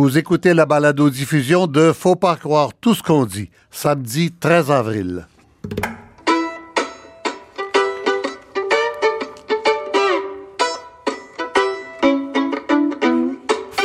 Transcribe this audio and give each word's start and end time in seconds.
Vous 0.00 0.16
écoutez 0.16 0.54
la 0.54 0.64
balado-diffusion 0.64 1.66
de 1.66 1.92
Faut 1.92 2.14
pas 2.14 2.36
croire 2.36 2.70
tout 2.80 2.94
ce 2.94 3.02
qu'on 3.02 3.24
dit, 3.24 3.50
samedi 3.68 4.30
13 4.30 4.70
avril. 4.70 5.26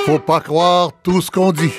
Faut 0.06 0.20
pas 0.20 0.40
croire 0.40 0.92
tout 1.02 1.20
ce 1.20 1.32
qu'on 1.32 1.52
dit. 1.52 1.74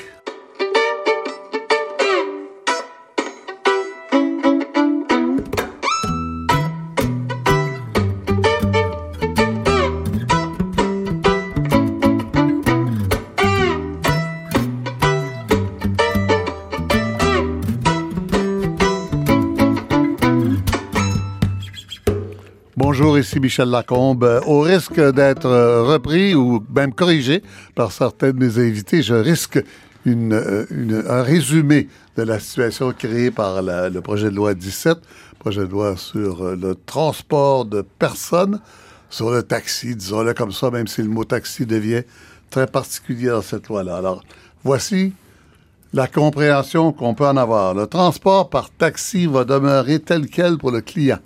Michel 23.40 23.68
Lacombe. 23.68 24.40
Au 24.46 24.60
risque 24.60 25.00
d'être 25.00 25.48
repris 25.82 26.34
ou 26.34 26.64
même 26.74 26.92
corrigé 26.92 27.42
par 27.74 27.92
certains 27.92 28.32
de 28.32 28.38
mes 28.38 28.58
invités, 28.58 29.02
je 29.02 29.14
risque 29.14 29.62
une, 30.04 30.34
un 31.08 31.22
résumé 31.22 31.88
de 32.16 32.22
la 32.22 32.38
situation 32.38 32.92
créée 32.92 33.30
par 33.30 33.62
le 33.62 34.00
projet 34.00 34.30
de 34.30 34.36
loi 34.36 34.54
17, 34.54 34.98
projet 35.38 35.62
de 35.62 35.70
loi 35.70 35.96
sur 35.96 36.56
le 36.56 36.74
transport 36.74 37.64
de 37.64 37.82
personnes, 37.82 38.60
sur 39.10 39.30
le 39.30 39.42
taxi, 39.42 39.96
disons-le 39.96 40.34
comme 40.34 40.52
ça, 40.52 40.70
même 40.70 40.86
si 40.86 41.02
le 41.02 41.08
mot 41.08 41.24
taxi 41.24 41.66
devient 41.66 42.02
très 42.50 42.66
particulier 42.66 43.28
dans 43.28 43.42
cette 43.42 43.68
loi-là. 43.68 43.96
Alors, 43.96 44.22
voici 44.62 45.12
la 45.92 46.06
compréhension 46.06 46.92
qu'on 46.92 47.14
peut 47.14 47.26
en 47.26 47.36
avoir. 47.36 47.74
Le 47.74 47.86
transport 47.86 48.50
par 48.50 48.70
taxi 48.70 49.26
va 49.26 49.44
demeurer 49.44 50.00
tel 50.00 50.28
quel 50.28 50.58
pour 50.58 50.70
le 50.70 50.80
client 50.80 51.18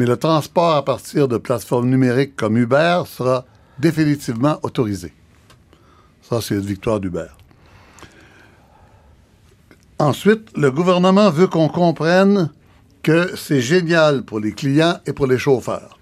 mais 0.00 0.06
le 0.06 0.16
transport 0.16 0.76
à 0.76 0.82
partir 0.82 1.28
de 1.28 1.36
plateformes 1.36 1.90
numériques 1.90 2.34
comme 2.34 2.56
Uber 2.56 3.02
sera 3.04 3.44
définitivement 3.78 4.58
autorisé. 4.62 5.12
Ça, 6.22 6.40
c'est 6.40 6.54
une 6.54 6.62
victoire 6.62 7.00
d'Uber. 7.00 7.26
Ensuite, 9.98 10.56
le 10.56 10.70
gouvernement 10.70 11.28
veut 11.28 11.48
qu'on 11.48 11.68
comprenne 11.68 12.48
que 13.02 13.36
c'est 13.36 13.60
génial 13.60 14.22
pour 14.22 14.40
les 14.40 14.52
clients 14.52 14.96
et 15.04 15.12
pour 15.12 15.26
les 15.26 15.36
chauffeurs. 15.36 15.98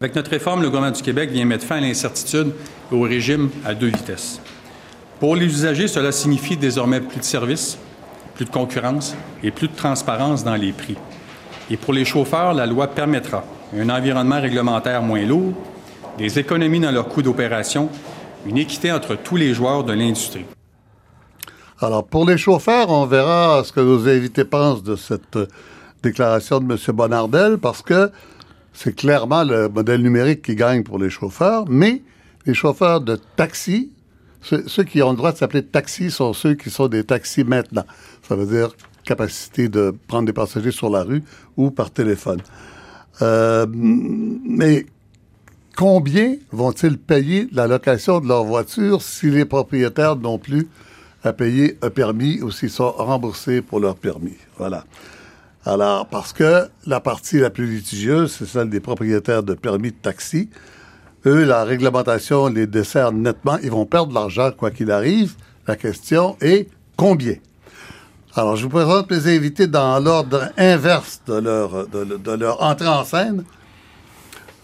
Avec 0.00 0.14
notre 0.14 0.30
réforme, 0.30 0.62
le 0.62 0.68
gouvernement 0.68 0.94
du 0.94 1.02
Québec 1.02 1.32
vient 1.32 1.44
mettre 1.44 1.66
fin 1.66 1.78
à 1.78 1.80
l'incertitude 1.80 2.52
et 2.92 2.94
au 2.94 3.00
régime 3.00 3.50
à 3.64 3.74
deux 3.74 3.88
vitesses. 3.88 4.40
Pour 5.18 5.34
les 5.34 5.46
usagers, 5.46 5.88
cela 5.88 6.12
signifie 6.12 6.56
désormais 6.56 7.00
plus 7.00 7.18
de 7.18 7.24
services, 7.24 7.78
plus 8.36 8.44
de 8.44 8.50
concurrence 8.50 9.16
et 9.42 9.50
plus 9.50 9.66
de 9.66 9.74
transparence 9.74 10.44
dans 10.44 10.54
les 10.54 10.70
prix. 10.70 10.96
Et 11.70 11.76
pour 11.76 11.94
les 11.94 12.04
chauffeurs, 12.04 12.52
la 12.52 12.66
loi 12.66 12.88
permettra 12.88 13.44
un 13.74 13.88
environnement 13.88 14.40
réglementaire 14.40 15.02
moins 15.02 15.24
lourd, 15.24 15.54
des 16.18 16.38
économies 16.38 16.80
dans 16.80 16.92
leurs 16.92 17.08
coûts 17.08 17.22
d'opération, 17.22 17.88
une 18.46 18.58
équité 18.58 18.92
entre 18.92 19.16
tous 19.16 19.36
les 19.36 19.54
joueurs 19.54 19.84
de 19.84 19.92
l'industrie. 19.92 20.44
Alors, 21.80 22.06
pour 22.06 22.26
les 22.26 22.38
chauffeurs, 22.38 22.90
on 22.90 23.06
verra 23.06 23.62
ce 23.64 23.72
que 23.72 23.80
nos 23.80 24.06
invités 24.06 24.44
pensent 24.44 24.82
de 24.82 24.94
cette 24.94 25.38
déclaration 26.02 26.60
de 26.60 26.72
M. 26.72 26.78
Bonardel, 26.94 27.58
parce 27.58 27.82
que 27.82 28.10
c'est 28.72 28.94
clairement 28.94 29.42
le 29.42 29.68
modèle 29.68 30.02
numérique 30.02 30.42
qui 30.42 30.56
gagne 30.56 30.82
pour 30.82 30.98
les 30.98 31.10
chauffeurs, 31.10 31.64
mais 31.68 32.02
les 32.46 32.54
chauffeurs 32.54 33.00
de 33.00 33.18
taxi, 33.36 33.90
ceux, 34.42 34.64
ceux 34.68 34.84
qui 34.84 35.02
ont 35.02 35.10
le 35.10 35.16
droit 35.16 35.32
de 35.32 35.38
s'appeler 35.38 35.64
taxi 35.64 36.10
sont 36.10 36.34
ceux 36.34 36.54
qui 36.54 36.68
sont 36.68 36.88
des 36.88 37.04
taxis 37.04 37.44
maintenant. 37.44 37.84
Ça 38.28 38.36
veut 38.36 38.46
dire 38.46 38.70
capacité 39.04 39.68
de 39.68 39.94
prendre 40.08 40.26
des 40.26 40.32
passagers 40.32 40.70
sur 40.70 40.90
la 40.90 41.02
rue 41.02 41.22
ou 41.56 41.70
par 41.70 41.90
téléphone. 41.90 42.40
Euh, 43.22 43.66
mais 43.68 44.86
combien 45.76 46.36
vont-ils 46.50 46.98
payer 46.98 47.48
la 47.52 47.66
location 47.66 48.20
de 48.20 48.28
leur 48.28 48.44
voiture 48.44 49.02
si 49.02 49.30
les 49.30 49.44
propriétaires 49.44 50.16
n'ont 50.16 50.38
plus 50.38 50.68
à 51.22 51.32
payer 51.32 51.78
un 51.82 51.90
permis 51.90 52.42
ou 52.42 52.50
s'ils 52.50 52.70
sont 52.70 52.90
remboursés 52.90 53.62
pour 53.62 53.80
leur 53.80 53.96
permis? 53.96 54.36
Voilà. 54.58 54.84
Alors, 55.66 56.06
parce 56.06 56.32
que 56.32 56.68
la 56.86 57.00
partie 57.00 57.38
la 57.38 57.48
plus 57.48 57.66
litigieuse, 57.66 58.32
c'est 58.32 58.46
celle 58.46 58.68
des 58.68 58.80
propriétaires 58.80 59.42
de 59.42 59.54
permis 59.54 59.92
de 59.92 59.96
taxi. 59.96 60.50
Eux, 61.24 61.44
la 61.44 61.64
réglementation 61.64 62.48
les 62.48 62.66
dessert 62.66 63.12
nettement. 63.12 63.56
Ils 63.62 63.70
vont 63.70 63.86
perdre 63.86 64.10
de 64.10 64.14
l'argent 64.14 64.50
quoi 64.52 64.70
qu'il 64.70 64.90
arrive. 64.90 65.36
La 65.66 65.76
question 65.76 66.36
est 66.42 66.68
combien? 66.96 67.36
Alors, 68.36 68.56
je 68.56 68.64
vous 68.64 68.68
présente 68.68 69.08
mes 69.10 69.36
invités 69.36 69.68
dans 69.68 70.00
l'ordre 70.00 70.50
inverse 70.56 71.22
de 71.26 71.34
leur, 71.34 71.86
de, 71.86 72.04
de, 72.16 72.32
leur 72.32 72.60
entrée 72.62 72.88
en 72.88 73.04
scène. 73.04 73.44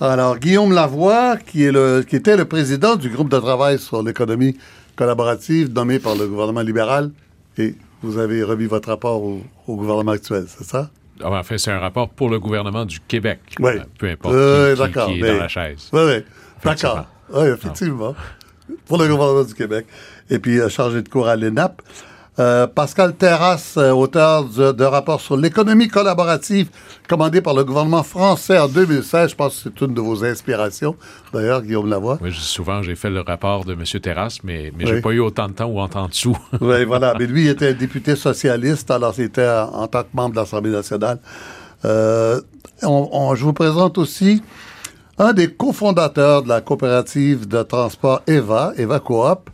Alors, 0.00 0.38
Guillaume 0.38 0.72
Lavoie, 0.72 1.36
qui, 1.36 1.64
est 1.64 1.70
le, 1.70 2.02
qui 2.02 2.16
était 2.16 2.36
le 2.36 2.46
président 2.46 2.96
du 2.96 3.10
groupe 3.10 3.30
de 3.30 3.38
travail 3.38 3.78
sur 3.78 4.02
l'économie 4.02 4.56
collaborative 4.96 5.72
nommé 5.72 6.00
par 6.00 6.16
le 6.16 6.26
gouvernement 6.26 6.62
libéral, 6.62 7.12
et 7.58 7.76
vous 8.02 8.18
avez 8.18 8.42
remis 8.42 8.66
votre 8.66 8.88
rapport 8.88 9.22
au, 9.22 9.40
au 9.68 9.76
gouvernement 9.76 10.12
actuel, 10.12 10.46
c'est 10.48 10.64
ça? 10.64 10.90
Ah, 11.22 11.30
en 11.30 11.42
fait, 11.44 11.58
c'est 11.58 11.70
un 11.70 11.78
rapport 11.78 12.08
pour 12.08 12.28
le 12.28 12.40
gouvernement 12.40 12.84
du 12.84 12.98
Québec. 12.98 13.38
Oui. 13.60 13.72
Euh, 13.76 13.84
peu 13.98 14.08
importe 14.08 14.34
euh, 14.34 14.74
qui, 14.74 14.82
qui, 14.82 14.92
qui, 14.92 14.98
est 14.98 15.22
mais, 15.22 15.32
dans 15.34 15.42
la 15.42 15.48
chaise. 15.48 15.88
Oui, 15.92 16.00
oui. 16.06 16.24
D'accord. 16.64 17.06
Oui, 17.32 17.46
effectivement. 17.46 18.16
Pour 18.86 18.98
le 18.98 19.06
gouvernement 19.06 19.44
du 19.44 19.54
Québec. 19.54 19.86
Et 20.28 20.40
puis, 20.40 20.58
euh, 20.58 20.68
chargé 20.68 21.02
de 21.02 21.08
cours 21.08 21.28
à 21.28 21.36
l'ENAP. 21.36 21.82
Euh, 22.38 22.66
Pascal 22.66 23.14
Terrasse, 23.14 23.74
euh, 23.76 23.90
auteur 23.90 24.44
d'un 24.44 24.88
rapport 24.88 25.20
sur 25.20 25.36
l'économie 25.36 25.88
collaborative 25.88 26.68
commandé 27.08 27.40
par 27.40 27.54
le 27.54 27.64
gouvernement 27.64 28.04
français 28.04 28.56
en 28.58 28.68
2016. 28.68 29.30
Je 29.30 29.34
pense 29.34 29.56
que 29.56 29.62
c'est 29.64 29.84
une 29.84 29.94
de 29.94 30.00
vos 30.00 30.24
inspirations, 30.24 30.94
d'ailleurs, 31.34 31.60
Guillaume 31.62 31.90
Lavoie. 31.90 32.18
Oui, 32.22 32.32
souvent, 32.32 32.82
j'ai 32.82 32.94
fait 32.94 33.10
le 33.10 33.20
rapport 33.20 33.64
de 33.64 33.72
M. 33.72 33.82
Terrasse, 34.00 34.44
mais, 34.44 34.72
mais 34.78 34.84
oui. 34.84 34.92
j'ai 34.94 35.00
pas 35.00 35.10
eu 35.10 35.18
autant 35.18 35.48
de 35.48 35.54
temps 35.54 35.66
ou 35.66 35.80
en 35.80 35.88
temps 35.88 36.06
dessous. 36.06 36.38
oui, 36.60 36.84
voilà. 36.84 37.14
Mais 37.18 37.26
lui, 37.26 37.46
il 37.46 37.48
était 37.48 37.74
député 37.74 38.14
socialiste, 38.14 38.90
alors 38.90 39.12
c'était 39.12 39.48
en, 39.48 39.82
en 39.82 39.86
tant 39.88 40.02
que 40.02 40.08
membre 40.14 40.36
de 40.36 40.40
l'Assemblée 40.40 40.70
nationale. 40.70 41.18
Euh, 41.84 42.40
on, 42.82 43.08
on, 43.12 43.34
je 43.34 43.44
vous 43.44 43.52
présente 43.52 43.98
aussi 43.98 44.42
un 45.18 45.32
des 45.32 45.52
cofondateurs 45.52 46.42
de 46.44 46.48
la 46.48 46.60
coopérative 46.60 47.46
de 47.48 47.62
transport 47.62 48.22
EVA, 48.26 48.72
EVA 48.76 49.00
Coop, 49.00 49.50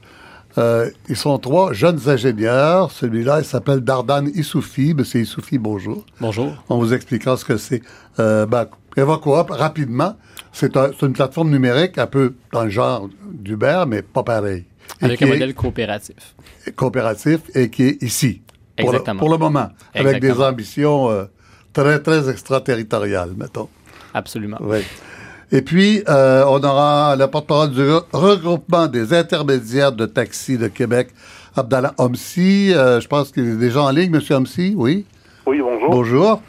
euh, 0.59 0.91
ils 1.09 1.17
sont 1.17 1.39
trois 1.39 1.73
jeunes 1.73 2.01
ingénieurs. 2.09 2.91
Celui-là, 2.91 3.41
il 3.41 3.45
s'appelle 3.45 3.81
Dardan 3.81 4.27
Issoufi. 4.35 4.95
Monsieur 4.95 5.21
Issoufi, 5.21 5.59
bonjour. 5.59 6.05
Bonjour. 6.21 6.53
On 6.69 6.79
vous 6.79 6.95
expliquera 6.95 7.37
ce 7.37 7.45
que 7.45 7.57
c'est. 7.57 7.83
Euh, 8.19 8.47
ben, 8.47 8.67
EvaCoop, 8.97 9.51
rapidement, 9.51 10.17
c'est 10.53 10.77
un, 10.77 10.91
une 11.03 11.13
plateforme 11.13 11.51
numérique 11.51 11.99
un 11.99 12.07
peu 12.07 12.35
dans 12.53 12.65
le 12.65 12.71
genre 12.71 13.09
d'Uber, 13.31 13.85
mais 13.87 14.03
pas 14.03 14.23
pareil. 14.23 14.65
Avec 15.03 15.21
un 15.21 15.27
modèle 15.27 15.55
coopératif. 15.55 16.35
Coopératif 16.75 17.41
et 17.55 17.69
qui 17.69 17.85
est 17.85 18.03
ici. 18.03 18.41
Pour 18.77 18.89
Exactement. 18.89 19.15
Le, 19.15 19.19
pour 19.19 19.29
le 19.31 19.39
moment. 19.39 19.69
Exactement. 19.95 20.09
Avec 20.09 20.23
des 20.23 20.43
ambitions 20.43 21.11
euh, 21.11 21.25
très, 21.73 22.01
très 22.01 22.31
extraterritoriales, 22.31 23.35
mettons. 23.37 23.69
Absolument. 24.15 24.59
Oui. 24.61 24.79
Et 25.53 25.63
puis, 25.63 26.03
euh, 26.09 26.45
on 26.49 26.63
aura 26.65 27.15
le 27.17 27.27
porte-parole 27.29 27.71
du 27.71 27.89
regroupement 28.13 28.89
des 28.89 29.15
intermédiaires 29.15 29.93
de 29.93 30.05
taxi 30.07 30.59
de 30.59 30.67
Québec, 30.67 31.11
Abdallah 31.57 31.95
Omsi. 31.99 32.75
Euh, 32.75 33.01
je 33.01 33.07
pense 33.07 33.31
qu'il 33.31 33.47
est 33.47 33.57
déjà 33.57 33.83
en 33.83 33.91
ligne, 33.91 34.11
Monsieur 34.11 34.37
Omsi, 34.37 34.75
oui? 34.77 35.05
Oui, 35.47 35.61
bonjour. 35.61 35.91
Bonjour. 35.91 36.43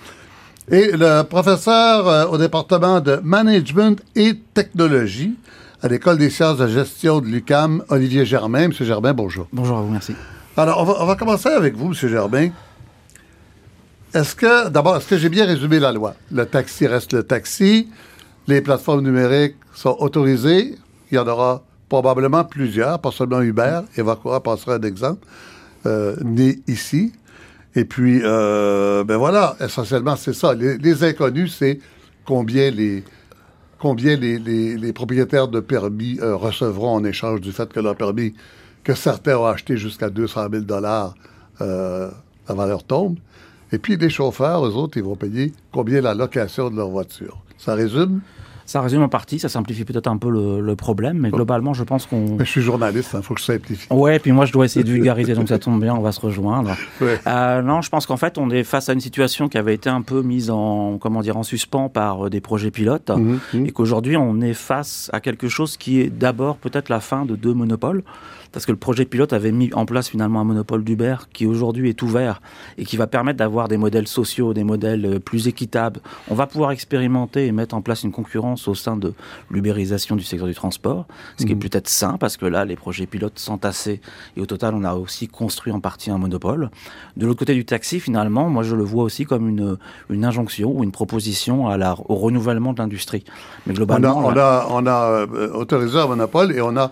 Et 0.70 0.92
le 0.94 1.22
professeur 1.22 2.08
euh, 2.08 2.26
au 2.26 2.38
département 2.40 3.00
de 3.00 3.20
Management 3.24 4.02
et 4.16 4.34
Technologie 4.56 5.36
à 5.84 5.88
l'École 5.88 6.18
des 6.18 6.32
sciences 6.32 6.58
de 6.58 6.68
gestion 6.68 7.22
de 7.22 7.28
l'UCAM, 7.28 7.84
Olivier 7.90 8.26
Germain. 8.26 8.70
Monsieur 8.70 8.86
Germain, 8.86 9.14
bonjour. 9.14 9.48
Bonjour 9.54 9.78
à 9.78 9.82
vous, 9.82 9.92
merci. 9.92 10.16
Alors, 10.58 10.82
on 10.82 10.86
va, 10.86 10.96
on 11.02 11.06
va 11.06 11.16
commencer 11.16 11.50
avec 11.50 11.76
vous, 11.76 11.90
Monsieur 11.90 12.08
Germain. 12.08 12.50
Est-ce 14.16 14.36
que, 14.36 14.70
d'abord, 14.70 14.98
est-ce 14.98 15.08
que 15.08 15.18
j'ai 15.18 15.30
bien 15.30 15.46
résumé 15.46 15.80
la 15.80 15.92
loi? 15.92 16.16
Le 16.32 16.48
taxi 16.48 16.88
reste 16.88 17.14
le 17.14 17.22
taxi 17.22 17.88
les 18.48 18.62
plateformes 18.62 19.02
numériques 19.02 19.56
sont 19.74 19.96
autorisées. 20.00 20.76
Il 21.12 21.16
y 21.16 21.18
en 21.18 21.28
aura 21.28 21.64
probablement 21.90 22.44
plusieurs, 22.44 23.00
pas 23.00 23.12
seulement 23.12 23.42
Uber. 23.42 23.82
Evacora 23.98 24.42
passera 24.42 24.76
un 24.76 24.82
exemple, 24.82 25.26
euh, 25.86 26.16
né 26.24 26.60
ici. 26.68 27.12
Et 27.76 27.86
puis, 27.86 28.22
euh, 28.24 29.04
ben 29.04 29.18
voilà, 29.18 29.56
essentiellement, 29.60 30.16
c'est 30.16 30.34
ça. 30.34 30.54
Les, 30.54 31.04
inconnus, 31.04 31.56
c'est 31.58 31.80
combien 32.26 32.72
les 32.72 33.04
propriétaires 34.94 35.48
de 35.48 35.60
permis 35.60 36.20
euh, 36.22 36.36
recevront 36.36 36.96
en 36.96 37.04
échange 37.04 37.42
du 37.42 37.52
fait 37.52 37.72
que 37.72 37.80
leur 37.80 37.96
permis, 37.96 38.34
que 38.84 38.96
certains 38.96 39.38
ont 39.38 39.46
acheté 39.46 39.78
jusqu'à 39.78 40.10
200 40.10 40.48
000 40.52 40.64
dollars, 40.64 41.14
la 41.60 42.12
valeur 42.50 42.84
tombe. 42.84 43.18
Et 43.72 43.78
puis, 43.78 43.98
les 43.98 44.10
chauffeurs, 44.10 44.66
eux 44.66 44.74
autres, 44.76 44.98
ils 44.98 45.04
vont 45.04 45.18
payer 45.18 45.52
combien 45.74 46.02
la 46.02 46.14
location 46.14 46.70
de 46.70 46.78
leur 46.78 46.90
voiture. 46.90 47.44
Ça 47.58 47.74
résume? 47.76 48.22
Ça 48.68 48.82
résume 48.82 49.02
en 49.02 49.08
partie, 49.08 49.40
ça 49.40 49.48
simplifie 49.48 49.86
peut-être 49.86 50.08
un 50.08 50.18
peu 50.18 50.30
le, 50.30 50.76
problème, 50.76 51.20
mais 51.20 51.30
globalement, 51.30 51.74
je 51.74 51.86
pense 51.86 52.06
qu'on. 52.06 52.38
Je 52.38 52.44
suis 52.44 52.62
journaliste, 52.62 53.12
il 53.14 53.18
hein, 53.18 53.22
faut 53.22 53.34
que 53.34 53.40
je 53.40 53.46
simplifie. 53.46 53.88
Ouais, 53.90 54.20
puis 54.20 54.34
moi, 54.34 54.44
je 54.44 54.52
dois 54.52 54.66
essayer 54.66 54.84
de 54.84 54.92
vulgariser, 54.92 55.36
donc 55.36 55.48
ça 55.48 55.58
tombe 55.58 55.82
bien, 55.82 55.96
on 55.96 56.02
va 56.02 56.12
se 56.12 56.20
rejoindre. 56.20 56.76
Euh, 57.26 57.62
non, 57.62 57.82
je 57.82 57.90
pense 57.90 58.06
qu'en 58.06 58.18
fait, 58.18 58.38
on 58.38 58.50
est 58.50 58.64
face 58.64 58.90
à 58.90 58.94
une 58.94 59.00
situation 59.00 59.48
qui 59.48 59.58
avait 59.58 59.74
été 59.74 59.90
un 59.90 60.02
peu 60.02 60.22
mise 60.22 60.50
en, 60.50 60.98
comment 60.98 61.22
dire, 61.22 61.38
en 61.38 61.44
suspens 61.44 61.90
par 61.90 62.26
euh, 62.26 62.30
des 62.30 62.42
projets 62.42 62.72
pilotes, 62.72 63.10
mhm, 63.10 63.40
mhm. 63.54 63.66
et 63.66 63.72
qu'aujourd'hui, 63.72 64.18
on 64.18 64.42
est 64.42 64.54
face 64.54 65.10
à 65.14 65.20
quelque 65.20 65.48
chose 65.48 65.78
qui 65.78 66.02
est 66.02 66.10
d'abord 66.10 66.58
peut-être 66.58 66.90
la 66.90 67.00
fin 67.00 67.26
de 67.26 67.36
deux 67.36 67.54
monopoles 67.54 68.04
parce 68.52 68.66
que 68.66 68.72
le 68.72 68.78
projet 68.78 69.06
pilote 69.06 69.34
avait 69.34 69.52
mis 69.52 69.74
en 69.74 69.86
place 69.86 70.10
finalement 70.10 70.42
un 70.42 70.44
monopole 70.44 70.84
d'Uber 70.84 71.16
qui 71.34 71.46
aujourd'hui 71.46 71.90
est 71.90 72.02
ouvert 72.02 72.42
et 72.78 72.86
qui 72.86 72.98
va 72.98 73.08
permettre 73.08 73.38
d'avoir 73.38 73.68
des 73.68 73.78
modèles 73.78 74.08
sociaux, 74.08 74.54
des 74.54 74.64
modèles 74.64 75.06
euh, 75.06 75.20
plus 75.20 75.48
équitables. 75.48 76.00
On 76.30 76.36
va 76.36 76.48
pouvoir 76.48 76.72
expérimenter 76.72 77.48
et 77.48 77.52
mettre 77.52 77.76
en 77.76 77.82
place 77.82 78.04
une 78.04 78.12
concurrence 78.12 78.68
au 78.68 78.76
sein 78.76 78.98
de 78.98 79.14
l'ubérisation 79.50 80.16
du 80.16 80.24
secteur 80.24 80.48
du 80.48 80.56
transport, 80.56 81.06
ce 81.38 81.46
qui 81.46 81.52
est 81.52 81.56
mmh. 81.56 81.60
peut-être 81.60 81.90
sain 81.90 82.18
parce 82.20 82.38
que 82.38 82.46
là, 82.46 82.66
les 82.66 82.76
projets 82.76 83.06
pilotes 83.06 83.40
sont 83.40 83.66
assez 83.66 84.02
et 84.36 84.42
au 84.42 84.46
total, 84.46 84.74
on 84.76 84.84
a 84.84 84.94
aussi 84.94 85.28
construit 85.28 85.74
en 85.74 85.80
partie 85.80 86.12
un 86.12 86.18
monopole. 86.18 86.70
De 87.16 87.26
l'autre 87.26 87.40
côté 87.40 87.54
du 87.54 87.66
taxi, 87.66 88.00
finalement, 88.00 88.50
moi 88.50 88.64
je 88.64 88.76
le 88.76 88.84
vois 88.84 89.04
aussi 89.04 89.26
comme 89.26 89.48
une, 89.50 89.78
une 90.10 90.26
injonction 90.26 90.72
ou 90.72 90.84
une 90.84 90.92
proposition 90.92 91.68
à 91.68 91.78
la, 91.78 91.96
au 92.08 92.16
renouvellement 92.16 92.74
de 92.74 92.80
l'industrie. 92.80 93.24
Mais 93.66 93.74
globalement, 93.74 94.18
on 94.18 94.38
a, 94.38 94.68
on 94.70 94.86
a, 94.86 95.28
euh, 95.34 95.52
autorisé 95.54 96.00
un 96.00 96.08
monopole 96.08 96.52
et 96.52 96.62
on 96.62 96.76
a 96.78 96.92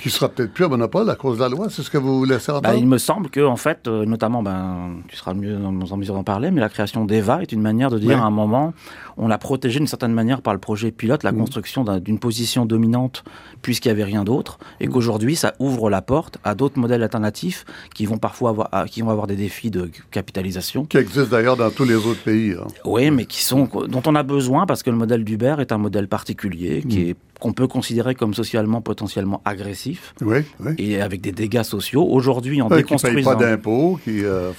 qui 0.00 0.08
sera 0.08 0.28
peut-être 0.28 0.52
plus 0.52 0.64
un 0.64 0.68
monopole 0.68 1.10
à 1.10 1.16
cause 1.16 1.38
de 1.38 1.42
la 1.42 1.48
loi, 1.48 1.66
c'est 1.68 1.82
ce 1.82 1.90
que 1.90 1.98
vous 1.98 2.24
laissez 2.24 2.52
entendre 2.52 2.68
bah, 2.68 2.76
Il 2.76 2.86
me 2.86 2.98
semble 2.98 3.28
que, 3.28 3.44
en 3.44 3.56
fait, 3.56 3.88
euh, 3.88 4.04
notamment, 4.04 4.40
ben, 4.40 4.98
tu 5.08 5.16
seras 5.16 5.34
mieux 5.34 5.56
en, 5.56 5.72
mesure 5.72 6.14
d'en 6.14 6.22
parler, 6.22 6.52
mais 6.52 6.60
la 6.60 6.68
création 6.68 7.04
d'EVA 7.04 7.42
est 7.42 7.50
une 7.50 7.60
manière 7.60 7.90
de 7.90 7.98
dire 7.98 8.22
à 8.22 8.26
un 8.26 8.30
moment, 8.30 8.72
on 9.16 9.26
l'a 9.26 9.38
protégé 9.38 9.80
d'une 9.80 9.88
certaine 9.88 10.12
manière 10.12 10.42
par 10.42 10.54
le 10.54 10.60
projet 10.60 10.92
pilote, 10.92 11.24
la 11.24 11.32
mmh. 11.32 11.38
construction 11.38 11.84
d'une 11.98 12.20
position 12.20 12.66
dominante 12.66 13.24
puisqu'il 13.60 13.88
n'y 13.88 13.92
avait 13.92 14.04
rien 14.04 14.22
d'autre, 14.22 14.58
et 14.78 14.86
mmh. 14.86 14.90
qu'aujourd'hui, 14.90 15.34
ça 15.34 15.54
ouvre 15.58 15.90
la 15.90 16.02
porte 16.02 16.38
à 16.44 16.54
d'autres 16.54 16.78
modèles 16.78 17.02
alternatifs 17.02 17.64
qui 17.94 18.06
vont 18.06 18.18
parfois 18.18 18.50
avoir, 18.50 18.84
qui 18.86 19.02
vont 19.02 19.10
avoir 19.10 19.26
des 19.26 19.36
défis 19.36 19.70
de 19.72 19.90
capitalisation. 20.12 20.84
Qui 20.84 20.98
existent 20.98 21.36
d'ailleurs 21.36 21.56
dans 21.56 21.70
tous 21.70 21.84
les 21.84 21.96
autres 21.96 22.22
pays. 22.22 22.52
Hein. 22.52 22.68
Oui, 22.84 23.10
mais 23.10 23.26
qui 23.26 23.42
sont, 23.42 23.68
dont 23.88 24.02
on 24.06 24.14
a 24.14 24.22
besoin 24.22 24.66
parce 24.66 24.84
que 24.84 24.90
le 24.90 24.96
modèle 24.96 25.24
d'Uber 25.24 25.56
est 25.58 25.72
un 25.72 25.78
modèle 25.78 26.06
particulier, 26.06 26.84
qui 26.88 27.00
mmh. 27.00 27.08
est 27.08 27.16
qu'on 27.38 27.52
peut 27.52 27.68
considérer 27.68 28.14
comme 28.14 28.34
socialement 28.34 28.80
potentiellement 28.80 29.40
agressif 29.48 30.14
oui, 30.20 30.38
et 30.78 31.00
avec 31.00 31.20
des 31.20 31.32
dégâts 31.32 31.62
sociaux. 31.62 32.06
Aujourd'hui, 32.08 32.62
en 32.62 32.68
déconstruisant... 32.68 33.30
Qui 33.30 33.36
ne 33.36 33.40
pas 33.40 33.50
d'impôts, 33.50 33.98
qui... 34.04 34.24
Euh, 34.24 34.52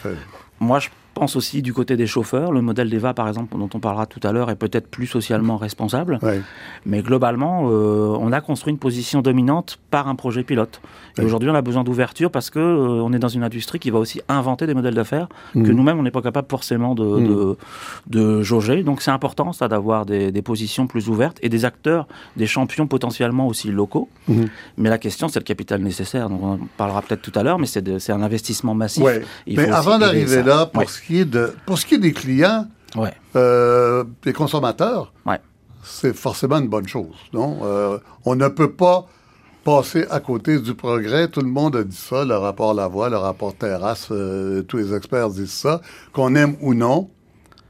Moi, 0.60 0.80
je 0.80 0.90
pense 1.20 1.36
aussi 1.36 1.62
du 1.62 1.74
côté 1.74 1.98
des 1.98 2.08
chauffeurs. 2.08 2.54
Le 2.54 2.62
modèle 2.62 2.90
d'EVA, 2.90 3.14
par 3.14 3.28
exemple, 3.28 3.58
dont 3.58 3.70
on 3.74 3.80
parlera 3.80 4.06
tout 4.06 4.22
à 4.24 4.32
l'heure, 4.32 4.50
est 4.50 4.56
peut-être 4.56 4.88
plus 4.88 5.06
socialement 5.06 5.58
responsable. 5.58 6.18
Mais 6.86 7.02
globalement, 7.02 7.70
euh, 7.70 8.16
on 8.20 8.32
a 8.32 8.40
construit 8.40 8.72
une 8.72 8.80
position 8.80 9.22
dominante 9.22 9.80
par 9.92 10.08
un 10.08 10.16
projet 10.16 10.44
pilote. 10.44 10.80
Et 11.18 11.26
aujourd'hui, 11.26 11.50
on 11.50 11.56
a 11.56 11.62
besoin 11.62 11.84
d'ouverture 11.84 12.32
parce 12.32 12.50
que 12.50 12.60
euh, 12.60 13.04
on 13.04 13.12
est 13.12 13.20
dans 13.20 13.28
une 13.28 13.44
industrie 13.44 13.80
qui 13.80 13.90
va 13.90 14.00
aussi 14.00 14.22
inventer 14.30 14.66
des 14.66 14.74
modèles 14.74 14.94
d'affaires 14.94 15.28
que 15.54 15.60
mmh. 15.60 15.72
nous-mêmes, 15.72 16.00
on 16.00 16.04
n'est 16.04 16.12
pas 16.12 16.22
capable 16.22 16.48
forcément 16.50 16.96
de, 16.96 17.04
mmh. 17.04 17.56
de, 18.08 18.42
jauger. 18.42 18.84
Donc, 18.84 19.02
c'est 19.02 19.12
important, 19.12 19.52
ça, 19.52 19.68
d'avoir 19.68 20.06
des, 20.06 20.32
des, 20.32 20.42
positions 20.42 20.88
plus 20.88 21.10
ouvertes 21.10 21.38
et 21.42 21.50
des 21.50 21.66
acteurs, 21.66 22.08
des 22.38 22.48
champions 22.48 22.88
potentiellement 22.88 23.48
aussi 23.48 23.70
locaux. 23.72 24.08
Mmh. 24.30 24.44
Mais 24.78 24.90
la 24.90 24.98
question, 24.98 25.28
c'est 25.28 25.40
le 25.40 25.44
capital 25.44 25.82
nécessaire. 25.82 26.30
Donc, 26.30 26.42
on 26.42 26.54
en 26.54 26.60
parlera 26.78 27.02
peut-être 27.02 27.22
tout 27.22 27.38
à 27.38 27.44
l'heure, 27.44 27.60
mais 27.60 27.68
c'est 27.68 28.12
un 28.12 28.22
investissement 28.22 28.74
massif. 28.74 29.04
mais 29.46 29.70
avant 29.70 30.00
d'arriver 30.00 30.44
là, 30.44 30.66
pour 30.66 30.90
ce 30.90 31.02
qui 31.02 31.09
est 31.18 31.26
de, 31.26 31.54
pour 31.66 31.78
ce 31.78 31.86
qui 31.86 31.96
est 31.96 32.00
des 32.00 32.14
clients, 32.14 32.68
euh, 33.36 34.04
des 34.24 34.34
consommateurs, 34.34 35.14
c'est 35.84 36.16
forcément 36.16 36.58
une 36.58 36.68
bonne 36.68 36.88
chose. 36.88 37.16
Non? 37.34 37.60
Euh, 37.64 37.98
on 38.26 38.36
ne 38.36 38.48
peut 38.48 38.72
pas 38.72 39.08
passer 39.64 40.06
à 40.10 40.20
côté 40.20 40.60
du 40.60 40.76
progrès. 40.76 41.28
Tout 41.28 41.42
le 41.42 41.48
monde 41.48 41.76
a 41.76 41.84
dit 41.84 41.96
ça, 41.96 42.26
le 42.26 42.36
rapport 42.36 42.74
Lavoie, 42.74 43.10
le 43.10 43.18
rapport 43.18 43.56
Terrasse, 43.56 44.10
euh, 44.12 44.62
tous 44.64 44.78
les 44.78 44.94
experts 44.94 45.30
disent 45.30 45.52
ça. 45.52 45.82
Qu'on 46.14 46.36
aime 46.36 46.56
ou 46.62 46.74
non, 46.74 47.10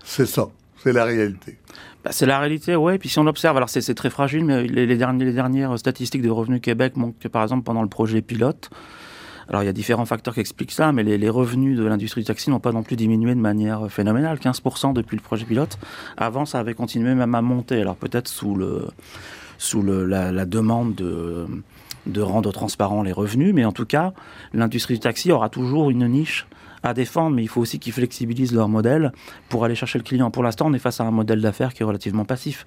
c'est 0.03 0.25
ça. 0.25 0.47
C'est 0.83 0.94
la 0.94 1.06
réalité. 1.06 1.57
Bah, 2.03 2.12
c'est 2.13 2.25
la 2.25 2.39
réalité, 2.39 2.75
oui. 2.75 2.97
Puis 2.97 3.09
si 3.09 3.19
on 3.19 3.27
observe, 3.27 3.57
alors 3.57 3.69
c'est 3.69 3.94
très 3.94 4.09
fragile, 4.09 4.45
mais 4.45 4.63
les, 4.63 4.86
les, 4.86 4.97
derniers, 4.97 5.25
les 5.25 5.33
dernières 5.33 5.77
statistiques 5.77 6.21
de 6.21 6.30
Revenu 6.30 6.62
Québec 6.62 6.95
montrent 6.95 7.19
que, 7.19 7.27
par 7.27 7.44
exemple, 7.44 7.63
pendant 7.63 7.81
le 7.83 7.89
projet 7.89 8.21
pilote, 8.21 8.69
alors 9.50 9.63
il 9.63 9.66
y 9.66 9.69
a 9.69 9.74
différents 9.74 10.06
facteurs 10.06 10.36
qui 10.36 10.40
expliquent 10.40 10.72
ça, 10.72 10.92
mais 10.92 11.04
les, 11.04 11.30
revenus 11.30 11.78
de 11.78 11.84
l'industrie 11.84 12.22
du 12.22 12.28
taxi 12.28 12.50
n'ont 12.51 12.60
pas 12.60 12.72
non 12.72 12.84
plus 12.84 12.96
diminué 12.96 13.34
de 13.34 13.40
manière 13.40 13.92
phénoménale, 13.92 14.38
15% 14.38 14.94
depuis 14.94 15.18
le 15.18 15.22
projet 15.22 15.46
pilote. 15.46 15.80
Avant, 16.18 16.46
ça 16.46 16.60
avait 16.60 16.75
continué 16.75 17.16
même 17.16 17.34
à 17.34 17.42
monter, 17.42 17.81
alors 17.81 17.96
peut-être 17.96 18.28
sous, 18.28 18.56
la, 18.56 20.46
demande 20.46 20.94
de, 20.94 21.48
de 22.06 22.22
rendre 22.22 22.51
transparents 22.51 23.01
les 23.01 23.12
revenus, 23.12 23.54
mais 23.54 23.66
en 23.66 23.72
tout 23.72 23.86
cas, 23.86 24.13
l'industrie 24.54 24.96
du 24.96 25.00
taxi 25.00 25.31
aura 25.31 25.50
toujours 25.50 25.90
une 25.90 26.07
niche 26.07 26.46
à 26.84 26.94
défendre, 26.94 27.36
mais 27.36 27.44
il 27.44 27.48
faut 27.50 27.62
aussi 27.62 27.80
qu'ils 27.80 27.94
flexibilisent 27.94 28.54
leur 28.54 28.69
modèle 28.69 29.12
pour 29.50 29.66
aller 29.66 29.75
chercher 29.75 29.98
le 29.98 30.04
client. 30.04 30.31
Pour 30.31 30.44
l'instant, 30.44 30.68
on 30.68 30.74
est 30.74 30.80
face 30.80 31.01
à 31.01 31.06
un 31.06 31.12
modèle 31.12 31.42
d'affaires 31.42 31.74
qui 31.74 31.84
est 31.84 31.86
relativement 31.86 32.25
passif. 32.25 32.66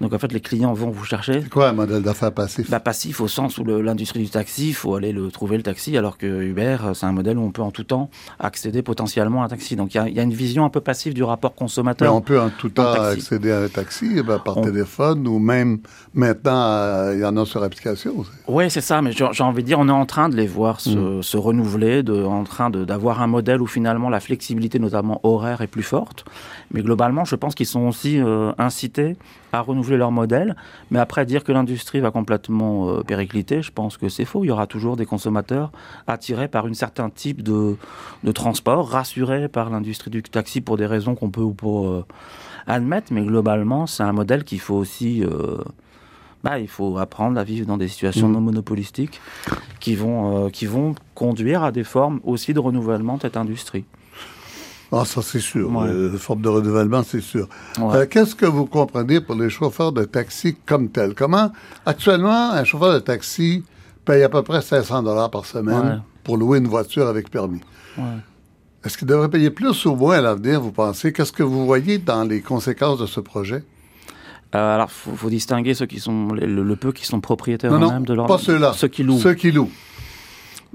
Donc 0.00 0.12
en 0.12 0.18
fait, 0.18 0.32
les 0.32 0.40
clients 0.40 0.72
vont 0.72 0.90
vous 0.90 1.04
chercher. 1.04 1.42
C'est 1.42 1.48
quoi 1.48 1.68
un 1.70 1.72
modèle 1.72 2.02
d'affaires 2.02 2.32
passif? 2.32 2.70
Bah, 2.70 2.80
Passif 2.80 3.20
au 3.20 3.28
sens 3.28 3.58
où 3.58 3.64
l'industrie 3.64 4.20
du 4.20 4.28
taxi, 4.28 4.68
il 4.68 4.74
faut 4.74 4.94
aller 4.94 5.12
le 5.12 5.30
trouver 5.30 5.56
le 5.56 5.62
taxi, 5.62 5.96
alors 5.96 6.18
que 6.18 6.26
Uber, 6.26 6.76
c'est 6.94 7.06
un 7.06 7.12
modèle 7.12 7.38
où 7.38 7.42
on 7.42 7.50
peut 7.50 7.62
en 7.62 7.70
tout 7.70 7.84
temps 7.84 8.10
accéder 8.38 8.82
potentiellement 8.82 9.42
à 9.42 9.46
un 9.46 9.48
taxi. 9.48 9.76
Donc 9.76 9.94
il 9.94 10.12
y, 10.12 10.20
a 10.20 10.22
une 10.22 10.32
vision 10.32 10.64
un 10.64 10.70
peu 10.70 10.80
passive 10.80 11.14
du 11.14 11.22
rapport 11.22 11.54
consommateur. 11.54 12.10
Mais 12.10 12.16
on 12.16 12.20
peut 12.20 12.40
en 12.40 12.50
tout 12.50 12.68
temps 12.68 12.92
accéder 12.92 13.52
à 13.52 13.60
un 13.60 13.68
taxi 13.68 14.22
ben, 14.22 14.38
par 14.38 14.60
téléphone 14.60 15.26
ou 15.26 15.38
même 15.38 15.78
maintenant, 16.14 17.12
il 17.12 17.20
y 17.20 17.24
en 17.24 17.36
a 17.36 17.44
sur 17.44 17.62
application. 17.62 18.24
Oui, 18.48 18.70
c'est 18.70 18.80
ça, 18.80 19.02
mais 19.02 19.12
j'ai 19.12 19.42
envie 19.42 19.62
de 19.62 19.66
dire, 19.66 19.78
on 19.78 19.88
est 19.88 19.92
en 19.92 20.06
train 20.06 20.28
de 20.28 20.36
les 20.36 20.46
voir 20.46 20.80
se, 20.80 20.90
mm. 20.90 21.22
se 21.22 21.36
renouveler, 21.36 22.02
de, 22.02 22.22
en 22.24 22.44
train 22.44 22.70
d'avoir 22.70 23.22
un 23.22 23.26
modèle 23.26 23.60
où 23.62 23.66
finalement 23.66 24.08
la 24.08 24.20
flexibilité, 24.20 24.78
notamment 24.78 25.20
horaire, 25.22 25.60
est 25.60 25.66
plus 25.66 25.82
forte. 25.82 26.24
Mais 26.72 26.82
globalement, 26.82 27.24
je 27.24 27.36
pense 27.36 27.54
qu'ils 27.54 27.66
sont 27.66 27.86
aussi 27.86 28.20
euh, 28.20 28.52
incités 28.58 29.16
à 29.52 29.60
renouveler 29.60 29.85
leur 29.94 30.10
modèle. 30.10 30.56
Mais 30.90 30.98
après, 30.98 31.24
dire 31.24 31.44
que 31.44 31.52
l'industrie 31.52 32.00
va 32.00 32.10
complètement 32.10 32.88
euh, 32.88 33.02
péricliter, 33.02 33.62
je 33.62 33.70
pense 33.70 33.96
que 33.96 34.08
c'est 34.08 34.24
faux. 34.24 34.42
Il 34.42 34.48
y 34.48 34.50
aura 34.50 34.66
toujours 34.66 34.96
des 34.96 35.06
consommateurs 35.06 35.70
attirés 36.08 36.48
par 36.48 36.66
un 36.66 36.74
certain 36.74 37.10
type 37.10 37.42
de, 37.42 37.76
de 38.24 38.32
transport, 38.32 38.88
rassurés 38.88 39.48
par 39.48 39.70
l'industrie 39.70 40.10
du 40.10 40.22
taxi 40.22 40.60
pour 40.60 40.76
des 40.76 40.86
raisons 40.86 41.14
qu'on 41.14 41.30
peut 41.30 41.42
ou 41.42 41.54
pas 41.54 41.68
euh, 41.68 42.02
admettre. 42.66 43.12
Mais 43.12 43.22
globalement, 43.22 43.86
c'est 43.86 44.02
un 44.02 44.12
modèle 44.12 44.42
qu'il 44.42 44.60
faut 44.60 44.74
aussi... 44.74 45.22
Bah, 46.44 46.58
il 46.60 46.68
faut 46.68 46.98
apprendre 46.98 47.40
à 47.40 47.44
vivre 47.44 47.66
dans 47.66 47.76
des 47.76 47.88
situations 47.88 48.28
mmh. 48.28 48.32
non 48.32 48.40
monopolistiques 48.40 49.20
qui 49.80 49.96
vont, 49.96 50.48
qui 50.50 50.66
vont 50.66 50.94
conduire 51.14 51.64
à 51.64 51.72
des 51.72 51.82
formes 51.82 52.20
aussi 52.22 52.54
de 52.54 52.60
renouvellement 52.60 53.16
de 53.16 53.22
cette 53.22 53.36
industrie. 53.36 53.84
Ah, 54.92 55.04
ça 55.04 55.20
c'est 55.22 55.40
sûr. 55.40 55.70
Ouais. 55.74 56.16
forme 56.18 56.42
de 56.42 56.48
renouvellement, 56.48 57.02
c'est 57.02 57.20
sûr. 57.20 57.48
Euh, 57.80 58.06
qu'est-ce 58.08 58.34
que 58.34 58.46
vous 58.46 58.66
comprenez 58.66 59.20
pour 59.20 59.34
les 59.34 59.50
chauffeurs 59.50 59.92
de 59.92 60.04
taxi 60.04 60.56
comme 60.66 60.90
tel? 60.90 61.14
Comment, 61.14 61.50
actuellement, 61.84 62.52
un 62.52 62.64
chauffeur 62.64 62.94
de 62.94 63.00
taxi 63.00 63.64
paye 64.04 64.22
à 64.22 64.28
peu 64.28 64.42
près 64.42 64.62
500 64.62 65.02
dollars 65.02 65.30
par 65.30 65.44
semaine 65.44 66.02
pour 66.24 66.36
louer 66.36 66.58
une 66.58 66.66
voiture 66.66 67.06
avec 67.06 67.30
permis. 67.30 67.60
Est-ce 68.84 68.96
qu'il 68.96 69.08
devrait 69.08 69.28
payer 69.28 69.50
plus 69.50 69.84
ou 69.86 69.94
moins 69.96 70.18
à 70.18 70.20
l'avenir, 70.20 70.60
vous 70.60 70.72
pensez? 70.72 71.12
Qu'est-ce 71.12 71.32
que 71.32 71.42
vous 71.42 71.66
voyez 71.66 71.98
dans 71.98 72.24
les 72.24 72.40
conséquences 72.40 72.98
de 72.98 73.06
ce 73.06 73.20
projet? 73.20 73.64
Euh, 74.54 74.74
alors, 74.74 74.88
il 75.08 75.16
faut, 75.16 75.28
distinguer 75.28 75.74
ceux 75.74 75.86
qui 75.86 75.98
sont, 75.98 76.28
le, 76.32 76.76
peu 76.76 76.92
qui 76.92 77.04
sont 77.04 77.20
propriétaires 77.20 77.74
eux-mêmes 77.74 78.06
de 78.06 78.14
leur... 78.14 78.26
pas 78.26 78.38
ceux-là. 78.38 78.72
Ceux 78.74 78.88
qui 78.88 79.02
louent. 79.02 79.18
Ceux 79.18 79.34
qui 79.34 79.50
louent 79.50 79.70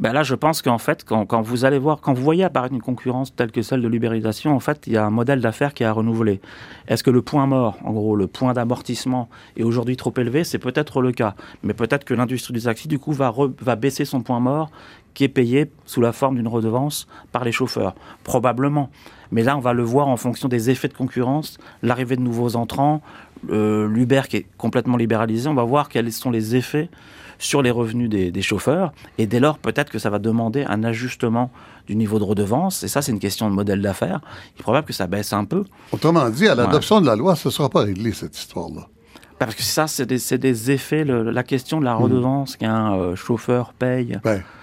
ben 0.02 0.14
là, 0.14 0.24
je 0.24 0.34
pense 0.34 0.64
qu'en 0.64 0.80
fait, 0.80 1.06
quand, 1.06 1.42
vous 1.42 1.64
allez 1.64 1.78
voir, 1.78 2.02
quand 2.02 2.14
vous 2.14 2.24
voyez 2.24 2.44
apparaître 2.44 2.74
une 2.74 2.82
concurrence 2.82 3.36
telle 3.36 3.52
que 3.52 3.62
celle 3.62 3.84
de 3.84 3.88
l'ubérisation, 3.88 4.56
en 4.56 4.60
fait, 4.60 4.88
il 4.88 4.94
y 4.94 4.98
a 4.98 5.06
un 5.06 5.12
modèle 5.12 5.42
d'affaires 5.42 5.76
qui 5.76 5.84
est 5.84 5.86
à 5.86 5.92
renouveler. 5.92 6.42
Est-ce 6.88 7.04
que 7.04 7.12
le 7.12 7.22
point 7.22 7.46
mort, 7.46 7.78
en 7.84 7.92
gros, 7.92 8.16
le 8.16 8.26
point 8.26 8.54
d'amortissement, 8.54 9.30
est 9.58 9.64
aujourd'hui 9.64 9.98
trop 9.98 10.12
élevé? 10.18 10.44
C'est 10.44 10.58
peut-être 10.58 11.04
le 11.04 11.12
cas. 11.12 11.36
Mais 11.62 11.76
peut-être 11.76 12.04
que 12.04 12.16
l'industrie 12.16 12.52
du 12.52 12.62
taxi, 12.62 12.88
du 12.88 12.98
coup, 12.98 13.14
va, 13.14 13.32
va 13.60 13.76
baisser 13.76 14.04
son 14.04 14.22
point 14.22 14.40
mort 14.40 14.72
qui 15.14 15.24
est 15.24 15.30
payé 15.30 15.70
sous 15.86 16.02
la 16.02 16.14
forme 16.14 16.36
d'une 16.36 16.48
redevance 16.48 17.08
par 17.32 17.44
les 17.44 17.52
chauffeurs. 17.52 17.94
Probablement. 18.24 18.90
Mais 19.32 19.44
là, 19.44 19.56
on 19.56 19.60
va 19.60 19.74
le 19.74 19.84
voir 19.84 20.08
en 20.08 20.18
fonction 20.18 20.50
des 20.50 20.72
effets 20.72 20.88
de 20.88 20.94
concurrence, 20.94 21.58
l'arrivée 21.84 22.16
de 22.16 22.22
nouveaux 22.22 22.56
entrants, 22.56 23.02
euh, 23.50 23.88
l'Uber 23.88 24.22
qui 24.30 24.38
est 24.38 24.46
complètement 24.58 24.98
libéralisé. 24.98 25.50
On 25.50 25.54
va 25.54 25.64
voir 25.64 25.90
quels 25.90 26.12
sont 26.12 26.32
les 26.32 26.56
effets 26.56 26.90
sur 27.40 27.62
les 27.62 27.72
revenus 27.72 28.08
des, 28.10 28.42
chauffeurs. 28.42 28.94
Et 29.18 29.26
dès 29.26 29.40
lors, 29.40 29.58
peut-être 29.58 29.92
que 29.92 29.98
ça 29.98 30.10
va 30.10 30.20
demander 30.20 30.64
un 30.64 30.84
ajustement 30.84 31.50
du 31.88 31.96
niveau 31.96 32.20
de 32.20 32.24
redevance. 32.24 32.84
Et 32.84 32.88
ça, 32.88 33.02
c'est 33.02 33.12
une 33.12 33.20
question 33.20 33.50
de 33.50 33.56
modèle 33.56 33.82
d'affaires. 33.82 34.22
Il 34.56 34.60
est 34.60 34.64
probable 34.64 34.86
que 34.86 34.94
ça 34.94 35.08
baisse 35.08 35.34
un 35.34 35.46
peu. 35.46 35.64
Autrement 35.92 36.30
dit, 36.30 36.48
à 36.48 36.56
l'adoption 36.56 37.02
de 37.02 37.08
la 37.08 37.16
loi, 37.16 37.36
ce 37.36 37.48
ne 37.48 37.52
sera 37.52 37.70
pas 37.70 37.82
réglé, 37.82 38.12
cette 38.12 38.38
histoire-là. 38.38 38.88
Bah, 39.42 39.48
parce 39.48 39.56
que 39.56 39.64
ça, 39.64 39.88
c'est 39.88 40.06
des, 40.06 40.72
effets, 40.72 41.04
la 41.04 41.44
question 41.44 41.80
de 41.80 41.86
la 41.86 41.96
hmm. 41.96 42.04
redevance 42.04 42.56
qu'un 42.58 42.94
euh, 42.94 43.16
chauffeur 43.16 43.74
paye 43.74 44.20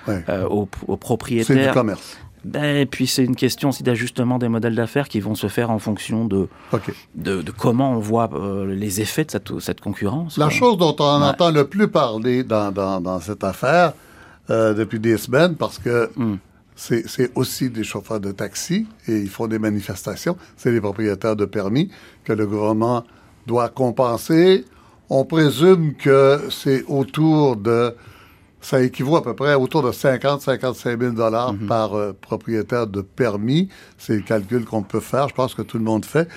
euh, 0.09 0.45
au, 0.45 0.67
propriétaire. 0.67 1.57
C'est 1.57 1.67
du 1.67 1.73
commerce. 1.73 2.17
Ben, 2.45 2.77
et 2.77 2.87
puis 2.87 3.07
c'est 3.07 3.25
une 3.25 3.37
question 3.37 3.71
aussi 3.71 3.83
d'ajustement 3.83 4.39
des 4.39 4.49
modèles 4.49 4.75
d'affaires 4.75 5.09
qui 5.09 5.21
vont 5.21 5.35
se 5.35 5.49
faire 5.49 5.71
en 5.71 5.79
fonction 5.79 6.25
de, 6.25 6.49
de, 7.15 7.43
comment 7.57 7.93
on 7.93 7.99
voit 7.99 8.31
euh, 8.33 8.75
les 8.75 9.01
effets 9.01 9.25
de 9.25 9.31
cette, 9.31 9.59
cette 9.61 9.81
concurrence. 9.81 10.39
La 10.39 10.51
chose 10.51 10.79
dont 10.79 10.97
on 10.99 11.23
entend 11.23 11.51
le 11.51 11.67
plus 11.67 11.89
parler 11.89 12.45
dans, 12.45 12.73
dans, 12.73 13.01
dans 13.01 13.21
cette 13.21 13.45
affaire 13.45 13.93
euh, 14.51 14.73
depuis 14.73 15.01
des 15.01 15.19
semaines, 15.19 15.57
parce 15.57 15.79
que 15.79 16.11
hmm. 16.17 16.37
c'est 16.75 17.31
aussi 17.35 17.71
des 17.71 17.85
chauffeurs 17.85 18.21
de 18.21 18.33
taxi 18.33 18.87
et 19.07 19.19
ils 19.19 19.29
font 19.29 19.47
des 19.47 19.59
manifestations, 19.59 20.37
c'est 20.57 20.71
les 20.71 20.81
propriétaires 20.81 21.37
de 21.37 21.45
permis 21.45 21.91
que 22.25 22.33
le 22.33 22.47
gouvernement 22.47 23.05
doit 23.47 23.69
compenser. 23.69 24.65
On 25.11 25.25
présume 25.25 25.95
que 25.95 26.49
c'est 26.51 26.85
autour 26.87 27.57
de 27.57 27.95
ça 28.61 28.83
équivaut 28.83 29.17
à 29.17 29.23
peu 29.23 29.35
près 29.35 29.55
autour 29.55 29.83
de 29.83 29.93
50-55 29.93 31.01
000 31.01 31.13
dollars 31.13 31.53
mhm. 31.53 31.67
par 31.67 31.95
euh, 31.95 32.13
propriétaire 32.19 32.87
de 32.87 33.03
permis. 33.03 33.69
C'est 33.99 34.17
le 34.17 34.23
calcul 34.23 34.65
qu'on 34.65 34.83
peut 34.83 35.01
faire. 35.01 35.29
Je 35.29 35.35
pense 35.35 35.55
que 35.55 35.63
tout 35.63 35.79
le 35.79 35.85
monde 35.85 36.05
fait. 36.05 36.29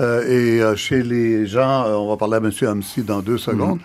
Euh, 0.00 0.26
et 0.26 0.60
euh, 0.60 0.74
chez 0.74 1.02
les 1.02 1.46
gens, 1.46 1.86
on 1.86 2.08
va 2.08 2.16
parler 2.16 2.34
à 2.34 2.38
M. 2.38 2.50
Hamsi 2.68 3.02
dans 3.02 3.20
deux 3.20 3.38
secondes, 3.38 3.78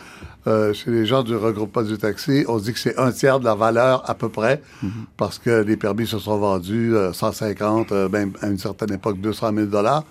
mhm. 0.47 0.73
chez 0.73 0.89
les 0.89 1.05
gens 1.05 1.21
du 1.21 1.35
regroupement 1.35 1.83
du 1.83 1.97
taxi, 1.99 2.43
on 2.47 2.57
se 2.57 2.63
dit 2.63 2.73
que 2.73 2.79
c'est 2.79 2.97
un 2.97 3.11
tiers 3.11 3.39
de 3.39 3.45
la 3.45 3.53
valeur 3.53 4.09
à 4.09 4.15
peu 4.15 4.29
près, 4.29 4.63
mhm. 4.81 4.91
parce 5.17 5.37
que 5.37 5.61
les 5.61 5.77
permis 5.77 6.07
se 6.07 6.17
sont 6.17 6.39
vendus 6.39 6.95
150, 7.13 7.91
même 7.91 8.33
à 8.41 8.47
une 8.47 8.57
certaine 8.57 8.91
époque 8.93 9.21
200 9.21 9.51
000 9.53 9.67
dollars. 9.67 10.03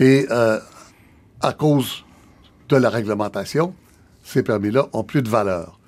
Et 0.00 0.26
à 0.30 1.52
cause 1.52 2.04
de 2.68 2.76
la 2.76 2.90
réglementation, 2.90 3.74
ces 4.24 4.42
permis-là 4.42 4.88
ont 4.92 5.04
plus 5.04 5.22
de 5.22 5.28
valeur. 5.28 5.79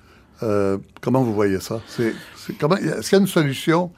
Euh, 0.43 0.77
comment 1.01 1.23
vous 1.23 1.33
voyez 1.33 1.59
ça? 1.59 1.79
C'est, 1.87 2.13
comment, 2.59 2.75
est-ce 2.75 3.09
qu'il 3.09 3.17
y 3.17 3.19
a 3.19 3.21
une 3.21 3.27
solution 3.27 3.91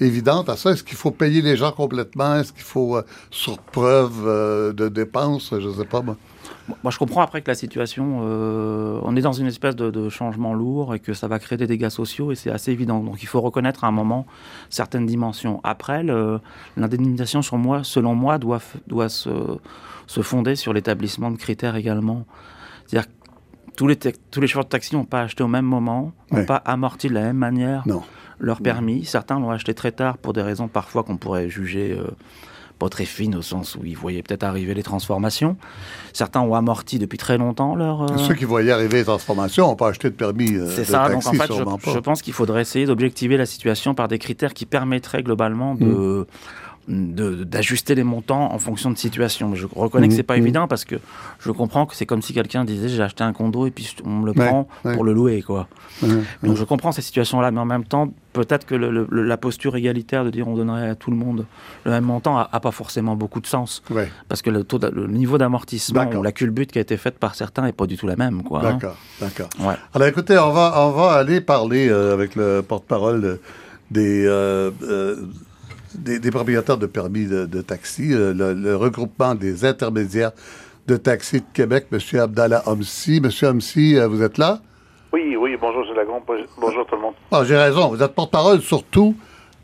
évidente 0.00 0.48
à 0.48 0.56
ça? 0.56 0.72
Est-ce 0.72 0.82
qu'il 0.82 0.96
faut 0.96 1.12
payer 1.12 1.42
les 1.42 1.56
gens 1.56 1.72
complètement? 1.72 2.36
Est-ce 2.36 2.52
qu'il 2.52 2.62
faut, 2.62 2.96
euh, 2.96 3.02
sur 3.30 3.58
preuve 3.58 4.26
euh, 4.26 4.72
de 4.72 4.88
dépenses? 4.88 5.54
Je 5.58 5.68
ne 5.68 5.74
sais 5.74 5.84
pas, 5.84 6.02
moi. 6.02 6.16
Moi, 6.82 6.90
je 6.90 6.98
comprends 6.98 7.22
après 7.22 7.42
que 7.42 7.50
la 7.50 7.54
situation, 7.54 8.20
on 8.20 9.16
est 9.16 9.20
dans 9.20 9.32
une 9.32 9.46
espèce 9.46 9.74
de, 9.74 10.08
changement 10.08 10.54
lourd 10.54 10.94
et 10.94 11.00
que 11.00 11.12
ça 11.12 11.26
va 11.26 11.38
créer 11.38 11.56
des 11.56 11.66
dégâts 11.66 11.88
sociaux 11.88 12.30
et 12.30 12.34
c'est 12.34 12.50
assez 12.50 12.70
évident. 12.72 13.00
Donc, 13.00 13.22
il 13.22 13.26
faut 13.26 13.40
reconnaître 13.40 13.84
à 13.84 13.88
un 13.88 13.92
moment 13.92 14.26
certaines 14.70 15.06
dimensions. 15.06 15.60
Après, 15.64 16.04
l'indemnisation, 16.76 17.42
selon 17.42 18.14
moi, 18.14 18.38
doit, 18.38 18.60
doit 18.86 19.08
se, 19.08 19.30
se 20.06 20.22
fonder 20.22 20.54
sur 20.54 20.72
l'établissement 20.72 21.30
de 21.30 21.36
critères 21.36 21.76
également. 21.76 22.26
C'est-à-dire 22.86 23.10
tous 23.76 23.86
les, 23.86 23.96
tous 23.96 24.40
les 24.40 24.46
chauffeurs 24.46 24.64
de 24.64 24.70
taxi 24.70 24.94
n'ont 24.94 25.04
pas 25.04 25.22
acheté 25.22 25.42
au 25.42 25.48
même 25.48 25.64
moment, 25.64 26.12
n'ont 26.30 26.44
pas 26.44 26.56
amorti 26.56 27.08
de 27.08 27.14
la 27.14 27.22
même 27.22 27.36
manière 27.36 27.84
leur 28.38 28.60
permis. 28.60 29.04
Certains 29.04 29.38
l'ont 29.38 29.50
acheté 29.50 29.72
très 29.72 29.92
tard 29.92 30.18
pour 30.18 30.32
des 30.32 30.42
raisons 30.42 30.68
parfois 30.68 31.04
qu'on 31.04 31.16
pourrait 31.16 31.48
juger 31.48 31.92
euh, 31.92 32.10
pas 32.78 32.88
très 32.88 33.04
fines 33.04 33.36
au 33.36 33.42
sens 33.42 33.76
où 33.76 33.84
ils 33.84 33.96
voyaient 33.96 34.22
peut-être 34.22 34.42
arriver 34.42 34.74
les 34.74 34.82
transformations. 34.82 35.56
Certains 36.12 36.40
ont 36.40 36.54
amorti 36.54 36.98
depuis 36.98 37.18
très 37.18 37.38
longtemps 37.38 37.76
leur. 37.76 38.02
Euh, 38.02 38.16
Ceux 38.18 38.34
qui 38.34 38.44
voyaient 38.44 38.72
arriver 38.72 38.98
les 38.98 39.04
transformations 39.04 39.68
n'ont 39.68 39.76
pas 39.76 39.88
acheté 39.88 40.10
de 40.10 40.14
permis. 40.14 40.56
Euh, 40.56 40.68
C'est 40.74 40.84
ça. 40.84 41.08
donc 41.08 41.24
en 41.26 41.32
fait, 41.32 41.52
je, 41.52 41.98
pense 42.00 42.20
qu'il 42.22 42.32
faudrait 42.32 42.62
essayer 42.62 42.86
d'objectiver 42.86 43.36
la 43.36 43.46
situation 43.46 43.94
par 43.94 44.08
des 44.08 44.18
critères 44.18 44.54
qui 44.54 44.66
permettraient 44.66 45.22
globalement 45.22 45.74
de. 45.74 45.84
Mm 45.84 46.26
d'ajuster 46.88 47.94
les 47.94 48.02
montants 48.02 48.52
en 48.52 48.58
fonction 48.58 48.90
de 48.90 48.98
situation. 48.98 49.54
je 49.54 49.66
reconnais 49.74 50.08
que 50.08 50.14
c'est 50.14 50.22
pas 50.22 50.34
mmh, 50.34 50.40
mmh. 50.40 50.42
évident 50.42 50.68
parce 50.68 50.84
que 50.84 50.96
je 51.40 51.50
comprends 51.52 51.86
que 51.86 51.94
c'est 51.94 52.06
comme 52.06 52.22
si 52.22 52.34
quelqu'un 52.34 52.64
disait 52.64 52.88
j'ai 52.88 53.02
acheté 53.02 53.22
un 53.22 53.32
condo 53.32 53.66
et 53.66 53.70
puis 53.70 53.94
on 54.04 54.10
me 54.10 54.26
le 54.26 54.32
prend 54.32 54.66
pour 54.82 55.04
le 55.04 55.12
louer 55.12 55.42
quoi. 55.42 55.68
Donc 56.42 56.56
je 56.56 56.64
comprends 56.64 56.92
ces 56.92 57.02
situations-là, 57.02 57.50
mais 57.50 57.60
en 57.60 57.64
même 57.64 57.84
temps 57.84 58.12
peut-être 58.32 58.66
que 58.66 58.74
la 58.74 59.36
posture 59.36 59.76
égalitaire 59.76 60.24
de 60.24 60.30
dire 60.30 60.48
on 60.48 60.56
donnerait 60.56 60.90
à 60.90 60.94
tout 60.94 61.10
le 61.10 61.16
monde 61.16 61.46
le 61.84 61.90
même 61.90 62.04
montant 62.04 62.38
a, 62.38 62.60
pas 62.60 62.72
forcément 62.72 63.14
beaucoup 63.14 63.40
de 63.40 63.46
sens 63.46 63.82
parce 64.28 64.42
que 64.42 64.50
le 64.50 64.64
taux, 64.64 64.78
le 64.78 65.06
niveau 65.06 65.38
d'amortissement 65.38 66.10
ou 66.10 66.22
la 66.22 66.32
culbute 66.32 66.72
qui 66.72 66.78
a 66.78 66.82
été 66.82 66.96
faite 66.96 67.18
par 67.18 67.34
certains 67.34 67.66
est 67.66 67.72
pas 67.72 67.86
du 67.86 67.96
tout 67.96 68.06
la 68.06 68.16
même 68.16 68.42
quoi. 68.42 68.60
Hein. 68.60 68.72
D'accord, 68.72 68.96
d'accord. 69.20 69.48
Alors 69.94 70.08
écoutez, 70.08 70.36
on 70.38 70.50
va 70.50 70.74
on 70.86 70.90
va 70.90 71.12
aller 71.12 71.40
parler 71.40 71.88
euh, 71.88 72.12
avec 72.12 72.34
le 72.34 72.62
porte-parole 72.62 73.38
des 73.92 74.26
euh, 74.26 74.70
euh, 74.82 75.16
des, 75.94 76.30
propriétaires 76.30 76.78
de 76.78 76.86
permis 76.86 77.26
de, 77.26 77.62
taxi, 77.62 78.12
euh, 78.12 78.32
le, 78.34 78.76
regroupement 78.76 79.34
des 79.34 79.64
intermédiaires 79.64 80.32
de 80.86 80.96
taxi 80.96 81.40
de 81.40 81.46
Québec, 81.52 81.86
M. 81.92 81.98
Abdallah 82.20 82.62
Homsi. 82.66 83.22
M. 83.22 83.30
Homsi, 83.48 83.96
euh, 83.96 84.08
vous 84.08 84.22
êtes 84.22 84.38
là? 84.38 84.60
Oui, 85.12 85.36
oui, 85.36 85.56
bonjour, 85.60 85.84
Lagron, 85.94 86.22
bonjour 86.58 86.86
tout 86.86 86.96
le 86.96 87.02
monde. 87.02 87.14
Ah, 87.30 87.42
j'ai 87.44 87.56
raison, 87.56 87.88
vous 87.88 88.02
êtes 88.02 88.14
porte-parole 88.14 88.60
surtout 88.60 89.14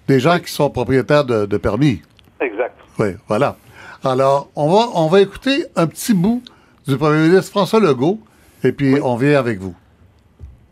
des 0.07 0.21
gens 0.21 0.39
qui 0.39 0.53
sont 0.53 0.71
propriétaires 0.71 1.25
de, 1.25 1.57
permis. 1.57 2.03
Exact. 2.41 2.77
Oui, 2.99 3.09
voilà. 3.27 3.57
Alors, 4.05 4.51
on 4.55 4.71
va, 4.71 4.89
on 4.95 5.09
va 5.09 5.21
écouter 5.21 5.65
un 5.75 5.87
petit 5.87 6.15
bout 6.15 6.43
du 6.87 6.97
premier 6.97 7.29
ministre 7.29 7.51
François 7.51 7.81
Legault, 7.81 8.21
et 8.63 8.73
puis 8.73 8.99
on 9.03 9.17
vient 9.17 9.39
avec 9.39 9.59
vous 9.59 9.75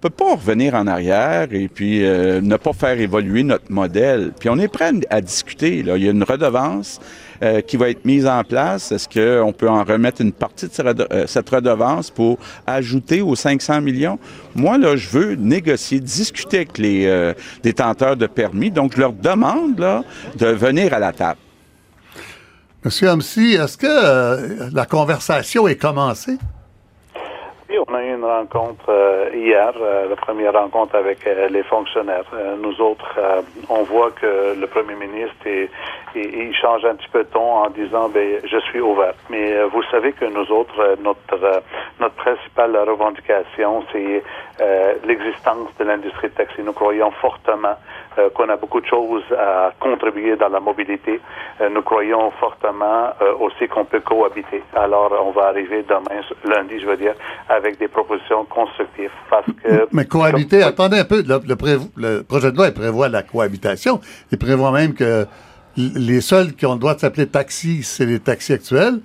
peut 0.01 0.11
pas 0.11 0.35
revenir 0.35 0.75
en 0.75 0.87
arrière 0.87 1.49
et 1.53 1.69
puis 1.69 2.05
euh, 2.05 2.41
ne 2.41 2.57
pas 2.57 2.73
faire 2.73 3.01
évoluer 3.01 3.43
notre 3.43 3.71
modèle. 3.73 4.33
Puis 4.39 4.49
on 4.49 4.59
est 4.59 4.69
prêt 4.69 4.93
à 5.11 5.21
discuter. 5.21 5.83
Là. 5.83 5.97
Il 5.97 6.05
y 6.05 6.09
a 6.09 6.11
une 6.11 6.23
redevance 6.23 7.01
euh, 7.43 7.61
qui 7.63 7.77
va 7.77 7.89
être 7.89 8.05
mise 8.05 8.27
en 8.27 8.45
place. 8.45 8.93
Est-ce 8.93 9.09
qu'on 9.09 9.53
peut 9.53 9.69
en 9.69 9.85
remettre 9.85 10.21
une 10.21 10.33
partie 10.33 10.67
de 10.67 10.73
euh, 11.13 11.27
cette 11.27 11.49
redevance 11.49 12.11
pour 12.11 12.39
ajouter 12.67 13.23
aux 13.23 13.35
500 13.35 13.81
millions? 13.81 14.19
Moi, 14.55 14.77
là, 14.79 14.97
je 14.97 15.09
veux 15.09 15.35
négocier, 15.35 16.01
discuter 16.01 16.59
avec 16.59 16.79
les 16.79 17.33
détenteurs 17.63 18.17
de 18.17 18.27
permis. 18.27 18.71
Donc, 18.71 18.93
je 18.95 19.01
leur 19.01 19.13
demande 19.13 19.79
là, 19.79 20.03
de 20.37 20.47
venir 20.47 20.93
à 20.93 20.99
la 20.99 21.13
table. 21.13 21.41
Monsieur 22.85 23.11
Hamsi, 23.11 23.55
est-ce 23.55 23.77
que 23.77 24.73
la 24.73 24.87
conversation 24.87 25.67
est 25.67 25.77
commencée? 25.77 26.39
On 27.79 27.95
a 27.95 28.03
eu 28.03 28.15
une 28.15 28.25
rencontre 28.25 28.89
euh, 28.89 29.31
hier, 29.35 29.73
euh, 29.81 30.09
la 30.09 30.17
première 30.17 30.55
rencontre 30.55 30.95
avec 30.95 31.27
euh, 31.27 31.49
les 31.49 31.63
fonctionnaires. 31.63 32.25
nous 32.63 32.81
autres, 32.81 33.19
on 33.69 33.83
voit 33.83 34.11
que 34.13 34.55
le 34.59 34.67
premier 34.67 34.95
ministre 34.95 35.47
est, 35.47 35.69
il 36.15 36.55
change 36.55 36.85
un 36.85 36.95
petit 36.95 37.09
peu 37.09 37.25
de 37.25 37.29
ton 37.29 37.65
en 37.65 37.71
disant 37.71 38.09
ben 38.09 38.41
je 38.45 38.59
suis 38.71 38.81
ouvert. 38.81 39.15
Mais 39.29 39.63
vous 39.65 39.83
savez 39.91 40.13
que 40.13 40.25
nous 40.25 40.51
autres, 40.51 40.97
notre 41.03 41.63
notre 42.01 42.15
principale 42.15 42.77
revendication, 42.77 43.85
c'est 43.93 44.23
l'existence 45.05 45.69
de 45.79 45.85
l'industrie 45.85 46.29
de 46.29 46.35
taxi. 46.35 46.63
Nous 46.63 46.73
croyons 46.73 47.11
fortement 47.11 47.77
euh, 47.77 48.06
qu'on 48.35 48.49
a 48.49 48.57
beaucoup 48.57 48.81
de 48.81 48.87
choses 48.87 49.25
à 49.39 49.73
contribuer 49.81 50.37
dans 50.37 50.49
la 50.49 50.61
mobilité. 50.61 51.21
Euh, 51.61 51.69
nous 51.69 51.83
croyons 51.83 52.31
fortement 52.41 53.11
euh, 53.21 53.35
aussi 53.41 53.69
qu'on 53.69 53.85
peut 53.85 54.01
cohabiter. 54.01 54.63
Alors, 54.75 55.13
on 55.25 55.33
va 55.33 55.49
arriver 55.49 55.85
demain, 55.89 56.23
lundi, 56.45 56.81
je 56.81 56.87
veux 56.87 56.97
dire, 56.97 57.15
avec 57.49 57.79
des 57.79 57.89
propositions 57.89 58.45
constructives. 58.45 59.11
Parce 59.31 59.47
que, 59.47 59.89
Mais 59.93 60.05
cohabiter, 60.05 60.63
attendez 60.63 60.99
un 60.99 61.05
peu, 61.05 61.23
le, 61.27 61.41
le, 61.47 62.23
projet 62.23 62.53
de 62.53 62.57
loi 62.57 62.69
il 62.69 62.75
prévoit 62.75 63.09
la 63.09 63.23
cohabitation. 63.23 64.01
Il 64.31 64.39
prévoit 64.39 64.73
même 64.73 64.95
que 64.95 65.27
les 65.77 66.21
seuls 66.21 66.55
qui 66.55 66.67
ont 66.67 66.75
le 66.75 66.79
droit 66.79 66.95
de 66.95 67.01
s'appeler 67.01 67.27
taxi, 67.27 67.83
c'est 67.83 68.07
les 68.07 68.21
taxis 68.21 68.55
actuels. 68.55 69.01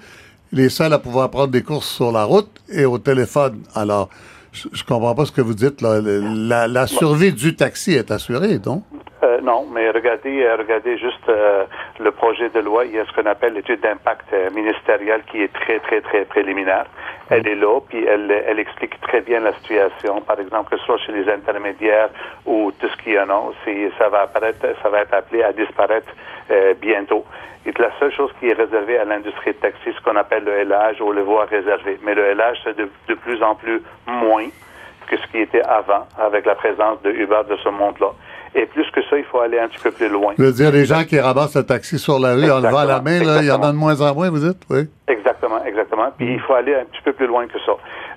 Les 0.54 0.70
seuls 0.70 0.92
à 0.92 1.00
pouvoir 1.00 1.30
prendre 1.30 1.48
des 1.50 1.64
courses 1.64 1.90
sur 1.90 2.12
la 2.12 2.26
route 2.26 2.50
et 2.70 2.86
au 2.86 2.98
téléphone. 2.98 3.62
Alors, 3.74 4.10
je, 4.52 4.68
je 4.74 4.84
comprends 4.84 5.16
pas 5.16 5.26
ce 5.26 5.32
que 5.32 5.42
vous 5.42 5.54
dites. 5.54 5.82
Là. 5.82 6.02
La, 6.02 6.68
la 6.68 6.88
survie 6.88 7.34
du 7.34 7.56
taxi 7.56 7.94
est 7.94 8.12
assurée, 8.12 8.60
donc? 8.60 8.84
Euh, 9.24 9.40
non, 9.42 9.68
mais 9.72 9.90
regardez, 9.92 10.44
euh, 10.44 10.56
regardez 10.58 10.98
juste 10.98 11.30
euh, 11.30 11.66
le 12.00 12.12
projet 12.12 12.50
de 12.50 12.60
loi. 12.60 12.86
Il 12.86 12.94
y 12.94 13.00
a 13.00 13.06
ce 13.06 13.14
qu'on 13.14 13.30
appelle 13.30 13.54
l'étude 13.54 13.80
d'impact 13.82 14.34
ministériel 14.56 15.22
qui 15.32 15.44
est 15.44 15.54
très, 15.54 15.80
très, 15.80 16.02
très 16.02 16.26
préliminaire. 16.26 16.86
Elle 17.30 17.48
est 17.48 17.56
là, 17.56 17.80
puis 17.88 18.06
elle, 18.06 18.30
elle 18.32 18.60
explique 18.60 19.00
très 19.02 19.22
bien 19.22 19.40
la 19.40 19.54
situation. 19.54 20.22
Par 20.22 20.40
exemple, 20.40 20.72
que 20.72 20.78
ce 20.78 20.86
soit 20.86 20.98
chez 20.98 21.14
les 21.14 21.30
intermédiaires 21.30 22.10
ou 22.46 22.72
tout 22.80 22.88
ce 22.90 22.98
qui 23.04 23.18
en 23.18 23.30
a, 23.30 23.52
ça 23.98 24.10
va 24.10 24.22
apparaître, 24.24 24.66
ça 24.82 24.90
va 24.90 25.02
être 25.02 25.14
appelé 25.14 25.44
à 25.44 25.54
disparaître 25.54 26.12
bientôt. 26.82 27.26
Et 27.66 27.72
la 27.78 27.92
seule 28.00 28.12
chose 28.12 28.32
qui 28.40 28.48
est 28.48 28.54
réservée 28.54 28.98
à 28.98 29.06
l'industrie 29.06 29.52
de 29.52 29.58
taxi, 29.58 29.94
ce 29.96 30.02
qu'on 30.04 30.16
appelle 30.16 30.44
le 30.44 30.64
LH 30.64 31.00
ou 31.02 31.12
le 31.12 31.22
voie 31.22 31.46
réservé. 31.46 32.00
Mais 32.04 32.16
le 32.16 32.34
LH, 32.34 32.58
c'est 32.64 32.76
de, 32.76 32.90
de 33.08 33.14
plus 33.14 33.42
en 33.44 33.56
plus 33.56 33.82
moins 34.08 34.48
que 35.08 35.18
ce 35.18 35.28
qui 35.28 35.40
était 35.40 35.62
avant, 35.62 36.08
avec 36.18 36.46
la 36.46 36.56
présence 36.56 37.02
de 37.04 37.12
Uber 37.12 37.42
de 37.48 37.56
ce 37.58 37.70
monde-là. 37.70 38.12
Et 38.54 38.66
plus 38.66 38.90
que 38.92 39.02
ça, 39.04 39.18
il 39.18 39.24
faut 39.24 39.40
aller 39.40 39.60
un 39.60 39.68
petit 39.68 39.80
peu 39.80 39.92
plus 39.92 40.10
loin. 40.10 40.34
Je 40.38 40.44
veux 40.44 40.52
dire, 40.52 40.72
les 40.72 40.86
gens 40.86 41.04
qui 41.06 41.20
ramassent 41.20 41.56
le 41.56 41.64
taxi 41.64 41.98
sur 41.98 42.20
la 42.20 42.34
rue 42.34 42.52
en 42.52 42.60
levant 42.60 42.84
la 42.84 43.00
main, 43.00 43.24
là, 43.24 43.38
il 43.42 43.48
y 43.48 43.52
en 43.52 43.62
a 43.62 43.72
de 43.72 43.78
moins 43.78 44.02
en 44.02 44.14
moins, 44.14 44.30
vous 44.30 44.40
dites? 44.40 44.62
Oui. 44.70 44.90
Exactement, 45.08 45.64
exactement. 45.66 46.10
Puis 46.18 46.34
il 46.34 46.40
faut 46.42 46.54
aller 46.54 46.76
un 46.76 46.84
petit 46.86 47.02
peu 47.04 47.14
plus 47.14 47.28
loin 47.28 47.48
que 47.48 47.60
ça. 47.66 47.72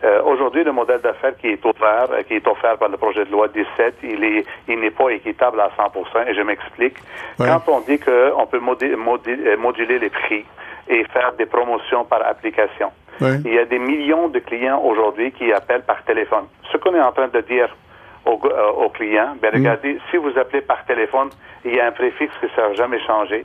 Euh, 0.05 0.23
Aujourd'hui, 0.23 0.65
le 0.65 0.73
modèle 0.73 1.01
d'affaires 1.01 1.37
qui 1.37 1.49
est 1.49 1.65
offert, 1.65 2.09
euh, 2.11 2.23
qui 2.27 2.35
est 2.35 2.47
offert 2.49 2.77
par 2.79 2.89
le 2.89 2.97
projet 2.97 3.25
de 3.25 3.31
loi 3.31 3.49
17, 3.49 3.95
il 4.03 4.25
est, 4.25 4.45
il 4.69 4.81
n'est 4.81 4.91
pas 4.91 5.11
équitable 5.11 5.61
à 5.61 5.71
100%. 5.79 6.29
Et 6.29 6.35
je 6.35 6.43
m'explique. 6.43 6.97
Quand 7.39 7.63
on 7.69 7.81
dit 7.81 7.99
qu'on 7.99 8.47
peut 8.47 8.61
euh, 8.61 9.57
moduler 9.57 9.99
les 9.99 10.11
prix 10.11 10.45
et 10.89 11.05
faire 11.05 11.33
des 11.39 11.47
promotions 11.47 12.05
par 12.05 12.27
application, 12.27 12.91
il 13.21 13.55
y 13.55 13.59
a 13.59 13.65
des 13.65 13.79
millions 13.79 14.29
de 14.29 14.41
clients 14.41 14.83
aujourd'hui 14.85 15.31
qui 15.33 15.53
appellent 15.53 15.85
par 15.85 16.03
téléphone. 16.05 16.45
Ce 16.73 16.77
qu'on 16.77 16.95
est 16.95 17.01
en 17.01 17.13
train 17.13 17.29
de 17.29 17.41
dire 17.41 17.75
aux, 18.27 18.89
clients, 18.91 19.37
ben, 19.41 19.51
regardez, 19.53 19.99
si 20.11 20.17
vous 20.17 20.31
appelez 20.39 20.63
par 20.63 20.85
téléphone, 20.87 21.29
il 21.65 21.75
y 21.75 21.81
a 21.81 21.87
un 21.87 21.93
préfixe 21.93 22.33
qui 22.41 22.47
ne 22.47 22.51
sera 22.51 22.73
jamais 22.75 23.01
changé. 23.07 23.45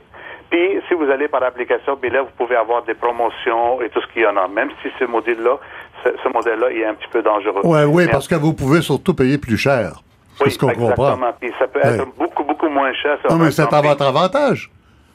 Puis, 0.50 0.80
si 0.88 0.94
vous 0.94 1.04
allez 1.04 1.28
par 1.28 1.42
application, 1.42 1.96
bien 1.96 2.10
là, 2.10 2.22
vous 2.22 2.34
pouvez 2.36 2.56
avoir 2.56 2.82
des 2.82 2.94
promotions 2.94 3.80
et 3.82 3.88
tout 3.90 4.00
ce 4.00 4.06
qu'il 4.12 4.22
y 4.22 4.26
en 4.26 4.36
a. 4.36 4.48
Même 4.48 4.70
si 4.82 4.88
ce 4.98 5.04
modèle-là, 5.04 5.58
ce, 6.04 6.28
modèle-là, 6.28 6.70
est 6.72 6.84
un 6.84 6.94
petit 6.94 7.08
peu 7.12 7.22
dangereux. 7.22 7.60
Ouais, 7.62 7.84
oui, 7.84 8.08
parce 8.10 8.26
que 8.26 8.34
vous 8.34 8.52
pouvez 8.52 8.80
surtout 8.80 9.14
payer 9.14 9.38
plus 9.38 9.56
cher. 9.56 10.02
Oui, 10.40 10.50
ce 10.50 10.58
qu'on 10.58 10.72
comprend. 10.72 11.16
Puis 11.40 11.52
ça 11.58 11.68
peut 11.68 11.80
être 11.82 12.06
beaucoup, 12.18 12.42
beaucoup 12.42 12.68
moins 12.68 12.92
cher. 12.94 13.18
Non, 13.28 13.36
mais 13.36 13.50
c'est 13.50 13.72
à 13.72 13.80
votre 13.80 14.04
avantage. 14.04 14.70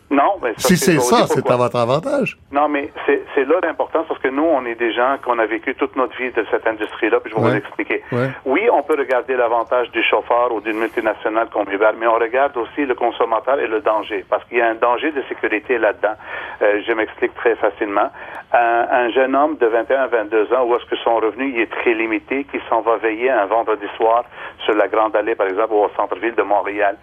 Non, 0.10 0.36
mais 0.42 0.54
si 0.58 0.78
c'est 0.78 1.00
ça, 1.00 1.26
c'est 1.28 1.50
à 1.50 1.56
votre 1.56 1.78
avantage. 1.78 2.38
Non, 2.52 2.68
mais 2.70 2.92
c'est 3.08 3.46
là 3.46 3.56
l'importance 3.64 4.06
parce 4.08 4.20
que 4.20 4.28
nous, 4.28 4.44
on 4.44 4.66
est 4.66 4.76
des 4.76 4.94
gens 4.94 5.18
qu'on 5.24 5.40
a 5.40 5.46
vécu 5.46 5.74
toute 5.76 5.96
notre 5.96 6.16
vie 6.18 6.32
de 6.32 6.46
cette 6.52 6.68
industrie-là, 6.68 7.20
puis 7.20 7.32
je 7.32 7.40
vais 7.40 7.50
vous 7.50 7.56
expliquer. 7.56 8.04
Oui, 8.46 8.62
on 8.72 8.84
peut 8.84 8.96
regarder 8.98 9.36
l'avantage 9.36 9.90
du 9.92 10.04
chauffeur 10.04 10.52
ou 10.54 10.62
d'une 10.62 10.78
multinationale 10.78 11.48
Uber, 11.72 11.90
mais 12.00 12.08
on 12.08 12.16
regarde 12.16 12.56
aussi 12.58 12.86
le 12.86 12.94
consommateur 12.94 13.60
et 13.60 13.68
le 13.68 13.82
danger, 13.82 14.24
parce 14.30 14.44
qu'il 14.46 14.60
y 14.60 14.62
a 14.62 14.70
un 14.70 14.76
danger 14.76 15.12
de 15.12 15.24
sécurité 15.28 15.78
là-dedans. 15.78 16.16
Euh, 16.62 16.82
je 16.88 16.94
m'explique 16.94 17.34
très 17.36 17.56
facilement. 17.56 18.10
Un, 18.54 19.10
jeune 19.10 19.36
homme 19.36 19.58
de 19.58 19.66
21 19.66 20.08
22 20.08 20.54
ans, 20.54 20.64
où 20.66 20.76
est-ce 20.76 20.86
que 20.86 20.96
son 20.98 21.16
revenu 21.16 21.52
il 21.54 21.62
est 21.62 21.72
très 21.72 21.94
limité, 21.94 22.46
qui 22.46 22.60
s'en 22.70 22.82
va 22.82 22.98
veiller 22.98 23.30
un 23.30 23.46
vendredi 23.46 23.86
soir 23.98 24.24
sur 24.64 24.76
la 24.76 24.88
Grande 24.88 25.16
Allée, 25.16 25.36
par 25.36 25.48
exemple, 25.48 25.74
ou 25.74 25.84
au 25.84 25.90
centre-ville 25.98 26.36
de 26.36 26.44
Montréal, 26.44 26.96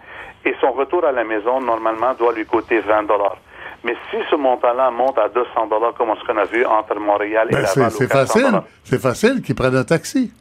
et 0.45 0.55
son 0.59 0.71
retour 0.71 1.05
à 1.05 1.11
la 1.11 1.23
maison, 1.23 1.61
normalement, 1.61 2.13
doit 2.13 2.33
lui 2.33 2.45
coûter 2.45 2.79
20 2.79 3.03
dollars. 3.03 3.37
Mais 3.83 3.95
si 4.09 4.17
ce 4.29 4.35
montant-là 4.35 4.91
monte 4.91 5.17
à 5.17 5.27
200 5.29 5.67
dollars, 5.67 5.93
comme 5.93 6.09
ce 6.19 6.25
qu'on 6.25 6.37
a 6.37 6.45
vu 6.45 6.65
entre 6.65 6.95
Montréal 6.99 7.47
et 7.49 7.53
ben 7.53 7.61
Laval, 7.63 7.91
c'est 7.91 8.11
facile. 8.11 8.61
C'est 8.83 9.01
facile 9.01 9.41
qu'il 9.41 9.55
prenne 9.55 9.75
un 9.75 9.83
taxi. 9.83 10.31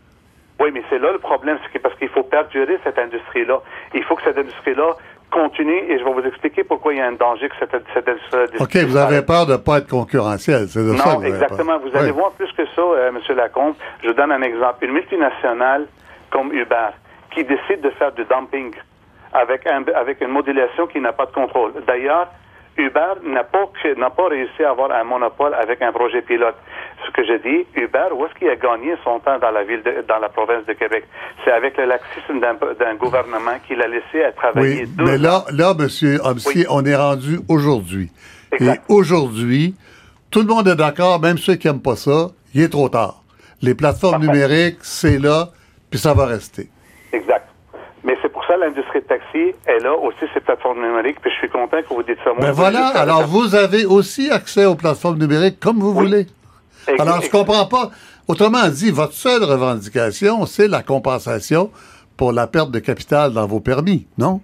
Oui, 0.60 0.70
mais 0.72 0.82
c'est 0.88 0.98
là 0.98 1.10
le 1.12 1.18
problème, 1.18 1.58
c'est 1.72 1.78
parce 1.80 1.96
qu'il 1.96 2.08
faut 2.08 2.22
perdurer 2.22 2.78
cette 2.84 2.98
industrie-là. 2.98 3.60
Il 3.94 4.04
faut 4.04 4.14
que 4.14 4.22
cette 4.22 4.38
industrie-là 4.38 4.94
continue, 5.32 5.90
et 5.90 5.98
je 5.98 6.04
vais 6.04 6.12
vous 6.12 6.26
expliquer 6.26 6.62
pourquoi 6.62 6.92
il 6.92 6.98
y 6.98 7.00
a 7.00 7.06
un 7.06 7.12
danger 7.12 7.48
que 7.48 7.54
cette, 7.58 7.74
industrie. 7.74 8.58
OK, 8.60 8.76
vous 8.88 8.96
avez 8.96 9.22
peur 9.22 9.46
de 9.46 9.52
ne 9.52 9.56
pas 9.56 9.78
être 9.78 9.88
concurrentiel, 9.88 10.68
c'est 10.68 10.84
de 10.84 10.94
ça. 10.94 11.14
Non, 11.14 11.22
exactement. 11.22 11.78
Vous 11.78 11.96
allez 11.96 12.12
voir 12.12 12.32
plus 12.32 12.52
que 12.52 12.64
ça, 12.76 12.82
euh, 12.82 13.08
M. 13.08 13.18
Lacombe. 13.36 13.74
Je 14.02 14.08
vous 14.08 14.14
donne 14.14 14.30
un 14.30 14.42
exemple. 14.42 14.84
Une 14.84 14.92
multinationale 14.92 15.86
comme 16.30 16.52
Uber 16.52 16.90
qui 17.34 17.44
décide 17.44 17.80
de 17.80 17.90
faire 17.90 18.12
du 18.12 18.24
dumping 18.24 18.72
avec, 19.32 19.66
un, 19.66 19.84
avec 19.94 20.20
une 20.20 20.28
modulation 20.28 20.86
qui 20.86 21.00
n'a 21.00 21.12
pas 21.12 21.26
de 21.26 21.32
contrôle. 21.32 21.72
D'ailleurs, 21.86 22.28
Uber 22.76 23.20
n'a 23.24 23.44
pas, 23.44 23.70
n'a 23.96 24.10
pas 24.10 24.28
réussi 24.28 24.64
à 24.64 24.70
avoir 24.70 24.90
un 24.92 25.04
monopole 25.04 25.54
avec 25.54 25.82
un 25.82 25.92
projet 25.92 26.22
pilote. 26.22 26.54
Ce 27.06 27.10
que 27.10 27.24
je 27.24 27.34
dis, 27.42 27.66
Uber, 27.74 28.08
où 28.12 28.24
est-ce 28.24 28.34
qu'il 28.38 28.48
a 28.48 28.56
gagné 28.56 28.94
son 29.04 29.18
temps 29.20 29.38
dans 29.38 29.50
la 29.50 29.64
ville, 29.64 29.82
dans 30.08 30.18
la 30.18 30.28
province 30.28 30.64
de 30.66 30.72
Québec? 30.72 31.04
C'est 31.44 31.52
avec 31.52 31.76
le 31.76 31.84
laxisme 31.84 32.40
d'un, 32.40 32.94
gouvernement 32.94 33.58
qui 33.66 33.74
l'a 33.74 33.88
laissé 33.88 34.24
à 34.24 34.32
travailler. 34.32 34.84
Oui, 34.84 35.04
mais 35.04 35.18
là, 35.18 35.44
là, 35.52 35.74
Monsieur 35.78 36.18
Homsi, 36.24 36.64
on 36.70 36.84
est 36.84 36.96
rendu 36.96 37.40
aujourd'hui. 37.48 38.10
Et 38.58 38.68
aujourd'hui, 38.88 39.74
tout 40.30 40.40
le 40.40 40.46
monde 40.46 40.68
est 40.68 40.76
d'accord, 40.76 41.20
même 41.20 41.38
ceux 41.38 41.56
qui 41.56 41.66
n'aiment 41.66 41.82
pas 41.82 41.96
ça, 41.96 42.28
il 42.54 42.62
est 42.62 42.70
trop 42.70 42.88
tard. 42.88 43.22
Les 43.60 43.74
plateformes 43.74 44.22
numériques, 44.22 44.78
c'est 44.80 45.18
là, 45.18 45.48
puis 45.90 45.98
ça 45.98 46.14
va 46.14 46.26
rester. 46.26 46.68
Exact. 47.12 47.46
Mais 48.02 48.16
c'est 48.22 48.30
pour 48.30 48.44
ça 48.46 48.51
l'industrie 48.62 49.00
de 49.00 49.06
taxi, 49.06 49.54
elle 49.66 49.86
a 49.86 49.94
aussi 49.94 50.24
ses 50.32 50.40
plateformes 50.40 50.80
numériques, 50.80 51.20
puis 51.20 51.30
je 51.30 51.36
suis 51.36 51.48
content 51.48 51.82
que 51.82 51.94
vous 51.94 52.02
dites 52.02 52.18
ça. 52.24 52.30
Moi, 52.32 52.40
ben 52.40 52.52
voilà, 52.52 52.86
alors 52.88 53.26
vous 53.26 53.54
avez 53.54 53.84
aussi 53.84 54.30
accès 54.30 54.64
aux 54.64 54.74
plateformes 54.74 55.18
numériques 55.18 55.60
comme 55.60 55.78
vous 55.78 55.92
voulez. 55.92 56.26
Alors 56.98 57.20
je 57.20 57.30
comprends 57.30 57.66
pas. 57.66 57.90
Autrement 58.28 58.68
dit, 58.68 58.90
votre 58.90 59.14
seule 59.14 59.42
revendication, 59.42 60.46
c'est 60.46 60.68
la 60.68 60.82
compensation 60.82 61.70
pour 62.16 62.32
la 62.32 62.46
perte 62.46 62.70
de 62.70 62.78
capital 62.78 63.32
dans 63.32 63.46
vos 63.46 63.60
permis, 63.60 64.06
non? 64.16 64.40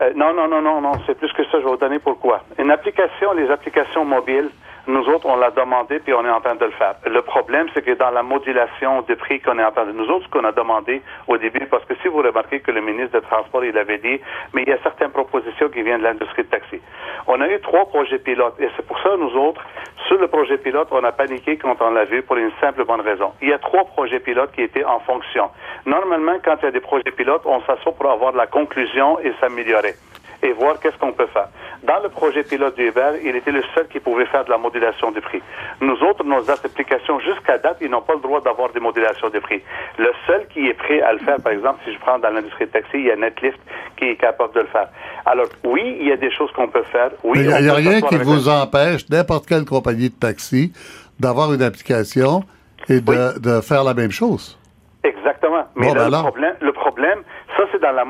Euh, 0.00 0.12
non, 0.14 0.32
non, 0.32 0.48
non, 0.48 0.62
non, 0.62 0.80
non, 0.80 0.92
c'est 1.06 1.16
plus 1.16 1.32
que 1.32 1.44
ça, 1.44 1.58
je 1.58 1.64
vais 1.64 1.70
vous 1.70 1.76
donner 1.76 1.98
pourquoi. 1.98 2.44
Une 2.58 2.70
application, 2.70 3.32
les 3.34 3.50
applications 3.50 4.04
mobiles, 4.04 4.48
nous 4.88 5.06
autres, 5.08 5.26
on 5.26 5.36
l'a 5.36 5.50
demandé 5.50 5.98
puis 5.98 6.14
on 6.14 6.24
est 6.24 6.30
en 6.30 6.40
train 6.40 6.54
de 6.54 6.64
le 6.64 6.70
faire. 6.72 6.94
Le 7.06 7.20
problème, 7.20 7.66
c'est 7.74 7.84
que 7.84 7.92
dans 7.92 8.10
la 8.10 8.22
modulation 8.22 9.02
de 9.02 9.14
prix 9.14 9.38
qu'on 9.38 9.58
est 9.58 9.64
en 9.64 9.70
train 9.70 9.84
de... 9.84 9.92
Nous 9.92 10.08
autres, 10.08 10.24
ce 10.24 10.30
qu'on 10.30 10.44
a 10.44 10.52
demandé 10.52 11.02
au 11.26 11.36
début, 11.36 11.66
parce 11.66 11.84
que 11.84 11.94
si 12.02 12.08
vous 12.08 12.22
remarquez 12.22 12.60
que 12.60 12.70
le 12.70 12.80
ministre 12.80 13.20
des 13.20 13.26
Transports, 13.26 13.64
il 13.64 13.76
avait 13.76 13.98
dit, 13.98 14.18
mais 14.54 14.62
il 14.62 14.68
y 14.68 14.72
a 14.72 14.78
certaines 14.82 15.10
propositions 15.10 15.68
qui 15.68 15.82
viennent 15.82 15.98
de 15.98 16.04
l'industrie 16.04 16.44
de 16.44 16.48
taxi. 16.48 16.80
On 17.26 17.38
a 17.42 17.48
eu 17.48 17.60
trois 17.60 17.84
projets 17.86 18.18
pilotes 18.18 18.58
et 18.60 18.68
c'est 18.76 18.86
pour 18.86 18.98
ça, 19.00 19.10
nous 19.18 19.36
autres, 19.36 19.62
sur 20.06 20.18
le 20.18 20.26
projet 20.28 20.56
pilote, 20.56 20.88
on 20.90 21.04
a 21.04 21.12
paniqué 21.12 21.58
quand 21.58 21.76
on 21.82 21.90
l'a 21.90 22.04
vu 22.04 22.22
pour 22.22 22.36
une 22.36 22.52
simple 22.58 22.84
bonne 22.84 23.02
raison. 23.02 23.32
Il 23.42 23.50
y 23.50 23.52
a 23.52 23.58
trois 23.58 23.84
projets 23.84 24.20
pilotes 24.20 24.52
qui 24.52 24.62
étaient 24.62 24.84
en 24.84 25.00
fonction. 25.00 25.50
Normalement, 25.84 26.38
quand 26.42 26.56
il 26.62 26.64
y 26.64 26.68
a 26.68 26.70
des 26.70 26.80
projets 26.80 27.10
pilotes, 27.14 27.42
on 27.44 27.60
s'assoit 27.62 27.92
pour 27.92 28.10
avoir 28.10 28.32
la 28.32 28.46
conclusion 28.46 29.18
et 29.20 29.34
s'améliorer 29.38 29.94
et 30.42 30.52
voir 30.52 30.78
qu'est-ce 30.80 30.96
qu'on 30.98 31.12
peut 31.12 31.26
faire. 31.26 31.48
Dans 31.82 32.00
le 32.02 32.08
projet 32.08 32.42
pilote 32.42 32.76
du 32.76 32.88
Uber, 32.88 33.20
il 33.24 33.36
était 33.36 33.50
le 33.50 33.62
seul 33.74 33.86
qui 33.88 34.00
pouvait 34.00 34.26
faire 34.26 34.44
de 34.44 34.50
la 34.50 34.58
modulation 34.58 35.10
des 35.12 35.20
prix. 35.20 35.42
Nous 35.80 35.96
autres, 36.02 36.24
nos 36.24 36.48
applications, 36.50 37.20
jusqu'à 37.20 37.58
date, 37.58 37.78
ils 37.80 37.90
n'ont 37.90 38.02
pas 38.02 38.14
le 38.14 38.20
droit 38.20 38.40
d'avoir 38.40 38.70
des 38.70 38.80
modulations 38.80 39.28
des 39.30 39.40
prix. 39.40 39.62
Le 39.98 40.10
seul 40.26 40.46
qui 40.48 40.66
est 40.68 40.74
prêt 40.74 41.00
à 41.00 41.12
le 41.12 41.18
faire, 41.20 41.40
par 41.40 41.52
exemple, 41.52 41.80
si 41.84 41.92
je 41.92 41.98
prends 41.98 42.18
dans 42.18 42.30
l'industrie 42.30 42.66
de 42.66 42.70
taxi, 42.70 42.98
il 42.98 43.06
y 43.06 43.10
a 43.10 43.16
Netlift 43.16 43.58
qui 43.96 44.06
est 44.06 44.16
capable 44.16 44.54
de 44.54 44.60
le 44.60 44.66
faire. 44.66 44.88
Alors, 45.26 45.46
oui, 45.64 45.96
il 46.00 46.08
y 46.08 46.12
a 46.12 46.16
des 46.16 46.30
choses 46.30 46.50
qu'on 46.52 46.68
peut 46.68 46.84
faire. 46.84 47.10
Oui, 47.22 47.38
il 47.40 47.48
n'y 47.48 47.68
a, 47.68 47.74
rien 47.74 48.00
qui 48.00 48.16
vous 48.16 48.48
empêche, 48.48 49.08
n'importe 49.08 49.46
quelle 49.46 49.64
compagnie 49.64 50.10
de 50.10 50.14
taxi, 50.14 50.72
d'avoir 51.18 51.52
une 51.52 51.62
application 51.62 52.42
et 52.88 53.00
de 53.00 53.60
faire 53.60 53.84
la 53.84 53.94
même 53.94 54.12
chose. 54.12 54.58
Exactement. 55.04 55.64
Mais 55.76 55.94
ben 55.94 56.10
le, 56.10 56.10
problème, 56.10 56.54
le 56.60 56.72
problème, 56.72 57.18
ça 57.58 57.64
c'est 57.72 57.80
dans 57.80 57.90
la 57.90 58.04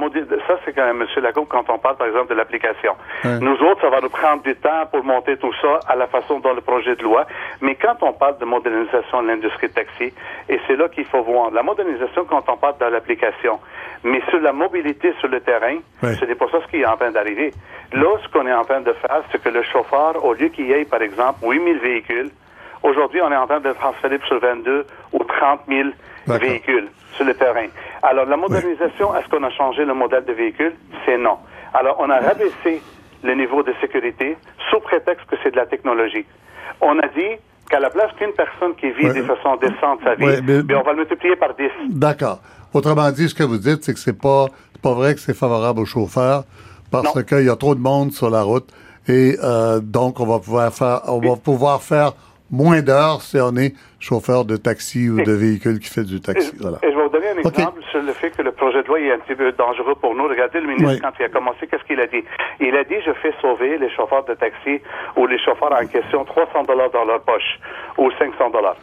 ça 0.46 0.58
c'est 0.64 0.74
quand 0.74 0.84
même, 0.84 1.00
M. 1.00 1.22
Lacombe, 1.22 1.46
quand 1.48 1.68
on 1.70 1.78
parle 1.78 1.96
par 1.96 2.06
exemple 2.06 2.28
de 2.28 2.34
l'application. 2.34 2.94
Nous 3.24 3.56
autres, 3.62 3.80
ça 3.80 3.88
va 3.88 4.00
nous 4.00 4.11
prendre 4.11 4.42
du 4.42 4.54
temps 4.56 4.87
pour 4.92 5.02
monter 5.04 5.38
tout 5.38 5.54
ça 5.62 5.80
à 5.88 5.96
la 5.96 6.06
façon 6.06 6.38
dont 6.40 6.52
le 6.52 6.61
projet 6.61 6.94
de 6.96 7.02
loi. 7.02 7.26
Mais 7.62 7.74
quand 7.74 7.96
on 8.02 8.12
parle 8.12 8.37
de 8.38 8.44
modernisation 8.44 9.22
de 9.22 9.28
l'industrie 9.28 9.70
taxi, 9.70 10.12
et 10.48 10.61
c'est 10.66 10.76
là 10.76 10.88
qu'il 10.88 11.06
faut 11.06 11.22
voir 11.22 11.50
la 11.50 11.62
modernisation 11.62 12.26
quand 12.26 12.44
on 12.48 12.56
parle 12.58 12.76
de 12.78 12.84
l'application, 12.84 13.58
mais 14.04 14.20
sur 14.28 14.40
la 14.40 14.52
mobilité 14.52 15.14
sur 15.18 15.28
le 15.28 15.40
terrain, 15.40 15.78
ce 16.02 16.24
n'est 16.26 16.34
pas 16.34 16.48
ça 16.50 16.58
ce 16.62 16.70
qui 16.70 16.82
est 16.82 16.87
en 16.87 16.96
train 16.96 17.11
d'arriver. 17.11 17.52
Là, 17.92 18.18
ce 18.22 18.28
qu'on 18.28 18.46
est 18.46 18.52
en 18.52 18.64
train 18.64 18.80
de 18.80 18.92
faire, 18.92 19.22
c'est 19.32 19.42
que 19.42 19.48
le 19.48 19.62
chauffeur, 19.62 20.22
au 20.22 20.34
lieu 20.34 20.48
qu'il 20.48 20.66
y 20.66 20.72
ait 20.72 20.84
par 20.84 21.00
exemple 21.00 21.38
8000 21.42 21.78
véhicules, 21.78 22.30
aujourd'hui 22.82 23.22
on 23.22 23.32
est 23.32 23.37
en 23.37 23.46
train 23.46 23.61
de 23.61 23.72
transférer 23.72 24.20
sur 24.26 24.38
22 24.40 24.87
ou 25.12 25.24
30 25.24 25.61
000 25.68 25.88
véhicules 26.36 26.88
sur 27.14 27.24
le 27.24 27.34
terrain. 27.34 27.66
Alors, 28.02 28.26
la 28.26 28.36
modernisation, 28.36 29.14
est-ce 29.16 29.28
qu'on 29.28 29.42
a 29.42 29.50
changé 29.50 29.84
le 29.84 29.94
modèle 29.94 30.24
de 30.24 30.32
véhicule? 30.32 30.74
C'est 31.04 31.18
non. 31.18 31.38
Alors, 31.74 31.96
on 31.98 32.10
a 32.10 32.20
rabaissé 32.20 32.82
le 33.22 33.34
niveau 33.34 33.62
de 33.62 33.72
sécurité 33.80 34.36
sous 34.70 34.80
prétexte 34.80 35.26
que 35.26 35.36
c'est 35.42 35.50
de 35.50 35.56
la 35.56 35.66
technologie. 35.66 36.24
On 36.80 36.98
a 36.98 37.08
dit 37.08 37.36
qu'à 37.68 37.80
la 37.80 37.90
place 37.90 38.12
qu'une 38.18 38.32
personne 38.32 38.74
qui 38.76 38.90
vit 38.90 39.08
de 39.08 39.22
façon 39.24 39.56
décente 39.56 40.00
sa 40.04 40.14
vie, 40.14 40.40
mais... 40.42 40.74
on 40.74 40.82
va 40.82 40.92
le 40.92 40.98
multiplier 40.98 41.36
par 41.36 41.54
10. 41.54 41.64
D'accord. 41.90 42.40
Autrement 42.72 43.10
dit, 43.10 43.28
ce 43.28 43.34
que 43.34 43.42
vous 43.42 43.58
dites, 43.58 43.84
c'est 43.84 43.94
que 43.94 43.98
c'est 43.98 44.18
pas, 44.18 44.46
pas 44.82 44.92
vrai 44.92 45.14
que 45.14 45.20
c'est 45.20 45.36
favorable 45.36 45.80
aux 45.80 45.86
chauffeurs 45.86 46.44
parce 46.90 47.22
qu'il 47.24 47.44
y 47.44 47.50
a 47.50 47.56
trop 47.56 47.74
de 47.74 47.80
monde 47.80 48.12
sur 48.12 48.30
la 48.30 48.42
route 48.42 48.68
et 49.08 49.36
euh, 49.42 49.80
donc 49.80 50.20
on 50.20 50.26
va 50.26 50.38
pouvoir 50.38 50.72
faire, 50.72 51.00
on 51.08 51.18
va 51.18 51.36
pouvoir 51.36 51.82
faire 51.82 52.12
moins 52.50 52.82
d'heures 52.82 53.22
si 53.22 53.38
on 53.40 53.56
est 53.56 53.74
chauffeur 54.00 54.44
de 54.44 54.56
taxi 54.56 55.08
ou 55.08 55.22
de 55.22 55.32
véhicule 55.32 55.78
qui 55.78 55.88
fait 55.88 56.04
du 56.04 56.20
taxi. 56.20 56.52
Et, 56.54 56.62
je 56.62 56.96
vais 56.96 57.02
vous 57.02 57.08
donner 57.08 57.28
un 57.28 57.38
exemple 57.38 57.82
sur 57.90 58.02
le 58.02 58.12
fait 58.12 58.30
que 58.30 58.42
le 58.42 58.52
projet 58.52 58.82
de 58.82 58.88
loi 58.88 59.00
est 59.00 59.12
un 59.12 59.18
petit 59.18 59.34
peu 59.34 59.52
dangereux 59.52 59.94
pour 60.00 60.14
nous. 60.14 60.28
Regardez 60.28 60.61
le 60.61 60.68
ministre 60.68 61.02
quand 61.02 61.12
il 61.18 61.24
a 61.24 61.28
commencé, 61.28 61.66
qu'est-ce 61.66 61.84
qu'il 61.84 62.00
a 62.00 62.06
dit? 62.06 62.24
Il 62.61 62.74
a 62.76 62.84
dit, 62.84 62.96
je 63.04 63.12
fais 63.22 63.34
sauver 63.40 63.78
les 63.78 63.90
chauffeurs 63.90 64.24
de 64.24 64.34
taxi 64.34 64.80
ou 65.16 65.26
les 65.26 65.38
chauffeurs 65.38 65.72
en 65.72 65.87
question 65.87 66.24
300 66.24 66.64
dollars 66.64 66.90
dans 66.90 67.04
leur 67.04 67.20
poche 67.22 67.58
ou 67.98 68.11
500 68.18 68.50
dollars. 68.50 68.76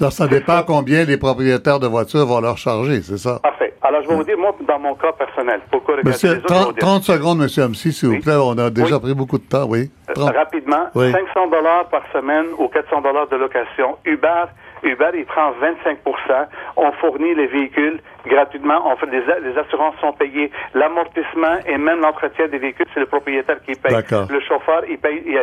Alors, 0.00 0.12
ça 0.12 0.26
dépend 0.26 0.62
combien 0.66 1.04
les 1.04 1.16
propriétaires 1.16 1.78
de 1.78 1.86
voitures 1.86 2.26
vont 2.26 2.40
leur 2.40 2.58
charger, 2.58 3.02
c'est 3.02 3.18
ça? 3.18 3.38
Parfait. 3.40 3.71
Alors, 3.84 4.02
je 4.02 4.08
vais 4.08 4.14
vous 4.14 4.24
dire, 4.24 4.38
moi, 4.38 4.54
dans 4.66 4.78
mon 4.78 4.94
cas 4.94 5.12
personnel, 5.12 5.60
pourquoi 5.70 5.96
regarder 5.96 6.10
Monsieur, 6.10 6.40
30, 6.42 6.78
30, 6.78 7.02
secondes, 7.02 7.38
Monsieur 7.38 7.64
Amsi, 7.64 7.92
s'il 7.92 8.10
vous 8.10 8.20
plaît. 8.20 8.36
On 8.36 8.56
a 8.58 8.70
déjà 8.70 9.00
pris 9.00 9.14
beaucoup 9.14 9.38
de 9.38 9.44
temps, 9.44 9.66
oui. 9.68 9.90
Euh, 10.16 10.24
rapidement, 10.24 10.86
500 10.94 11.48
dollars 11.50 11.88
par 11.88 12.02
semaine 12.12 12.46
ou 12.58 12.68
400 12.68 13.00
dollars 13.00 13.26
de 13.28 13.36
location. 13.36 13.98
Uber, 14.04 14.44
Uber, 14.84 15.10
il 15.14 15.24
prend 15.24 15.52
25% 15.52 16.46
On 16.76 16.92
fournit 16.92 17.34
les 17.34 17.46
véhicules 17.48 18.00
gratuitement. 18.26 18.82
On 18.86 18.96
fait 18.96 19.06
les, 19.06 19.22
les 19.50 19.58
assurances 19.58 19.96
sont 20.00 20.12
payées. 20.12 20.52
L'amortissement 20.74 21.58
et 21.66 21.76
même 21.76 22.00
l'entretien 22.00 22.46
des 22.48 22.58
véhicules, 22.58 22.86
c'est 22.94 23.00
le 23.00 23.06
propriétaire 23.06 23.60
qui 23.62 23.74
paye. 23.74 23.96
Le 24.28 24.40
chauffeur, 24.40 24.82
il 24.88 24.98
paye, 24.98 25.22
il 25.26 25.32
y 25.32 25.38
a 25.38 25.42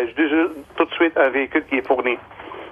tout 0.78 0.86
de 0.86 0.92
suite 0.92 1.18
un 1.18 1.30
véhicule 1.30 1.66
qui 1.66 1.78
est 1.78 1.88
fourni 1.88 2.18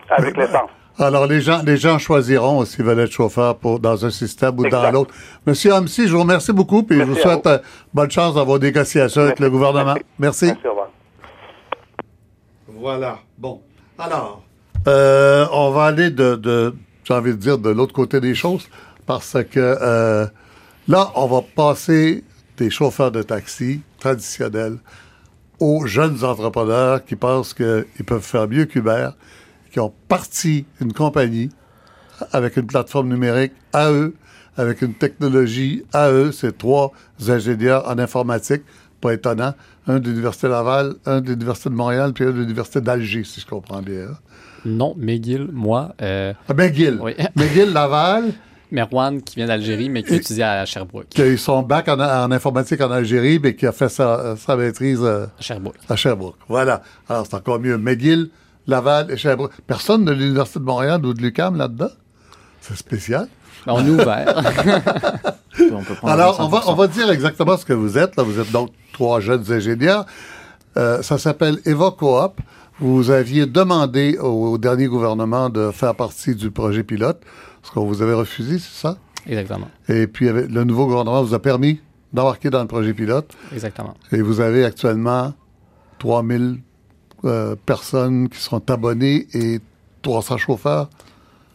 avec 0.10 0.38
l'essence. 0.38 0.70
Alors, 1.00 1.28
les 1.28 1.42
gens, 1.42 1.62
les 1.64 1.78
gens 1.78 2.00
choisiront 2.00 2.66
s'ils 2.66 2.84
veulent 2.84 3.00
être 3.00 3.12
chauffeurs 3.12 3.58
pour, 3.58 3.80
dans 3.80 4.06
un 4.06 4.10
système 4.10 4.58
ou 4.58 4.68
dans 4.68 4.90
l'autre. 4.92 5.14
Monsieur 5.46 5.74
Amsi, 5.74 6.08
je 6.08 6.14
vous 6.14 6.22
remercie 6.22 6.54
beaucoup 6.54 6.86
et 6.90 6.96
je 6.96 7.04
vous 7.04 7.16
souhaite 7.16 7.46
euh, 7.46 7.60
bonne 7.94 8.10
chance 8.10 8.34
dans 8.34 8.46
vos 8.46 8.58
négociations 8.58 9.22
avec 9.22 9.40
le 9.40 9.50
gouvernement. 9.50 9.96
Merci. 10.18 10.46
Merci. 10.46 10.60
Voilà. 12.68 13.20
Bon. 13.38 13.62
Alors, 14.00 14.44
euh, 14.88 15.46
on 15.52 15.72
va 15.72 15.86
aller 15.86 16.10
de, 16.10 16.36
de 16.36 16.74
j'ai 17.04 17.14
envie 17.14 17.32
de 17.32 17.38
dire, 17.38 17.58
de 17.58 17.70
l'autre 17.70 17.94
côté 17.94 18.20
des 18.20 18.36
choses 18.36 18.68
parce 19.06 19.38
que 19.50 19.60
euh, 19.60 20.26
Là, 20.90 21.12
on 21.16 21.28
va 21.28 21.42
passer 21.42 22.24
des 22.56 22.70
chauffeurs 22.70 23.12
de 23.12 23.22
taxi 23.22 23.82
traditionnels 24.00 24.78
aux 25.60 25.86
jeunes 25.86 26.24
entrepreneurs 26.24 27.04
qui 27.04 27.18
pensent 27.18 27.54
qu'ils 27.54 28.06
peuvent 28.06 28.24
faire 28.24 28.48
mieux 28.48 28.64
qu'Uber, 28.64 29.10
qui 29.78 29.82
ont 29.82 29.94
parti 30.08 30.66
une 30.82 30.92
compagnie 30.92 31.50
avec 32.32 32.58
une 32.58 32.66
plateforme 32.66 33.10
numérique 33.10 33.52
à 33.74 33.92
eux, 33.92 34.16
avec 34.58 34.82
une 34.82 34.96
technologie 34.96 35.84
à 35.94 36.10
eux. 36.10 36.32
C'est 36.32 36.58
trois 36.58 36.92
ingénieurs 37.28 37.88
en 37.88 38.00
informatique, 38.00 38.64
pas 39.02 39.14
étonnant. 39.14 39.54
Un 39.86 40.00
de 40.00 40.10
l'Université 40.10 40.48
Laval, 40.48 40.96
un 41.06 41.22
de 41.22 41.30
l'Université 41.30 41.70
de 41.70 41.76
Montréal, 41.76 42.12
puis 42.14 42.24
un 42.24 42.32
de 42.32 42.40
l'Université 42.40 42.82
d'Alger, 42.82 43.24
si 43.24 43.40
je 43.40 43.46
comprends 43.46 43.84
bien. 43.84 44.08
Non, 44.66 44.96
McGill, 44.98 45.48
moi. 45.54 45.94
Euh... 46.02 46.34
Ah, 46.50 46.56
McGill. 46.56 46.98
Oui. 47.00 47.14
McGill, 47.36 47.72
Laval. 47.72 48.34
Merwan, 48.72 49.22
qui 49.22 49.36
vient 49.36 49.46
d'Algérie, 49.46 49.90
mais 49.90 50.02
qui 50.02 50.14
a 50.14 50.16
étudié 50.16 50.44
à 50.44 50.66
Sherbrooke. 50.66 51.10
Qui 51.10 51.22
a 51.22 51.28
eu 51.28 51.38
son 51.38 51.62
bac 51.62 51.88
en, 51.88 52.00
informatique 52.32 52.82
en 52.82 52.90
Algérie, 52.90 53.40
mais 53.42 53.56
qui 53.56 53.68
a 53.68 53.72
fait 53.72 53.90
sa, 53.90 54.36
maîtrise 54.58 55.02
euh, 55.04 55.28
à 55.38 55.42
Sherbrooke. 55.42 55.76
À 55.88 55.96
Sherbrooke. 55.96 56.38
Voilà. 56.48 56.82
Alors, 57.08 57.28
c'est 57.28 57.36
encore 57.36 57.60
mieux. 57.60 57.78
McGill, 57.78 58.32
Laval 58.68 59.12
et 59.12 59.18
Sherbrooke. 59.18 59.54
Personne 59.66 60.06
de 60.06 60.12
l'Université 60.12 60.60
de 60.60 60.66
Montréal 60.66 61.06
ou 61.06 61.14
de 61.14 61.22
l'UQAM 61.22 61.56
là-dedans? 61.56 61.90
C'est 62.62 62.76
spécial. 62.76 63.28
Ben, 63.66 63.74
on 63.74 63.86
est 63.86 63.90
ouvert. 63.90 64.38
Alors, 66.04 66.38
on 66.40 66.48
va, 66.48 66.62
on 66.68 66.74
va 66.74 66.88
dire 66.88 67.10
exactement 67.10 67.58
ce 67.58 67.66
que 67.66 67.74
vous 67.74 67.98
êtes. 67.98 68.16
Là. 68.16 68.24
Vous 68.24 68.40
êtes 68.40 68.52
donc 68.52 68.72
trois 68.94 69.20
jeunes 69.20 69.52
ingénieurs. 69.52 70.06
Euh, 70.76 71.02
ça 71.02 71.18
s'appelle 71.18 71.60
EvoCoop. 71.66 72.40
Vous 72.80 73.10
aviez 73.10 73.48
demandé 73.48 74.18
au 74.20 74.58
dernier 74.58 74.86
gouvernement 74.86 75.50
de 75.50 75.72
faire 75.72 75.96
partie 75.96 76.36
du 76.36 76.52
projet 76.52 76.84
pilote. 76.84 77.22
Ce 77.64 77.72
qu'on 77.72 77.86
vous 77.86 78.02
avait 78.02 78.14
refusé, 78.14 78.60
c'est 78.60 78.82
ça? 78.82 78.98
Exactement. 79.26 79.70
Et 79.90 80.08
puis, 80.08 80.30
le 80.30 80.64
nouveau 80.64 80.86
gouvernement 80.86 81.24
vous 81.24 81.34
a 81.34 81.40
permis 81.40 81.82
d'embarquer 82.14 82.50
dans 82.50 82.62
le 82.62 82.68
projet 82.68 82.94
pilote. 82.94 83.34
Exactement. 83.52 83.96
Et 84.12 84.22
vous 84.22 84.40
avez 84.40 84.64
actuellement 84.64 85.34
3000 86.00 86.60
euh, 87.26 87.56
personnes 87.66 88.30
qui 88.30 88.40
seront 88.40 88.62
abonnées 88.68 89.28
et 89.34 89.60
300 90.02 90.38
chauffeurs. 90.38 90.90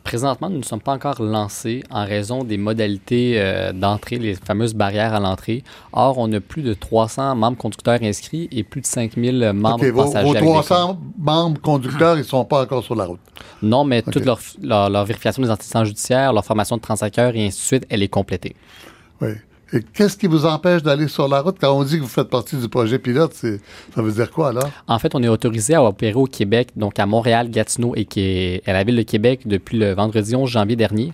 Présentement, 0.05 0.51
nous 0.51 0.59
ne 0.59 0.65
sommes 0.65 0.81
pas 0.81 0.95
encore 0.95 1.23
lancés 1.23 1.85
en 1.89 2.05
raison 2.05 2.43
des 2.43 2.57
modalités 2.57 3.35
euh, 3.37 3.73
d'entrée, 3.73 4.19
les 4.19 4.35
fameuses 4.35 4.75
barrières 4.75 5.15
à 5.15 5.21
l'entrée. 5.21 5.63
Or, 5.93 6.19
on 6.19 6.33
a 6.33 6.41
plus 6.41 6.63
de 6.63 6.75
300 6.75 7.37
membres 7.37 7.57
conducteurs 7.57 8.03
inscrits 8.03 8.49
et 8.51 8.65
plus 8.65 8.81
de 8.81 8.87
5000 8.87 9.53
membres 9.55 9.89
passagers. 9.93 10.27
Vos 10.27 10.35
300 10.35 11.01
membres 11.19 11.61
conducteurs, 11.61 12.17
ils 12.17 12.23
ne 12.23 12.25
sont 12.25 12.45
pas 12.45 12.63
encore 12.63 12.83
sur 12.83 12.97
la 12.97 13.05
route. 13.05 13.21
Non, 13.63 13.85
mais 13.85 14.03
toute 14.03 14.25
leur, 14.25 14.41
leur, 14.61 15.05
vérification 15.05 15.41
des 15.41 15.51
antécédents 15.51 15.85
judiciaires, 15.85 16.33
leur 16.33 16.45
formation 16.45 16.77
de 16.77 16.83
35 16.83 17.19
heures 17.19 17.37
et 17.37 17.47
ainsi 17.47 17.59
de 17.59 17.65
suite, 17.65 17.87
elle 17.89 18.03
est 18.03 18.09
complétée. 18.09 18.57
Oui. 19.21 19.31
Qu'est-ce 19.95 20.17
qui 20.17 20.27
vous 20.27 20.45
empêche 20.45 20.83
d'aller 20.83 21.09
sur 21.09 21.29
la 21.29 21.41
route? 21.41 21.57
Quand 21.61 21.73
on 21.73 21.83
dit 21.85 21.97
que 21.97 22.03
vous 22.03 22.09
faites 22.09 22.29
partie 22.29 22.57
du 22.57 22.69
projet 22.69 22.99
pilote, 22.99 23.33
ça 23.33 24.03
veut 24.03 24.13
dire 24.13 24.31
quoi, 24.31 24.53
là? 24.53 24.61
En 24.87 24.99
fait, 24.99 25.15
on 25.15 25.23
est 25.23 25.29
autorisé 25.29 25.75
à 25.75 25.83
opérer 25.83 26.15
au 26.15 26.27
Québec, 26.27 26.71
donc 26.77 26.99
à 26.99 27.07
Montréal, 27.07 27.51
Gatineau 27.51 27.95
et 27.97 28.63
à 28.67 28.73
la 28.73 28.85
ville 28.85 28.97
de 28.97 29.03
Québec 29.03 29.43
depuis 29.47 29.79
le 29.79 29.95
vendredi 29.95 30.37
11 30.37 30.49
janvier 30.49 30.77
dernier. 30.77 31.13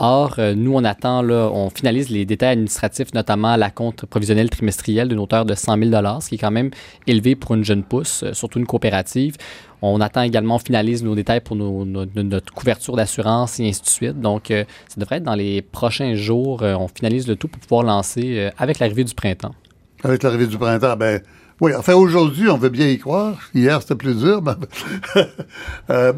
Or, 0.00 0.36
euh, 0.38 0.54
nous, 0.54 0.74
on 0.74 0.84
attend, 0.84 1.22
là, 1.22 1.50
on 1.52 1.70
finalise 1.70 2.08
les 2.08 2.24
détails 2.24 2.52
administratifs, 2.52 3.12
notamment 3.14 3.56
la 3.56 3.70
compte 3.70 4.06
provisionnelle 4.06 4.48
trimestrielle 4.48 5.08
d'une 5.08 5.18
hauteur 5.18 5.44
de 5.44 5.54
100 5.54 5.76
000 5.76 5.90
ce 6.20 6.28
qui 6.28 6.36
est 6.36 6.38
quand 6.38 6.52
même 6.52 6.70
élevé 7.08 7.34
pour 7.34 7.56
une 7.56 7.64
jeune 7.64 7.82
pousse, 7.82 8.22
euh, 8.22 8.32
surtout 8.32 8.60
une 8.60 8.66
coopérative. 8.66 9.36
On 9.82 10.00
attend 10.00 10.22
également, 10.22 10.56
on 10.56 10.58
finalise 10.58 11.02
nos 11.02 11.14
détails 11.14 11.40
pour 11.40 11.56
notre 11.56 12.52
couverture 12.52 12.96
d'assurance 12.96 13.60
et 13.60 13.68
ainsi 13.68 13.82
de 13.82 13.86
suite. 13.86 14.20
Donc, 14.20 14.50
euh, 14.50 14.64
ça 14.88 15.00
devrait 15.00 15.16
être 15.16 15.24
dans 15.24 15.34
les 15.34 15.62
prochains 15.62 16.14
jours. 16.14 16.62
on 16.62 16.88
finalise 16.88 17.28
le 17.28 17.36
tout 17.36 17.48
pour 17.48 17.60
pouvoir 17.60 17.82
lancer 17.82 18.50
avec 18.58 18.78
l'arrivée 18.78 19.04
du 19.04 19.14
printemps. 19.14 19.54
Avec 20.02 20.22
l'arrivée 20.22 20.46
du 20.46 20.58
printemps, 20.58 20.96
ben 20.96 21.20
oui. 21.60 21.72
Enfin, 21.76 21.94
aujourd'hui, 21.94 22.48
on 22.48 22.56
veut 22.56 22.68
bien 22.68 22.88
y 22.88 22.98
croire. 22.98 23.38
Hier, 23.54 23.80
c'était 23.82 23.96
plus 23.96 24.16
dur. 24.16 24.42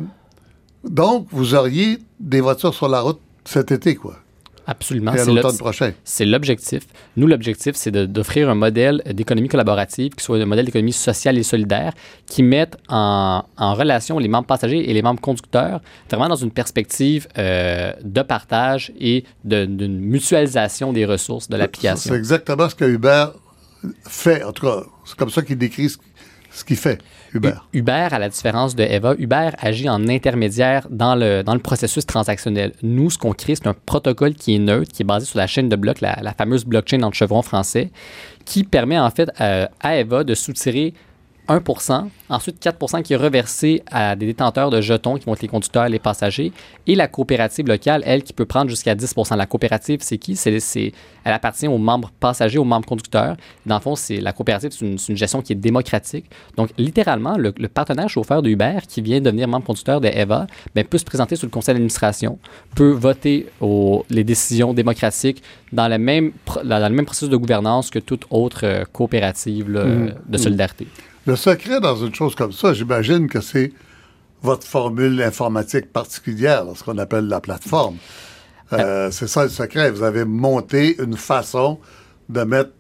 donc, 0.85 1.27
vous 1.31 1.55
auriez 1.55 1.99
des 2.19 2.41
voitures 2.41 2.75
sur 2.75 2.89
la 2.89 3.01
route 3.01 3.21
cet 3.45 3.73
été, 3.73 3.95
quoi. 3.95 4.17
Absolument. 4.71 5.13
C'est 5.17 5.27
l'automne 5.27 5.59
prochain. 5.59 5.93
C'est 6.05 6.25
l'objectif. 6.25 6.85
Nous, 7.17 7.27
l'objectif, 7.27 7.75
c'est 7.75 7.91
d'offrir 7.91 8.49
un 8.49 8.55
modèle 8.55 9.03
d'économie 9.05 9.49
collaborative 9.49 10.13
qui 10.15 10.25
soit 10.25 10.39
un 10.39 10.47
modèle 10.47 10.65
d'économie 10.65 10.93
sociale 10.93 11.37
et 11.39 11.43
solidaire 11.43 11.93
qui 12.27 12.45
mette 12.45 12.77
en, 12.89 13.43
relation 13.59 14.21
les 14.21 14.29
membres 14.29 14.47
passagers 14.47 14.89
et 14.89 14.95
les 14.95 15.03
membres 15.03 15.21
conducteurs 15.21 15.81
vraiment 16.09 16.29
dans 16.29 16.37
une 16.37 16.53
perspective 16.53 17.27
euh, 17.37 17.93
de 18.05 18.23
partage 18.23 18.93
et 19.01 19.25
d'une 19.43 19.99
mutualisation 19.99 20.93
des 20.93 21.05
ressources 21.05 21.49
de 21.49 21.57
l'application. 21.57 22.13
C'est 22.13 22.17
exactement 22.17 22.69
ce 22.69 22.77
que 22.77 22.85
Uber 22.85 23.27
fait. 24.07 24.45
En 24.45 24.53
tout 24.53 24.67
cas, 24.67 24.85
c'est 25.05 25.17
comme 25.17 25.31
ça 25.31 25.43
qu'il 25.43 25.59
décrit 25.59 25.91
ce 26.53 26.65
qu'il 26.65 26.77
fait. 26.77 27.01
Uber. 27.35 27.53
Uber, 27.73 28.09
à 28.11 28.19
la 28.19 28.29
différence 28.29 28.75
de 28.75 28.83
Eva, 28.83 29.15
Uber 29.19 29.51
agit 29.59 29.89
en 29.89 30.09
intermédiaire 30.09 30.87
dans 30.91 31.15
le, 31.15 31.43
dans 31.43 31.55
le 31.55 31.61
processus 31.61 32.05
transactionnel. 32.07 32.73
Nous, 32.83 33.11
ce 33.11 33.19
qu'on 33.19 33.33
crée, 33.33 33.55
c'est 33.55 33.67
un 33.67 33.75
protocole 33.75 34.35
qui 34.35 34.57
est 34.57 34.59
neutre, 34.59 34.91
qui 34.93 35.03
est 35.03 35.07
basé 35.07 35.27
sur 35.27 35.39
la 35.39 35.47
chaîne 35.47 35.69
de 35.69 35.77
blocs, 35.77 36.01
la, 36.01 36.35
fameuse 36.37 36.65
blockchain 36.65 36.99
le 36.99 37.13
chevron 37.13 37.43
français, 37.43 37.91
qui 38.45 38.65
permet 38.65 38.99
en 38.99 39.11
fait 39.11 39.31
euh, 39.41 39.67
à 39.81 39.97
Eva 39.97 40.25
de 40.25 40.35
soutirer 40.35 40.95
1% 41.51 42.09
ensuite 42.31 42.61
4 42.61 43.03
qui 43.03 43.13
est 43.13 43.17
reversé 43.17 43.83
à 43.91 44.15
des 44.17 44.27
détenteurs 44.27 44.71
de 44.71 44.81
jetons 44.81 45.17
qui 45.17 45.27
vont 45.27 45.35
être 45.35 45.43
les 45.43 45.49
conducteurs, 45.49 45.89
les 45.89 45.99
passagers, 45.99 46.53
et 46.87 46.95
la 46.95 47.09
coopérative 47.09 47.67
locale, 47.67 48.03
elle, 48.07 48.23
qui 48.23 48.33
peut 48.33 48.47
prendre 48.47 48.71
jusqu'à 48.71 48.95
10 48.95 49.15
La 49.37 49.47
coopérative, 49.47 49.99
c'est 50.01 50.17
qui? 50.17 50.37
C'est, 50.37 50.93
elle 51.25 51.33
appartient 51.33 51.67
aux 51.67 51.79
membres 51.79 52.11
passagers, 52.21 52.59
aux 52.59 52.65
membres 52.65 52.87
conducteurs. 52.87 53.37
Dans 53.67 53.77
le 53.77 53.81
fond, 53.81 53.97
c'est, 53.97 54.21
la 54.21 54.33
coopérative, 54.33 54.71
c'est 54.71 54.87
une, 54.87 55.17
gestion 55.17 55.43
qui 55.43 55.53
est 55.53 55.57
démocratique. 55.57 56.27
Donc, 56.57 56.71
littéralement, 56.79 57.37
le, 57.37 57.53
partenaire 57.69 58.09
chauffeur 58.09 58.43
de 58.43 58.51
Uber 58.51 58.79
qui 58.89 59.03
vient 59.03 59.21
devenir 59.21 59.49
membre 59.49 59.67
conducteur 59.67 60.01
de 60.01 60.09
EVA 60.09 60.47
ben, 60.75 60.85
peut 60.85 60.99
se 60.99 61.05
présenter 61.05 61.37
sur 61.37 61.47
le 61.47 61.51
conseil 61.51 61.75
d'administration, 61.75 62.39
peut 62.75 62.91
voter 62.91 63.47
aux, 63.61 64.05
les 64.09 64.25
décisions 64.25 64.73
démocratiques 64.73 65.43
dans 65.73 65.89
le, 65.89 65.99
même, 65.99 66.33
dans 66.65 66.89
le 66.89 66.95
même 66.95 67.05
processus 67.05 67.29
de 67.29 67.37
gouvernance 67.37 67.91
que 67.91 67.99
toute 67.99 68.25
autre 68.31 68.61
euh, 68.65 68.85
coopérative 68.93 69.69
mmh. 69.69 70.15
de 70.29 70.39
solidarité. 70.39 70.87
Le 71.27 71.37
secret 71.37 71.81
dans 71.81 71.97
une 71.97 72.15
chose 72.15 72.35
comme 72.35 72.53
ça, 72.53 72.73
j'imagine 72.73 73.29
que 73.29 73.41
c'est 73.41 73.73
votre 74.43 74.67
formule 74.67 75.21
informatique 75.23 75.93
particulière, 75.93 76.65
ce 76.75 76.83
qu'on 76.83 76.99
appelle 76.99 77.27
la 77.27 77.41
plateforme. 77.41 77.97
Euh, 78.73 79.11
c'est 79.11 79.27
ça 79.27 79.43
le 79.43 79.51
secret. 79.51 79.91
Vous 79.91 80.03
avez 80.03 80.25
monté 80.25 80.97
une 81.03 81.17
façon 81.17 81.79
de 82.29 82.43
mettre 82.43 82.71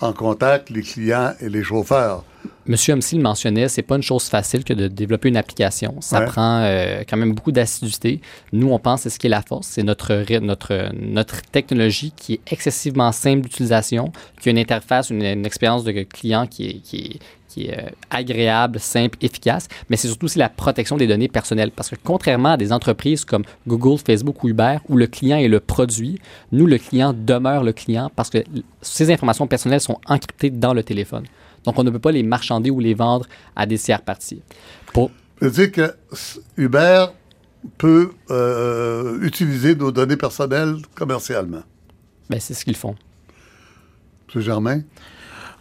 en 0.00 0.12
contact 0.12 0.70
les 0.70 0.82
clients 0.82 1.32
et 1.40 1.48
les 1.48 1.62
chauffeurs. 1.62 2.24
Monsieur 2.66 2.94
Hamsi 2.94 3.16
le 3.16 3.22
mentionnait, 3.22 3.68
c'est 3.68 3.82
pas 3.82 3.96
une 3.96 4.02
chose 4.02 4.24
facile 4.24 4.64
que 4.64 4.72
de 4.72 4.88
développer 4.88 5.28
une 5.28 5.36
application. 5.36 6.00
Ça 6.00 6.22
prend 6.22 6.60
euh, 6.60 7.02
quand 7.08 7.16
même 7.16 7.34
beaucoup 7.34 7.52
d'assiduité. 7.52 8.20
Nous, 8.52 8.70
on 8.70 8.78
pense 8.78 9.04
que 9.04 9.10
ce 9.10 9.18
qui 9.18 9.26
est 9.26 9.30
la 9.30 9.42
force, 9.42 9.66
c'est 9.66 9.82
notre, 9.82 10.24
notre, 10.40 10.90
notre 10.94 11.42
technologie 11.42 12.12
qui 12.16 12.34
est 12.34 12.40
excessivement 12.52 13.12
simple 13.12 13.42
d'utilisation, 13.42 14.12
qui 14.40 14.48
a 14.48 14.52
une 14.52 14.58
interface, 14.58 15.10
une, 15.10 15.44
expérience 15.44 15.84
de 15.84 15.92
client 16.02 16.46
qui 16.46 16.68
est, 16.68 16.78
qui 16.80 16.96
est, 16.96 17.18
qui 17.54 17.66
est 17.66 17.78
euh, 17.78 17.90
agréable, 18.10 18.80
simple, 18.80 19.16
efficace, 19.20 19.68
mais 19.88 19.96
c'est 19.96 20.08
surtout 20.08 20.26
aussi 20.26 20.38
la 20.38 20.48
protection 20.48 20.96
des 20.96 21.06
données 21.06 21.28
personnelles. 21.28 21.70
Parce 21.70 21.90
que 21.90 21.96
contrairement 22.02 22.50
à 22.50 22.56
des 22.56 22.72
entreprises 22.72 23.24
comme 23.24 23.44
Google, 23.66 23.98
Facebook 24.04 24.42
ou 24.42 24.48
Uber, 24.48 24.78
où 24.88 24.96
le 24.96 25.06
client 25.06 25.38
est 25.38 25.48
le 25.48 25.60
produit, 25.60 26.18
nous, 26.50 26.66
le 26.66 26.78
client 26.78 27.14
demeure 27.16 27.62
le 27.62 27.72
client 27.72 28.10
parce 28.16 28.30
que 28.30 28.38
ces 28.82 29.12
informations 29.12 29.46
personnelles 29.46 29.80
sont 29.80 30.00
encryptées 30.06 30.50
dans 30.50 30.74
le 30.74 30.82
téléphone. 30.82 31.24
Donc, 31.64 31.78
on 31.78 31.84
ne 31.84 31.90
peut 31.90 31.98
pas 31.98 32.12
les 32.12 32.24
marchander 32.24 32.70
ou 32.70 32.80
les 32.80 32.94
vendre 32.94 33.26
à 33.54 33.66
des 33.66 33.78
tiers 33.78 34.02
parties. 34.02 34.42
Pour... 34.92 35.10
Ça 35.40 35.46
veut 35.46 35.50
dire 35.50 35.72
que 35.72 35.94
Uber 36.56 37.06
peut 37.78 38.12
euh, 38.30 39.20
utiliser 39.22 39.74
nos 39.74 39.92
données 39.92 40.16
personnelles 40.16 40.76
commercialement. 40.94 41.62
Ben, 42.28 42.40
c'est 42.40 42.54
ce 42.54 42.64
qu'ils 42.64 42.76
font. 42.76 42.96
M. 44.34 44.40
Germain? 44.40 44.82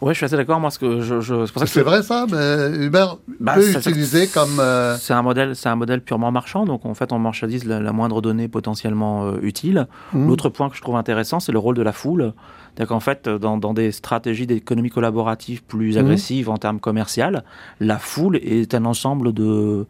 Oui, 0.04 0.13
je 0.13 0.18
suis 0.18 0.26
assez 0.26 0.36
d'accord. 0.36 0.60
Moi, 0.60 0.70
ce 0.70 0.80
que 0.80 1.00
je, 1.00 1.46
c'est 1.66 1.82
vrai 1.82 2.04
ça, 2.04 2.26
mais 2.30 2.86
Uber 2.86 3.06
bah, 3.39 3.54
peut 3.54 3.72
utiliser 3.72 4.28
comme. 4.28 4.60
Euh, 4.60 4.98
c'est 4.98 5.13
un 5.13 5.22
modèle, 5.22 5.56
c'est 5.56 5.70
un 5.70 5.78
modèle 5.78 6.02
purement 6.02 6.30
marchand. 6.30 6.66
Donc 6.66 6.86
en 6.86 6.94
fait, 6.94 7.13
on 7.13 7.20
marchandise 7.20 7.63
la, 7.63 7.94
moindre 7.94 8.22
donnée 8.22 8.50
potentiellement 8.50 9.26
euh, 9.26 9.38
utile. 9.42 9.88
Mmh. 10.12 10.28
L'autre 10.28 10.50
point 10.50 10.70
que 10.70 10.76
je 10.76 10.82
trouve 10.82 10.98
intéressant, 10.98 11.39
c'est 11.39 11.54
le 11.54 11.60
rôle 11.60 11.76
de 11.76 11.82
la 11.82 11.94
foule. 11.94 12.34
C'est-à-dire 12.76 12.89
qu'en 12.89 13.00
fait, 13.00 13.30
dans, 13.30 13.74
des 13.74 13.94
stratégies 13.94 14.46
d'économie 14.46 14.89
collaborative 14.89 15.63
plus 15.63 15.96
mmh. 15.96 16.00
agressives 16.00 16.50
en 16.50 16.58
termes 16.58 16.82
commerciaux, 16.82 17.38
la 17.80 17.98
foule 17.98 18.38
est 18.38 18.74
un 18.76 18.84
ensemble 18.84 19.32
de, 19.32 19.86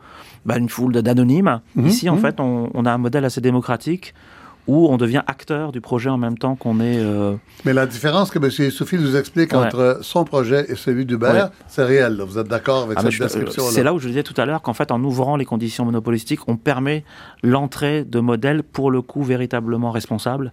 bah, 0.45 0.59
une 0.59 0.69
foule 0.69 0.93
d'anonymes. 0.93 1.61
Mmh. 1.75 1.87
Ici, 1.87 2.09
en 2.09 2.17
fait, 2.17 2.39
on, 2.39 2.69
on 2.75 2.85
a 2.85 2.91
un 2.91 2.99
modèle 2.99 3.25
assez 3.25 3.41
démocratique 3.41 4.13
où 4.67 4.87
on 4.87 4.97
devient 4.97 5.21
acteur 5.27 5.71
du 5.71 5.81
projet 5.81 6.09
en 6.09 6.17
même 6.17 6.37
temps 6.37 6.55
qu'on 6.55 6.79
est... 6.79 6.97
Euh, 6.97 7.35
Mais 7.65 7.73
la 7.73 7.85
différence 7.85 8.31
que 8.31 8.39
M. 8.39 8.71
Sophie 8.71 8.97
nous 8.97 9.15
explique 9.15 9.53
entre 9.53 9.99
son 10.01 10.23
projet 10.23 10.65
et 10.69 10.75
celui 10.75 11.05
d'Uber, 11.05 11.47
c'est 11.67 11.83
réel. 11.83 12.21
Vous 12.25 12.39
êtes 12.39 12.47
d'accord 12.47 12.83
avec 12.83 12.97
ah, 12.97 13.01
cette 13.03 13.19
description-là? 13.19 13.71
C'est 13.71 13.83
là 13.83 13.93
où 13.93 13.99
je 13.99 14.07
disais 14.07 14.23
tout 14.23 14.39
à 14.39 14.45
l'heure 14.45 14.61
qu'en 14.61 14.73
fait, 14.73 14.91
en 14.91 15.03
ouvrant 15.03 15.35
les 15.35 15.45
conditions 15.45 15.83
monopolistiques, 15.83 16.47
on 16.47 16.55
permet 16.55 17.03
l'entrée 17.43 18.05
de 18.05 18.19
modèles, 18.19 18.63
pour 18.63 18.89
le 18.89 19.01
coup, 19.01 19.23
véritablement 19.23 19.91
responsables 19.91 20.51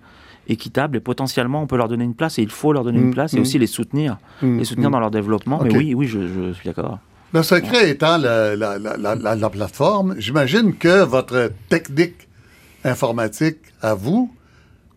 équitable 0.49 0.97
et 0.97 1.01
potentiellement 1.01 1.63
on 1.63 1.69
peut 1.69 1.77
leur 1.77 1.87
donner 1.87 2.03
une 2.03 2.15
place 2.15 2.39
et 2.39 2.43
il 2.43 2.51
faut 2.51 2.73
leur 2.73 2.83
donner 2.83 2.99
une 2.99 3.13
place 3.13 3.35
et 3.35 3.39
aussi 3.41 3.59
les 3.59 3.69
soutenir, 3.69 4.17
les 4.43 4.65
soutenir 4.65 4.91
dans 4.91 4.99
leur 4.99 5.13
développement. 5.13 5.61
Mais 5.63 5.71
oui, 5.77 5.95
oui, 5.95 6.09
je, 6.09 6.27
je 6.27 6.53
suis 6.55 6.67
d'accord. 6.67 6.99
Le 7.33 7.45
secret 7.45 7.91
étant 7.91 8.19
la, 8.19 8.57
la, 8.57 8.77
la, 8.79 9.37
la 9.37 9.51
plateforme, 9.51 10.17
j'imagine 10.19 10.75
que 10.75 11.05
votre 11.05 11.53
technique 11.69 12.27
informatique 12.85 13.59
à 13.81 13.95
vous, 13.95 14.33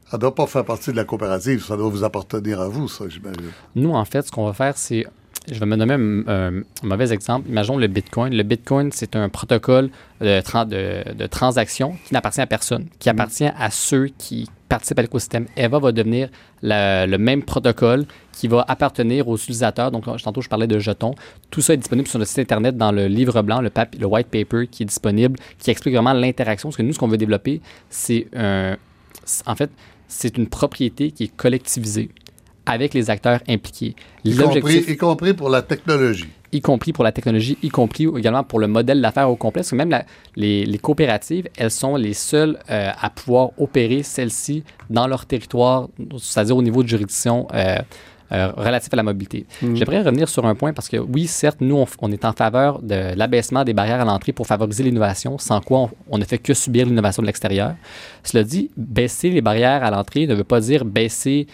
ça 0.09 0.17
ne 0.17 0.21
doit 0.21 0.35
pas 0.35 0.47
faire 0.47 0.65
partie 0.65 0.91
de 0.91 0.95
la 0.95 1.05
coopérative, 1.05 1.63
ça 1.63 1.75
doit 1.75 1.89
vous 1.89 2.03
appartenir 2.03 2.61
à 2.61 2.67
vous, 2.67 2.87
ça, 2.87 3.05
j'imagine. 3.07 3.51
Nous, 3.75 3.91
en 3.91 4.05
fait, 4.05 4.25
ce 4.25 4.31
qu'on 4.31 4.45
va 4.45 4.53
faire, 4.53 4.77
c'est 4.77 5.05
je 5.51 5.59
vais 5.59 5.65
me 5.65 5.75
nommer 5.75 5.95
un, 6.27 6.61
mauvais 6.83 7.11
exemple. 7.11 7.49
Imaginons 7.49 7.77
le 7.77 7.87
Bitcoin. 7.87 8.33
Le 8.35 8.43
Bitcoin, 8.43 8.91
c'est 8.91 9.15
un 9.15 9.29
protocole 9.29 9.89
de, 10.21 10.41
de, 10.65 11.13
de 11.13 11.27
transaction 11.27 11.97
qui 12.05 12.13
n'appartient 12.13 12.41
à 12.41 12.47
personne, 12.47 12.87
qui 12.99 13.09
mm. 13.09 13.11
appartient 13.11 13.49
à 13.57 13.69
ceux 13.69 14.07
qui 14.17 14.49
participent 14.69 14.99
à 14.99 15.01
l'écosystème. 15.03 15.45
EVA 15.55 15.79
va 15.79 15.91
devenir 15.91 16.29
le 16.61 17.17
même 17.17 17.43
protocole 17.43 18.05
qui 18.31 18.47
va 18.47 18.65
appartenir 18.67 19.27
aux 19.27 19.37
utilisateurs. 19.37 19.91
Donc, 19.91 20.05
tantôt, 20.05 20.41
je 20.41 20.49
parlais 20.49 20.67
de 20.67 20.79
jetons. 20.79 21.13
Tout 21.51 21.61
ça 21.61 21.73
est 21.73 21.77
disponible 21.77 22.07
sur 22.07 22.19
notre 22.19 22.31
site 22.31 22.39
Internet 22.39 22.77
dans 22.77 22.91
le 22.91 23.07
livre 23.07 23.41
blanc, 23.41 23.61
le, 23.61 23.69
le 23.99 24.05
white 24.05 24.27
paper 24.27 24.67
qui 24.67 24.83
est 24.83 24.87
disponible, 24.87 25.37
qui 25.59 25.69
explique 25.69 25.93
vraiment 25.93 26.13
l'interaction. 26.13 26.69
Parce 26.69 26.77
que 26.77 26.83
nous, 26.83 26.93
ce 26.93 26.99
qu'on 26.99 27.07
veut 27.07 27.17
développer, 27.17 27.61
c'est 27.89 28.27
un. 28.35 28.77
En 29.45 29.55
fait, 29.55 29.69
c'est 30.07 30.37
une 30.37 30.47
propriété 30.47 31.11
qui 31.11 31.25
est 31.25 31.35
collectivisée 31.35 32.09
avec 32.65 32.93
les 32.93 33.09
acteurs 33.09 33.39
impliqués. 33.47 33.95
Y 34.23 34.35
compris, 34.35 34.85
y 34.87 34.97
compris 34.97 35.33
pour 35.33 35.49
la 35.49 35.61
technologie 35.61 36.29
y 36.53 36.61
compris 36.61 36.93
pour 36.93 37.03
la 37.03 37.11
technologie, 37.11 37.57
y 37.61 37.69
compris 37.69 38.07
également 38.17 38.43
pour 38.43 38.59
le 38.59 38.67
modèle 38.67 39.01
d'affaires 39.01 39.29
au 39.29 39.35
complet. 39.35 39.61
Parce 39.61 39.71
que 39.71 39.75
même 39.75 39.93
les, 40.35 40.79
coopératives, 40.81 41.49
elles 41.57 41.71
sont 41.71 41.95
les 41.95 42.13
seules 42.13 42.59
euh, 42.69 42.91
à 42.99 43.09
pouvoir 43.09 43.49
opérer 43.57 44.03
celles-ci 44.03 44.63
dans 44.89 45.07
leur 45.07 45.25
territoire, 45.25 45.89
c'est-à-dire 46.17 46.55
au 46.55 46.61
niveau 46.61 46.83
de 46.83 46.87
juridiction 46.87 47.47
euh, 47.53 47.77
euh, 48.31 48.51
relatif 48.55 48.93
à 48.93 48.97
la 48.97 49.03
mobilité. 49.03 49.45
Mm. 49.61 49.75
J'aimerais 49.75 49.99
revenir 49.99 50.29
sur 50.29 50.45
un 50.45 50.55
point 50.55 50.73
parce 50.73 50.89
que 50.89 50.97
oui, 50.97 51.27
certes, 51.27 51.57
nous, 51.59 51.83
on, 51.99 52.11
est 52.11 52.25
en 52.25 52.33
faveur 52.33 52.81
de 52.81 53.15
l'abaissement 53.15 53.63
des 53.63 53.73
barrières 53.73 54.01
à 54.01 54.05
l'entrée 54.05 54.31
pour 54.31 54.47
favoriser 54.47 54.83
l'innovation, 54.83 55.37
sans 55.37 55.59
quoi 55.59 55.89
on, 56.09 56.17
ne 56.17 56.25
fait 56.25 56.37
que 56.37 56.53
subir 56.53 56.85
l'innovation 56.85 57.21
de 57.21 57.27
l'extérieur. 57.27 57.75
Cela 58.23 58.43
dit, 58.43 58.69
baisser 58.77 59.29
les 59.29 59.41
barrières 59.41 59.83
à 59.83 59.91
l'entrée 59.91 60.27
ne 60.27 60.35
veut 60.35 60.43
pas 60.43 60.61
dire 60.61 60.85
baisser 60.85 61.47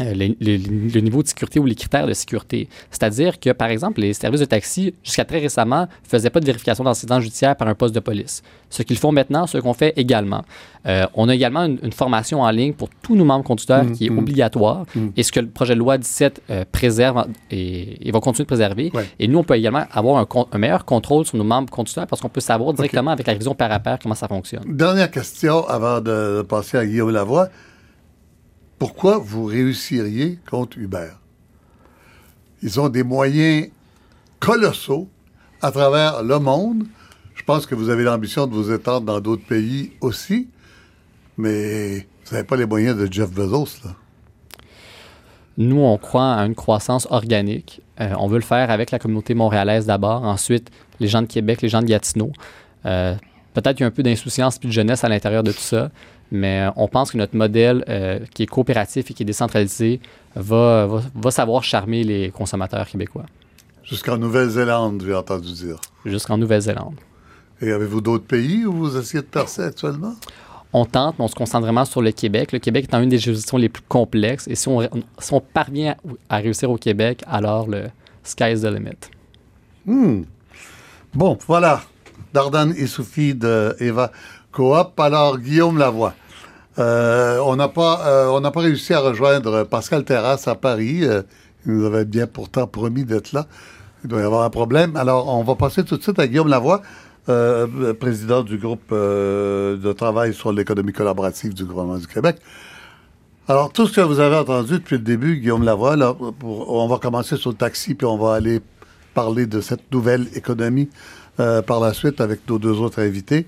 euh, 0.00 0.14
le, 0.14 1.00
niveau 1.00 1.22
de 1.22 1.28
sécurité 1.28 1.60
ou 1.60 1.66
les 1.66 1.74
critères 1.74 2.06
de 2.06 2.12
sécurité. 2.12 2.68
C'est-à-dire 2.90 3.38
que, 3.38 3.50
par 3.50 3.68
exemple, 3.68 4.00
les 4.00 4.12
services 4.12 4.40
de 4.40 4.46
taxi, 4.46 4.94
jusqu'à 5.02 5.24
très 5.24 5.38
récemment, 5.38 5.82
ne 5.82 6.08
faisaient 6.08 6.30
pas 6.30 6.40
de 6.40 6.46
vérification 6.46 6.84
d'antécédents 6.84 7.20
judiciaires 7.20 7.56
par 7.56 7.68
un 7.68 7.74
poste 7.74 7.94
de 7.94 8.00
police. 8.00 8.42
Ce 8.70 8.82
qu'ils 8.82 8.98
font 8.98 9.12
maintenant, 9.12 9.46
ce 9.46 9.58
qu'on 9.58 9.74
fait 9.74 9.92
également. 9.96 10.44
Euh, 10.86 11.06
on 11.14 11.28
a 11.28 11.34
également 11.34 11.64
une, 11.64 11.92
formation 11.92 12.40
en 12.40 12.50
ligne 12.50 12.72
pour 12.72 12.88
tous 13.02 13.14
nos 13.14 13.24
membres 13.24 13.44
conducteurs 13.44 13.84
mmh, 13.84 13.92
qui 13.92 14.06
est 14.06 14.10
mmh. 14.10 14.18
obligatoire 14.18 14.86
mmh. 14.94 15.08
et 15.16 15.22
ce 15.22 15.32
que 15.32 15.40
le 15.40 15.48
projet 15.48 15.74
de 15.74 15.78
loi 15.78 15.98
17 15.98 16.42
euh, 16.48 16.64
préserve 16.70 17.26
et, 17.50 18.10
va 18.10 18.20
continuer 18.20 18.44
de 18.44 18.48
préserver. 18.48 18.90
Et 19.18 19.28
nous, 19.28 19.38
on 19.38 19.44
peut 19.44 19.56
également 19.56 19.84
avoir 19.92 20.26
un, 20.52 20.58
meilleur 20.58 20.84
contrôle 20.84 21.26
sur 21.26 21.36
nos 21.36 21.44
membres 21.44 21.70
conducteurs 21.70 22.06
parce 22.06 22.22
qu'on 22.22 22.28
peut 22.28 22.40
savoir 22.40 22.72
directement 22.72 23.10
avec 23.10 23.26
la 23.26 23.34
révision 23.34 23.54
par 23.54 23.68
rapport 23.68 23.98
comment 23.98 24.14
ça 24.14 24.28
fonctionne. 24.28 24.62
Dernière 24.66 25.10
question 25.10 25.66
avant 25.68 26.00
de 26.00 26.42
passer 26.48 26.78
à 26.78 26.86
Guillaume 26.86 27.10
Lavoie 27.10 27.48
pourquoi 28.80 29.18
vous 29.18 29.44
réussiriez 29.44 30.38
contre 30.50 30.78
Uber? 30.78 31.10
Ils 32.62 32.80
ont 32.80 32.88
des 32.88 33.02
moyens 33.02 33.68
colossaux 34.40 35.06
à 35.60 35.70
travers 35.70 36.22
le 36.22 36.38
monde. 36.38 36.84
Je 37.34 37.44
pense 37.44 37.66
que 37.66 37.74
vous 37.74 37.90
avez 37.90 38.04
l'ambition 38.04 38.46
de 38.46 38.54
vous 38.54 38.72
étendre 38.72 39.04
dans 39.04 39.20
d'autres 39.20 39.44
pays 39.44 39.92
aussi, 40.00 40.48
mais 41.36 41.98
vous 42.24 42.32
n'avez 42.32 42.46
pas 42.46 42.56
les 42.56 42.64
moyens 42.64 42.96
de 42.96 43.06
Jeff 43.12 43.30
Bezos, 43.30 43.84
là. 43.84 43.90
Nous, 45.58 45.78
on 45.78 45.98
croit 45.98 46.32
à 46.32 46.46
une 46.46 46.54
croissance 46.54 47.06
organique. 47.10 47.82
Euh, 48.00 48.14
on 48.18 48.28
veut 48.28 48.38
le 48.38 48.44
faire 48.44 48.70
avec 48.70 48.92
la 48.92 48.98
communauté 48.98 49.34
montréalaise 49.34 49.84
d'abord, 49.84 50.24
ensuite 50.24 50.70
les 51.00 51.08
gens 51.08 51.20
de 51.20 51.26
Québec, 51.26 51.60
les 51.60 51.68
gens 51.68 51.82
de 51.82 51.86
Gatineau. 51.86 52.32
Euh, 52.86 53.14
peut-être 53.52 53.76
qu'il 53.76 53.84
y 53.84 53.84
a 53.84 53.88
un 53.88 53.90
peu 53.90 54.02
d'insouciance 54.02 54.58
et 54.62 54.66
de 54.66 54.72
jeunesse 54.72 55.04
à 55.04 55.10
l'intérieur 55.10 55.42
de 55.42 55.52
tout 55.52 55.58
ça, 55.58 55.90
mais 56.30 56.62
euh, 56.62 56.70
on 56.76 56.88
pense 56.88 57.12
que 57.12 57.18
notre 57.18 57.36
modèle 57.36 57.84
euh, 57.88 58.20
qui 58.34 58.44
est 58.44 58.46
coopératif 58.46 59.10
et 59.10 59.14
qui 59.14 59.22
est 59.22 59.26
décentralisé 59.26 60.00
va, 60.34 60.88
va, 61.14 61.30
savoir 61.30 61.64
charmer 61.64 62.04
les 62.04 62.30
consommateurs 62.30 62.86
québécois. 62.86 63.26
Jusqu'en 63.82 64.16
Nouvelle-Zélande, 64.16 65.02
j'ai 65.04 65.14
entendu 65.14 65.52
dire. 65.52 65.80
Jusqu'en 66.04 66.38
Nouvelle-Zélande. 66.38 66.94
Et 67.60 67.72
avez-vous 67.72 68.00
d'autres 68.00 68.24
pays 68.24 68.64
où 68.64 68.72
vous 68.72 68.96
essayez 68.96 69.22
de 69.22 69.28
percer 69.28 69.62
actuellement? 69.62 70.14
On 70.72 70.84
tente, 70.84 71.18
mais 71.18 71.24
on 71.24 71.28
se 71.28 71.34
concentre 71.34 71.64
vraiment 71.64 71.84
sur 71.84 72.00
le 72.00 72.12
Québec. 72.12 72.52
Le 72.52 72.60
Québec 72.60 72.84
étant 72.84 73.00
une 73.00 73.08
des 73.08 73.18
juridictions 73.18 73.56
les 73.56 73.68
plus 73.68 73.82
complexes. 73.88 74.46
Et 74.46 74.54
si 74.54 74.68
on, 74.68 74.88
si 75.18 75.34
on 75.34 75.40
parvient 75.40 75.96
à 76.28 76.36
réussir 76.36 76.70
au 76.70 76.76
Québec, 76.76 77.24
alors 77.26 77.66
le 77.66 77.88
sky's 78.22 78.62
the 78.62 78.66
limit. 78.66 78.96
Hmm. 79.84 80.22
Bon, 81.12 81.36
voilà. 81.48 81.82
Dardan 82.32 82.72
et 82.76 82.86
Sophie 82.86 83.34
de 83.34 83.74
Eva 83.80 84.12
Coop. 84.52 84.98
Alors, 84.98 85.38
Guillaume 85.38 85.78
Lavoie. 85.78 86.14
Euh, 86.78 87.38
on 87.44 87.56
n'a 87.56 87.68
pas, 87.68 88.06
euh, 88.06 88.28
on 88.28 88.40
n'a 88.40 88.50
pas 88.50 88.60
réussi 88.60 88.94
à 88.94 89.00
rejoindre 89.00 89.64
Pascal 89.64 90.04
Terrasse 90.04 90.48
à 90.48 90.54
Paris. 90.54 91.00
Euh, 91.02 91.22
il 91.66 91.72
nous 91.72 91.84
avait 91.84 92.04
bien 92.04 92.26
pourtant 92.26 92.66
promis 92.66 93.04
d'être 93.04 93.32
là. 93.32 93.46
Il 94.02 94.08
doit 94.08 94.20
y 94.20 94.24
avoir 94.24 94.44
un 94.44 94.50
problème. 94.50 94.96
Alors, 94.96 95.28
on 95.28 95.44
va 95.44 95.56
passer 95.56 95.84
tout 95.84 95.96
de 95.96 96.02
suite 96.02 96.18
à 96.18 96.26
Guillaume 96.26 96.48
Lavoie, 96.48 96.80
président 98.00 98.42
du 98.42 98.56
groupe 98.56 98.90
de 98.90 99.92
travail 99.92 100.32
sur 100.32 100.52
l'économie 100.52 100.92
collaborative 100.92 101.52
du 101.52 101.64
gouvernement 101.66 101.98
du 101.98 102.06
Québec. 102.06 102.38
Alors, 103.46 103.70
tout 103.72 103.86
ce 103.86 103.96
que 103.96 104.00
vous 104.00 104.18
avez 104.18 104.36
entendu 104.36 104.78
depuis 104.78 104.96
le 104.96 105.02
début, 105.02 105.36
Guillaume 105.36 105.64
Lavoie, 105.64 105.96
on 106.42 106.88
va 106.88 106.96
commencer 106.96 107.36
sur 107.36 107.50
le 107.50 107.56
taxi, 107.56 107.94
puis 107.94 108.06
on 108.06 108.16
va 108.16 108.36
aller 108.36 108.62
parler 109.12 109.44
de 109.44 109.60
cette 109.60 109.92
nouvelle 109.92 110.28
économie 110.34 110.88
par 111.36 111.80
la 111.80 111.92
suite 111.92 112.22
avec 112.22 112.48
nos 112.48 112.58
deux 112.58 112.80
autres 112.80 113.02
invités. 113.02 113.46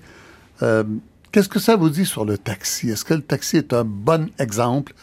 Euh, 0.63 0.83
qu'est-ce 1.31 1.49
que 1.49 1.59
ça 1.59 1.75
vous 1.75 1.89
dit 1.89 2.05
sur 2.05 2.25
le 2.25 2.37
taxi? 2.37 2.89
Est-ce 2.89 3.05
que 3.05 3.13
le 3.13 3.21
taxi 3.21 3.57
est 3.57 3.73
un 3.73 3.83
bon 3.83 4.29
exemple 4.39 4.93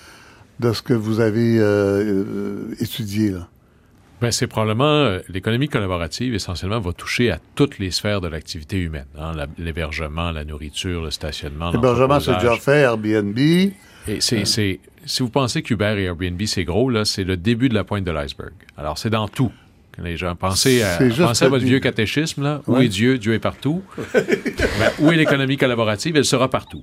de 0.58 0.72
ce 0.72 0.82
que 0.82 0.94
vous 0.94 1.20
avez 1.20 1.58
euh, 1.58 1.62
euh, 1.62 2.74
étudié? 2.80 3.30
Là? 3.30 3.48
Ben, 4.20 4.30
c'est 4.30 4.46
probablement 4.46 5.16
l'économie 5.28 5.68
collaborative 5.68 6.34
essentiellement 6.34 6.78
va 6.78 6.92
toucher 6.92 7.30
à 7.30 7.38
toutes 7.54 7.78
les 7.78 7.90
sphères 7.90 8.20
de 8.20 8.28
l'activité 8.28 8.76
humaine, 8.78 9.06
hein, 9.18 9.32
l'hébergement, 9.56 10.30
la 10.30 10.44
nourriture, 10.44 11.02
le 11.02 11.10
stationnement. 11.10 11.70
L'hébergement, 11.70 12.20
c'est 12.20 12.34
déjà 12.34 12.56
fait, 12.56 12.80
Airbnb. 12.80 13.38
Et 13.38 13.72
c'est, 14.20 14.44
si 14.44 15.22
vous 15.22 15.30
pensez 15.30 15.62
qu'Uber 15.62 15.94
et 15.98 16.04
Airbnb 16.04 16.40
c'est 16.46 16.64
gros 16.64 16.90
là, 16.90 17.04
c'est 17.04 17.24
le 17.24 17.36
début 17.36 17.68
de 17.68 17.74
la 17.74 17.84
pointe 17.84 18.04
de 18.04 18.10
l'iceberg. 18.10 18.52
Alors 18.76 18.98
c'est 18.98 19.10
dans 19.10 19.28
tout. 19.28 19.52
Les 20.02 20.16
gens, 20.16 20.34
pensez 20.34 20.82
à, 20.82 20.98
pensez 20.98 21.44
à 21.44 21.48
votre 21.48 21.64
vieux 21.64 21.80
catéchisme, 21.80 22.42
là. 22.42 22.62
Où 22.66 22.78
est 22.78 22.88
Dieu? 22.88 23.18
Dieu 23.18 23.34
est 23.34 23.38
partout. 23.40 23.82
Ben, 24.14 24.90
où 25.00 25.10
est 25.10 25.16
l'économie 25.16 25.56
collaborative? 25.56 26.16
Elle 26.16 26.24
sera 26.24 26.48
partout. 26.48 26.82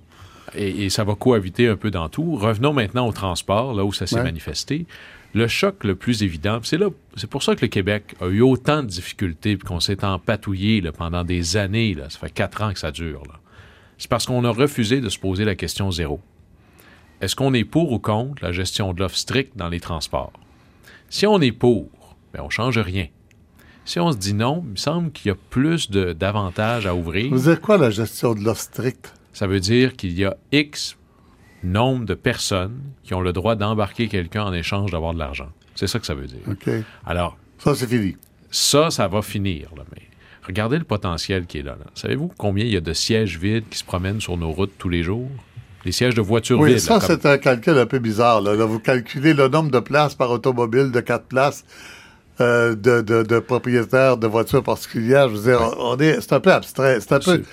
Et, 0.56 0.90
ça 0.90 1.04
va 1.04 1.16
cohabiter 1.16 1.68
un 1.68 1.76
peu 1.76 1.92
dans 1.92 2.10
tout. 2.10 2.36
Revenons 2.36 2.74
maintenant 2.74 3.08
au 3.08 3.12
transport, 3.12 3.74
là 3.74 3.84
où 3.86 3.94
ça 3.94 4.08
s'est 4.08 4.22
manifesté. 4.22 4.86
Le 5.34 5.48
choc 5.48 5.84
le 5.84 5.96
plus 5.96 6.24
évident, 6.24 6.60
c'est 6.64 6.78
là, 6.78 6.88
c'est 7.16 7.30
pour 7.30 7.44
ça 7.44 7.56
que 7.56 7.62
le 7.62 7.68
Québec 7.68 8.16
a 8.22 8.28
eu 8.28 8.42
autant 8.42 8.82
de 8.82 8.88
difficultés, 8.88 9.58
qu'on 9.58 9.80
s'est 9.80 10.04
empatouillé 10.04 10.82
là, 10.82 10.92
pendant 10.92 11.24
des 11.24 11.58
années. 11.58 11.94
Là. 11.94 12.10
Ça 12.10 12.20
fait 12.20 12.32
quatre 12.32 12.62
ans 12.62 12.72
que 12.72 12.80
ça 12.80 12.92
dure. 12.92 13.24
C'est 13.98 14.10
parce 14.10 14.26
qu'on 14.26 14.44
a 14.46 14.50
refusé 14.50 15.02
de 15.02 15.10
se 15.10 15.20
poser 15.20 15.44
la 15.44 15.56
question 15.56 15.92
zéro. 15.92 16.22
Est-ce 17.20 17.36
qu'on 17.36 17.54
est 17.54 17.66
pour 17.66 17.92
ou 17.92 18.00
contre 18.00 18.44
la 18.44 18.52
gestion 18.52 18.94
de 18.94 19.00
l'offre 19.00 19.18
stricte 19.18 19.58
dans 19.58 19.70
les 19.70 19.80
transports? 19.80 20.34
Si 21.10 21.26
on 21.26 21.42
est 21.42 21.52
pour, 21.52 21.88
on 22.38 22.46
on 22.46 22.50
change 22.50 22.78
rien. 22.78 23.08
Si 23.86 24.00
on 24.00 24.12
se 24.12 24.18
dit 24.18 24.34
non, 24.34 24.64
il 24.66 24.72
me 24.72 24.76
semble 24.76 25.12
qu'il 25.12 25.30
y 25.30 25.32
a 25.32 25.38
plus 25.50 25.90
d'avantages 25.90 26.86
à 26.86 26.94
ouvrir. 26.94 27.34
Vous 27.34 27.50
dire 27.50 27.62
quoi 27.62 27.78
la 27.78 27.90
gestion 27.90 28.36
de 28.36 28.42
l'offre 28.42 28.62
stricte? 28.62 29.14
Ça 29.32 29.48
veut 29.48 29.60
dire 29.60 29.96
qu'il 29.96 30.18
y 30.18 30.26
a 30.26 30.36
X 30.52 30.98
nombre 31.64 32.06
de 32.06 32.14
personnes 32.14 32.80
qui 33.04 33.14
ont 33.14 33.22
le 33.22 33.34
droit 33.34 33.56
d'embarquer 33.56 34.08
quelqu'un 34.08 34.44
en 34.44 34.54
échange 34.54 34.92
d'avoir 34.92 35.14
de 35.14 35.20
l'argent. 35.20 35.50
C'est 35.76 35.88
ça 35.88 36.00
que 36.00 36.06
ça 36.06 36.16
veut 36.16 36.28
dire. 36.28 36.42
OK. 36.50 36.70
Alors. 37.06 37.38
Ça, 37.60 37.76
c'est 37.76 37.88
fini. 37.88 38.18
Ça, 38.52 38.92
ça 38.92 39.08
va 39.08 39.22
finir, 39.22 39.70
mais 39.92 40.02
regardez 40.46 40.78
le 40.78 40.84
potentiel 40.84 41.46
qui 41.46 41.60
est 41.60 41.64
là. 41.64 41.78
Savez-vous 41.96 42.32
combien 42.38 42.66
il 42.66 42.72
y 42.72 42.78
a 42.78 42.82
de 42.82 42.94
sièges 42.94 43.38
vides 43.38 43.70
qui 43.70 43.78
se 43.78 43.84
promènent 43.84 44.22
sur 44.22 44.38
nos 44.38 44.52
routes 44.52 44.74
tous 44.78 44.90
les 44.90 45.04
jours? 45.04 45.30
Les 45.86 45.92
sièges 45.92 46.16
de 46.16 46.22
voitures 46.22 46.60
oui, 46.60 46.72
vides. 46.72 46.80
Ça, 46.80 47.00
c'est 47.00 47.26
un 47.26 47.38
calcul 47.38 47.78
un 47.78 47.86
peu 47.86 48.00
bizarre. 48.00 48.42
Vous 48.42 48.80
calculez 48.80 49.34
le 49.34 49.48
nombre 49.48 49.72
de 49.72 49.80
places 49.80 50.16
par 50.16 50.32
automobile 50.32 50.92
de 50.92 51.00
quatre 51.00 51.26
places 51.26 51.64
euh, 52.40 52.76
de, 52.76 53.02
de, 53.02 53.40
propriétaires 53.40 54.18
de 54.18 54.28
voitures 54.28 54.64
particulières. 54.64 55.30
Je 55.30 55.36
veux 55.36 55.52
dire, 55.52 55.76
on 55.80 55.98
est, 55.98 56.22
c'est 56.22 56.34
un 56.34 56.40
peu 56.40 56.52
abstrait. 56.52 57.00
C'est 57.00 57.14
un 57.14 57.20
peu. 57.20 57.44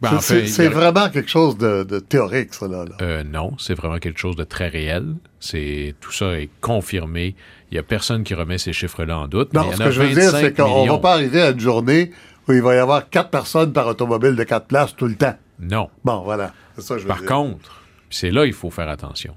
Ben, 0.00 0.20
c'est 0.20 0.68
vraiment 0.68 1.08
quelque 1.08 1.28
chose 1.28 1.58
de, 1.58 1.98
théorique, 1.98 2.54
ça, 2.54 2.68
là. 2.68 2.84
Euh, 3.00 3.24
non, 3.24 3.54
c'est 3.58 3.74
vraiment 3.74 3.98
quelque 3.98 4.20
chose 4.20 4.36
de 4.36 4.44
très 4.44 4.68
réel. 4.68 5.14
C'est 5.40 5.94
Tout 6.00 6.12
ça 6.12 6.38
est 6.38 6.50
confirmé. 6.60 7.34
Il 7.70 7.74
n'y 7.74 7.78
a 7.78 7.82
personne 7.82 8.22
qui 8.22 8.34
remet 8.34 8.58
ces 8.58 8.72
chiffres-là 8.72 9.18
en 9.18 9.26
doute. 9.26 9.52
Non, 9.54 9.72
ce 9.72 9.78
que 9.78 9.90
je 9.90 10.00
veux 10.00 10.14
dire, 10.14 10.30
c'est 10.30 10.54
qu'on 10.54 10.84
ne 10.84 10.90
va 10.90 10.98
pas 10.98 11.14
arriver 11.14 11.42
à 11.42 11.50
une 11.50 11.60
journée 11.60 12.12
où 12.46 12.52
il 12.52 12.62
va 12.62 12.74
y 12.74 12.78
avoir 12.78 13.10
quatre 13.10 13.30
personnes 13.30 13.72
par 13.72 13.86
automobile 13.88 14.36
de 14.36 14.44
quatre 14.44 14.66
places 14.66 14.94
tout 14.96 15.06
le 15.06 15.16
temps. 15.16 15.34
Non. 15.60 15.90
Bon, 16.04 16.22
voilà. 16.22 16.52
C'est 16.76 16.82
ça 16.82 16.94
que 16.94 17.00
je 17.00 17.04
veux 17.04 17.08
Par 17.08 17.24
contre, 17.24 17.82
c'est 18.08 18.30
là 18.30 18.44
qu'il 18.44 18.54
faut 18.54 18.70
faire 18.70 18.88
attention. 18.88 19.34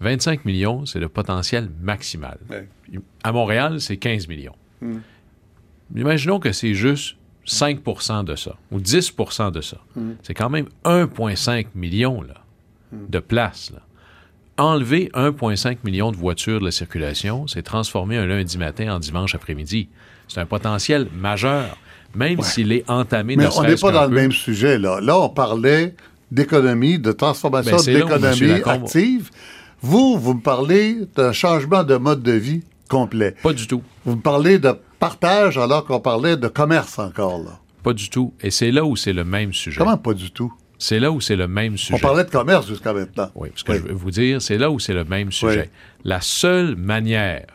25 0.00 0.44
millions, 0.44 0.86
c'est 0.86 1.00
le 1.00 1.08
potentiel 1.08 1.70
maximal. 1.80 2.38
À 3.22 3.32
Montréal, 3.32 3.80
c'est 3.80 3.96
15 3.96 4.28
millions. 4.28 4.54
Hmm. 4.80 4.98
Imaginons 5.96 6.38
que 6.38 6.52
c'est 6.52 6.74
juste 6.74 7.16
5% 7.46 8.24
de 8.24 8.36
ça, 8.36 8.56
ou 8.70 8.78
10% 8.78 9.50
de 9.50 9.60
ça. 9.60 9.78
Hmm. 9.96 10.12
C'est 10.22 10.34
quand 10.34 10.50
même 10.50 10.66
1,5 10.84 11.66
million 11.74 12.22
là, 12.22 12.34
hmm. 12.92 13.08
de 13.08 13.18
places. 13.18 13.72
Enlever 14.56 15.10
1,5 15.14 15.78
million 15.84 16.10
de 16.10 16.16
voitures 16.16 16.60
de 16.60 16.64
la 16.64 16.72
circulation, 16.72 17.46
c'est 17.46 17.62
transformer 17.62 18.16
un 18.16 18.26
lundi 18.26 18.58
matin 18.58 18.94
en 18.94 18.98
dimanche 18.98 19.34
après-midi. 19.34 19.88
C'est 20.26 20.40
un 20.40 20.46
potentiel 20.46 21.08
majeur, 21.14 21.78
même 22.14 22.42
s'il 22.42 22.72
est 22.72 22.88
entamé 22.90 23.36
Mais 23.36 23.46
on 23.56 23.62
n'est 23.62 23.76
pas 23.76 23.92
dans 23.92 24.06
le 24.06 24.14
même 24.14 24.32
sujet, 24.32 24.78
là. 24.78 25.00
Là, 25.00 25.18
on 25.18 25.28
parlait 25.28 25.94
d'économie, 26.30 26.98
de 26.98 27.12
transformation 27.12 27.76
ben, 27.76 27.94
d'économie 27.94 28.62
active. 28.64 29.30
Vous, 29.80 30.18
vous 30.18 30.34
me 30.34 30.40
parlez 30.40 30.96
d'un 31.14 31.32
changement 31.32 31.84
de 31.84 31.96
mode 31.96 32.22
de 32.22 32.32
vie 32.32 32.62
complet. 32.88 33.34
Pas 33.42 33.52
du 33.52 33.66
tout. 33.66 33.82
Vous 34.04 34.16
me 34.16 34.20
parlez 34.20 34.58
de 34.58 34.72
partage 34.98 35.56
alors 35.58 35.84
qu'on 35.84 36.00
parlait 36.00 36.36
de 36.36 36.48
commerce 36.48 36.98
encore, 36.98 37.38
là. 37.38 37.60
Pas 37.82 37.92
du 37.92 38.10
tout. 38.10 38.34
Et 38.42 38.50
c'est 38.50 38.72
là 38.72 38.84
où 38.84 38.96
c'est 38.96 39.12
le 39.12 39.24
même 39.24 39.52
sujet. 39.52 39.78
Comment 39.78 39.96
pas 39.96 40.14
du 40.14 40.30
tout? 40.30 40.52
C'est 40.78 40.98
là 40.98 41.10
où 41.12 41.20
c'est 41.20 41.36
le 41.36 41.48
même 41.48 41.76
sujet. 41.76 41.94
On 41.94 41.98
parlait 41.98 42.24
de 42.24 42.30
commerce 42.30 42.66
jusqu'à 42.66 42.92
maintenant. 42.92 43.30
Oui, 43.34 43.50
ce 43.54 43.64
que 43.64 43.74
je 43.74 43.82
veux 43.82 43.92
vous 43.92 44.10
dire, 44.10 44.42
c'est 44.42 44.58
là 44.58 44.70
où 44.70 44.78
c'est 44.78 44.94
le 44.94 45.04
même 45.04 45.32
sujet. 45.32 45.70
La 46.04 46.20
seule 46.20 46.76
manière 46.76 47.46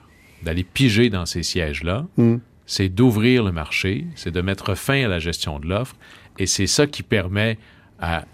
d'aller 0.43 0.63
piger 0.63 1.09
dans 1.09 1.25
ces 1.25 1.43
sièges-là, 1.43 2.05
hmm. 2.17 2.37
c'est 2.65 2.89
d'ouvrir 2.89 3.43
le 3.43 3.51
marché, 3.51 4.07
c'est 4.15 4.31
de 4.31 4.41
mettre 4.41 4.75
fin 4.75 5.05
à 5.05 5.07
la 5.07 5.19
gestion 5.19 5.59
de 5.59 5.67
l'offre, 5.67 5.95
et 6.37 6.45
c'est 6.45 6.67
ça 6.67 6.85
qui 6.85 7.01
permet 7.03 7.57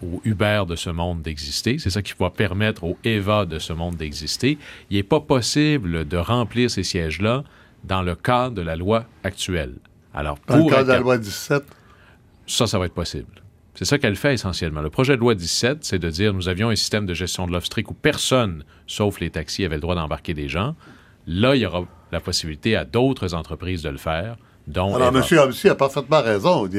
au 0.01 0.21
Uber 0.23 0.63
de 0.67 0.75
ce 0.75 0.89
monde 0.89 1.21
d'exister. 1.21 1.77
C'est 1.77 1.89
ça 1.89 2.01
qui 2.01 2.13
va 2.19 2.29
permettre 2.29 2.83
au 2.83 2.97
Eva 3.03 3.45
de 3.45 3.59
ce 3.59 3.73
monde 3.73 3.95
d'exister. 3.95 4.57
Il 4.89 4.97
n'est 4.97 5.03
pas 5.03 5.19
possible 5.19 6.07
de 6.07 6.17
remplir 6.17 6.71
ces 6.71 6.83
sièges-là 6.83 7.43
dans 7.83 8.01
le 8.01 8.15
cadre 8.15 8.55
de 8.55 8.61
la 8.61 8.75
loi 8.75 9.05
actuelle. 9.23 9.75
Alors, 10.13 10.39
pour 10.39 10.57
dans 10.57 10.65
le 10.65 10.69
cadre 10.69 10.87
de 10.87 10.93
la 10.93 10.99
loi 10.99 11.17
17? 11.17 11.63
Ça, 12.47 12.67
ça 12.67 12.79
va 12.79 12.85
être 12.85 12.93
possible. 12.93 13.43
C'est 13.75 13.85
ça 13.85 13.97
qu'elle 13.97 14.15
fait 14.15 14.33
essentiellement. 14.33 14.81
Le 14.81 14.89
projet 14.89 15.15
de 15.15 15.21
loi 15.21 15.35
17, 15.35 15.85
c'est 15.85 15.99
de 15.99 16.09
dire 16.09 16.33
nous 16.33 16.49
avions 16.49 16.69
un 16.69 16.75
système 16.75 17.05
de 17.05 17.13
gestion 17.13 17.47
de 17.47 17.53
l'offre 17.53 17.67
strict 17.67 17.89
où 17.89 17.93
personne, 17.93 18.65
sauf 18.87 19.19
les 19.19 19.29
taxis, 19.29 19.63
avait 19.63 19.75
le 19.75 19.81
droit 19.81 19.95
d'embarquer 19.95 20.33
des 20.33 20.49
gens. 20.49 20.75
Là, 21.27 21.55
il 21.55 21.61
y 21.61 21.65
aura 21.65 21.85
la 22.11 22.19
possibilité 22.19 22.75
à 22.75 22.85
d'autres 22.85 23.35
entreprises 23.35 23.83
de 23.83 23.89
le 23.89 23.97
faire. 23.97 24.37
Dont 24.69 24.95
Alors, 24.95 25.15
M. 25.15 25.23
Hamsi 25.39 25.67
a 25.67 25.75
parfaitement 25.75 26.21
raison 26.21 26.69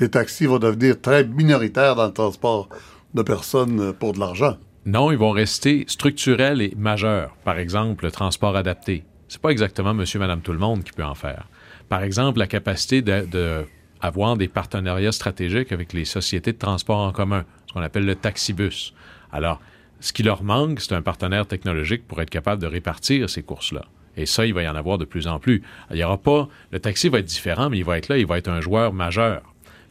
les 0.00 0.08
taxis 0.08 0.46
vont 0.46 0.58
devenir 0.58 1.00
très 1.00 1.24
minoritaires 1.24 1.94
dans 1.94 2.06
le 2.06 2.12
transport 2.12 2.68
de 3.14 3.22
personnes 3.22 3.92
pour 3.92 4.14
de 4.14 4.18
l'argent. 4.18 4.56
Non, 4.84 5.12
ils 5.12 5.18
vont 5.18 5.30
rester 5.30 5.84
structurels 5.86 6.60
et 6.60 6.74
majeurs. 6.76 7.36
Par 7.44 7.58
exemple, 7.58 8.04
le 8.04 8.10
transport 8.10 8.56
adapté. 8.56 9.04
C'est 9.28 9.40
pas 9.40 9.50
exactement 9.50 9.94
monsieur, 9.94 10.18
madame, 10.18 10.40
tout 10.40 10.52
le 10.52 10.58
monde 10.58 10.82
qui 10.82 10.92
peut 10.92 11.04
en 11.04 11.14
faire. 11.14 11.46
Par 11.88 12.02
exemple, 12.02 12.40
la 12.40 12.48
capacité 12.48 13.02
d'avoir 13.02 14.34
de, 14.34 14.38
des 14.38 14.48
partenariats 14.48 15.12
stratégiques 15.12 15.70
avec 15.70 15.92
les 15.92 16.04
sociétés 16.04 16.52
de 16.52 16.58
transport 16.58 16.98
en 16.98 17.12
commun, 17.12 17.44
ce 17.68 17.74
qu'on 17.74 17.82
appelle 17.82 18.06
le 18.06 18.16
taxibus. 18.16 18.92
Alors, 19.30 19.60
ce 20.00 20.12
qui 20.12 20.24
leur 20.24 20.42
manque, 20.42 20.80
c'est 20.80 20.94
un 20.94 21.02
partenaire 21.02 21.46
technologique 21.46 22.08
pour 22.08 22.20
être 22.22 22.30
capable 22.30 22.60
de 22.60 22.66
répartir 22.66 23.30
ces 23.30 23.42
courses-là. 23.42 23.84
Et 24.20 24.26
ça, 24.26 24.44
il 24.44 24.52
va 24.52 24.62
y 24.62 24.68
en 24.68 24.76
avoir 24.76 24.98
de 24.98 25.06
plus 25.06 25.26
en 25.26 25.38
plus. 25.38 25.62
Il 25.90 25.96
y 25.96 26.04
aura 26.04 26.18
pas. 26.18 26.46
Le 26.72 26.78
taxi 26.78 27.08
va 27.08 27.20
être 27.20 27.24
différent, 27.24 27.70
mais 27.70 27.78
il 27.78 27.84
va 27.84 27.96
être 27.96 28.08
là, 28.08 28.18
il 28.18 28.26
va 28.26 28.36
être 28.36 28.48
un 28.48 28.60
joueur 28.60 28.92
majeur. 28.92 29.42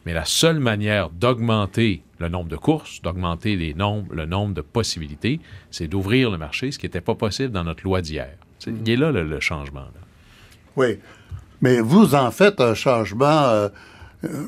Mais 0.06 0.14
la 0.14 0.24
seule 0.24 0.60
manière 0.60 1.10
d'augmenter 1.10 2.02
le 2.20 2.28
nombre 2.28 2.48
de 2.48 2.56
courses, 2.56 3.02
d'augmenter 3.02 3.56
les 3.56 3.74
nombres, 3.74 4.14
le 4.14 4.26
nombre 4.26 4.54
de 4.54 4.60
possibilités, 4.60 5.40
c'est 5.72 5.88
d'ouvrir 5.88 6.30
le 6.30 6.38
marché, 6.38 6.70
ce 6.70 6.78
qui 6.78 6.86
n'était 6.86 7.00
pas 7.00 7.16
possible 7.16 7.50
dans 7.50 7.64
notre 7.64 7.82
loi 7.82 8.02
d'hier. 8.02 8.30
C'est, 8.60 8.70
il 8.70 8.88
est 8.88 8.96
là 8.96 9.10
le, 9.10 9.40
changement. 9.40 9.86
Oui. 10.76 10.98
Mais 11.60 11.80
vous 11.80 12.14
en 12.14 12.30
faites 12.30 12.60
un 12.60 12.74
changement. 12.74 13.26
Euh, 13.48 13.68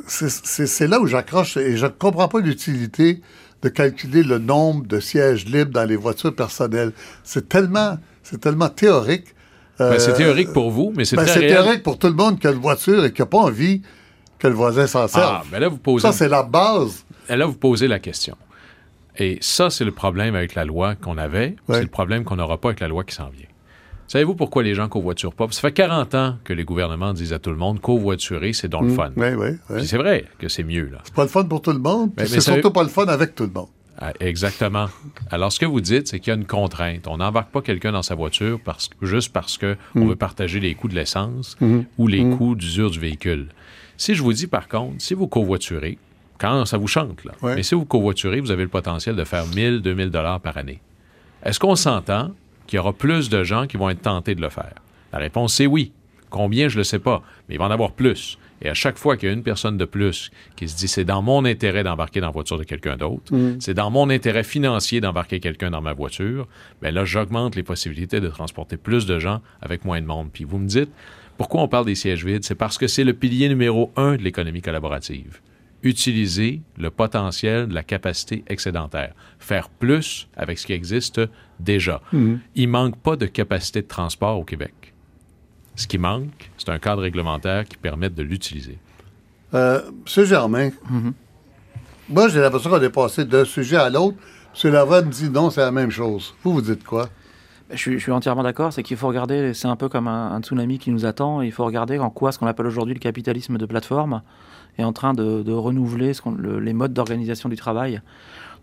c'est, 0.07 0.87
là 0.87 1.01
où 1.01 1.07
j'accroche 1.07 1.57
et 1.57 1.77
je 1.77 1.87
ne 1.87 1.91
comprends 1.91 2.29
pas 2.29 2.41
l'utilité 2.41 3.21
de 3.63 3.69
calculer 3.69 4.23
le 4.23 4.39
nombre 4.39 4.87
de 4.87 5.01
sièges 5.01 5.47
libres 5.47 5.73
dans 5.73 5.85
les 5.85 5.97
voitures 5.97 6.35
personnelles. 6.35 6.93
C'est 7.25 7.49
tellement, 7.49 7.99
c'est 8.23 8.41
tellement 8.41 8.69
théorique. 8.69 9.35
Ben, 9.79 9.99
c'est 9.99 10.15
théorique 10.15 10.53
pour 10.53 10.71
vous, 10.71 10.93
mais 10.97 11.05
c'est 11.05 11.17
ben, 11.17 11.27
C'est 11.27 11.41
théorique 11.41 11.83
pour 11.83 11.99
tout 11.99 12.07
le 12.07 12.15
monde 12.15 12.39
qui 12.39 12.47
a 12.47 12.53
une 12.53 12.61
voiture 12.61 13.05
et 13.05 13.13
qui 13.13 13.23
n'a 13.23 13.27
pas 13.27 13.39
envie 13.39 13.83
que 14.39 14.49
le 14.49 14.55
voisin 14.55 14.87
s'en 14.87 15.09
serve. 15.09 15.25
Ah, 15.25 15.43
ben 15.51 15.61
là, 15.61 15.69
vous 15.69 15.79
posez... 15.79 16.03
Ça, 16.03 16.13
c'est 16.13 16.29
la 16.29 16.43
base. 16.43 17.05
Là, 17.29 17.47
vous 17.47 17.55
posez 17.55 17.89
la 17.89 17.99
question. 17.99 18.37
Et 19.19 19.39
ça, 19.41 19.71
c'est 19.71 19.85
le 19.85 19.93
problème 19.93 20.35
avec 20.35 20.55
la 20.55 20.65
loi 20.65 20.95
qu'on 20.95 21.19
avait. 21.19 21.57
C'est 21.69 21.83
le 21.83 21.87
problème 21.87 22.25
qu'on 22.25 22.37
n'aura 22.37 22.59
pas 22.59 22.69
avec 22.69 22.81
la 22.81 22.89
loi 22.89 23.05
qui 23.05 23.15
s'en 23.15 23.29
vient. 23.29 23.47
Savez-vous 24.09 24.35
pourquoi 24.35 24.63
les 24.63 24.75
gens 24.75 24.89
covoiturent 24.89 25.33
pas? 25.33 25.47
Ça 25.51 25.61
fait 25.61 25.73
40 25.73 26.15
ans 26.15 26.37
que 26.45 26.53
les 26.53 26.65
gouvernements 26.65 27.15
disent 27.15 27.33
à 27.33 27.39
tout 27.39 27.51
le 27.51 27.57
monde 27.57 27.81
covoiturer, 27.81 28.53
c'est 28.53 28.69
donc 28.69 28.83
le 28.83 28.89
mm. 28.89 28.95
fun. 28.95 29.11
Oui, 29.17 29.29
oui. 29.71 29.87
C'est 29.87 29.97
vrai 29.97 30.27
que 30.39 30.49
c'est 30.49 30.65
mieux. 30.65 30.91
là. 30.93 30.99
C'est 31.05 31.15
pas 31.15 31.23
le 31.23 31.29
fun 31.29 31.45
pour 31.45 31.63
tout 31.63 31.73
le 31.73 31.79
monde, 31.79 32.11
mais, 32.17 32.27
c'est 32.27 32.41
surtout 32.41 32.71
pas 32.71 32.83
le 32.83 32.91
fun 32.91 33.07
avec 33.07 33.35
tout 33.35 33.45
le 33.45 33.53
monde. 33.53 33.69
Ah, 34.05 34.13
exactement. 34.19 34.89
Alors, 35.31 35.53
ce 35.53 35.61
que 35.61 35.67
vous 35.67 35.81
dites, 35.81 36.09
c'est 36.09 36.19
qu'il 36.19 36.33
y 36.33 36.35
a 36.35 36.37
une 36.37 36.45
contrainte. 36.45 37.07
On 37.07 37.19
n'embarque 37.19 37.53
pas 37.53 37.63
quelqu'un 37.63 37.93
dans 37.93 38.03
sa 38.03 38.17
voiture 38.17 38.59
parce, 38.65 38.91
juste 39.01 39.33
parce 39.33 39.57
qu'on 39.59 39.77
mm. 39.95 40.09
veut 40.09 40.17
partager 40.17 40.59
les 40.59 40.75
coûts 40.75 40.89
de 40.89 40.97
l'essence 40.97 41.57
mm. 41.61 41.83
ou 41.99 42.09
les 42.09 42.29
coûts 42.29 42.57
d'usure 42.57 42.91
du 42.91 42.99
véhicule. 42.99 43.51
Si 43.97 44.17
je 44.17 44.23
vous 44.25 44.33
dis, 44.33 44.49
par 44.49 44.67
contre, 44.67 44.97
si 44.99 45.15
vous 45.15 45.29
covoiturez, 45.29 45.99
quand 46.39 46.65
ça 46.65 46.79
vous 46.79 46.89
chante, 46.89 47.25
là, 47.25 47.33
mais 47.43 47.63
si 47.63 47.77
vous 47.77 47.85
covoiturez, 47.85 48.41
vous 48.41 48.51
avez 48.51 48.65
le 48.65 48.69
potentiel 48.69 49.15
de 49.15 49.23
faire 49.23 49.47
1000, 49.47 49.83
2000 49.83 50.11
dollars 50.11 50.41
par 50.41 50.57
année. 50.57 50.81
Est-ce 51.45 51.61
qu'on 51.61 51.77
s'entend 51.77 52.33
qu'il 52.67 52.79
y 52.79 52.81
aura 52.81 52.93
plus 52.93 53.29
de 53.29 53.45
gens 53.45 53.69
qui 53.69 53.77
vont 53.77 53.89
être 53.89 54.03
tentés 54.03 54.35
de 54.35 54.41
le 54.41 54.49
faire? 54.49 54.75
La 55.13 55.21
réponse, 55.21 55.55
c'est 55.55 55.67
oui. 55.69 55.93
Combien, 56.29 56.69
je 56.69 56.75
ne 56.75 56.79
le 56.79 56.85
sais 56.85 56.99
pas, 56.99 57.23
mais 57.49 57.55
il 57.55 57.59
va 57.59 57.67
en 57.67 57.71
avoir 57.71 57.93
plus. 57.93 58.37
Et 58.63 58.69
à 58.69 58.75
chaque 58.75 58.97
fois 58.97 59.17
qu'il 59.17 59.29
y 59.29 59.33
a 59.33 59.35
une 59.35 59.43
personne 59.43 59.77
de 59.77 59.85
plus 59.85 60.31
qui 60.57 60.69
se 60.69 60.77
dit 60.77 60.89
c'est 60.89 61.05
dans 61.05 61.21
mon 61.21 61.45
intérêt 61.45 61.83
d'embarquer 61.83 62.21
dans 62.21 62.29
la 62.29 62.33
voiture 62.33 62.59
de 62.59 62.65
quelqu'un 62.65 62.97
d'autre, 62.97 63.35
mm. 63.35 63.61
c'est 63.61 63.75
dans 63.75 63.91
mon 63.91 64.09
intérêt 64.09 64.45
financier 64.45 65.01
d'embarquer 65.01 65.41
quelqu'un 65.41 65.71
dans 65.71 65.83
ma 65.83 65.93
voiture, 65.93 66.47
bien 66.81 66.93
là, 66.93 67.05
j'augmente 67.05 67.57
les 67.57 67.65
possibilités 67.65 68.21
de 68.21 68.29
transporter 68.29 68.77
plus 68.77 69.05
de 69.05 69.19
gens 69.19 69.41
avec 69.61 69.85
moins 69.85 70.01
de 70.01 70.07
monde. 70.07 70.29
Puis 70.33 70.45
vous 70.45 70.59
me 70.59 70.67
dites, 70.67 70.91
pourquoi 71.37 71.63
on 71.63 71.69
parle 71.69 71.87
des 71.87 71.97
sièges 71.97 72.25
vides? 72.25 72.45
C'est 72.45 72.55
parce 72.55 72.79
que 72.79 72.87
c'est 72.87 73.05
le 73.05 73.15
pilier 73.15 73.49
numéro 73.49 73.91
un 73.97 74.17
de 74.17 74.23
l'économie 74.23 74.63
collaborative. 74.63 75.41
Utiliser 75.83 76.63
le 76.79 76.91
potentiel 76.91 77.67
de 77.67 77.75
la 77.75 77.83
capacité 77.83 78.45
excédentaire. 78.47 79.15
Faire 79.41 79.69
plus 79.69 80.29
avec 80.37 80.59
ce 80.59 80.67
qui 80.67 80.73
existe 80.73 81.21
déjà. 81.59 82.01
Mhm. 82.13 82.39
Il 82.55 82.67
ne 82.67 82.73
manque 82.73 82.97
pas 82.99 83.17
de 83.17 83.27
capacité 83.27 83.83
de 83.83 83.89
transport 83.89 84.39
au 84.39 84.45
Québec. 84.45 84.92
Ce 85.75 85.87
qui 85.87 85.99
manque, 85.99 86.51
c'est 86.59 86.69
un 86.69 86.79
cadre 86.79 87.03
réglementaire 87.03 87.65
qui 87.65 87.77
permette 87.77 88.15
de 88.15 88.23
l'utiliser. 88.23 88.79
Euh, 89.55 89.81
Monsieur 90.05 90.25
Germain, 90.25 90.71
mhm. 90.91 91.13
moi 92.09 92.29
j'ai 92.29 92.41
l'impression 92.41 92.71
qu'on 92.71 92.81
est 92.81 92.91
passé 92.91 93.25
d'un 93.25 93.45
sujet 93.45 93.77
à 93.77 93.91
l'autre. 93.91 94.17
M. 94.63 94.73
Lavoie 94.73 95.03
me 95.03 95.11
dit 95.11 95.31
non, 95.31 95.51
c'est 95.51 95.61
la 95.61 95.73
même 95.73 95.91
chose. 95.91 96.35
Vous, 96.43 96.53
vous 96.53 96.63
dites 96.63 96.85
quoi? 96.85 97.09
Je 97.71 97.97
suis, 97.99 98.13
entièrement 98.13 98.43
d'accord, 98.43 98.71
c'est 98.71 98.83
qu'il 98.83 98.99
faut 98.99 99.09
regarder, 99.09 99.55
c'est 99.55 99.69
un 99.69 99.77
peu 99.77 99.89
comme 99.89 100.07
un, 100.07 100.39
tsunami 100.43 100.79
qui 100.79 100.91
nous 100.91 101.07
attend, 101.07 101.41
il 101.41 101.53
faut 101.53 101.65
regarder 101.65 101.99
en 101.99 102.11
quoi 102.11 102.31
ce 102.31 102.39
qu'on 102.39 102.47
appelle 102.47 102.67
aujourd'hui 102.67 102.93
le 102.93 103.01
capitalisme 103.01 103.57
de 103.57 103.65
plateforme 103.65 104.21
est 104.77 104.85
en 104.85 104.93
train 104.93 105.15
de, 105.15 105.51
renouveler 105.51 106.13
ce 106.13 106.23
les 106.59 106.75
modes 106.75 106.93
d'organisation 106.93 107.49
du 107.49 107.57
travail. 107.57 108.03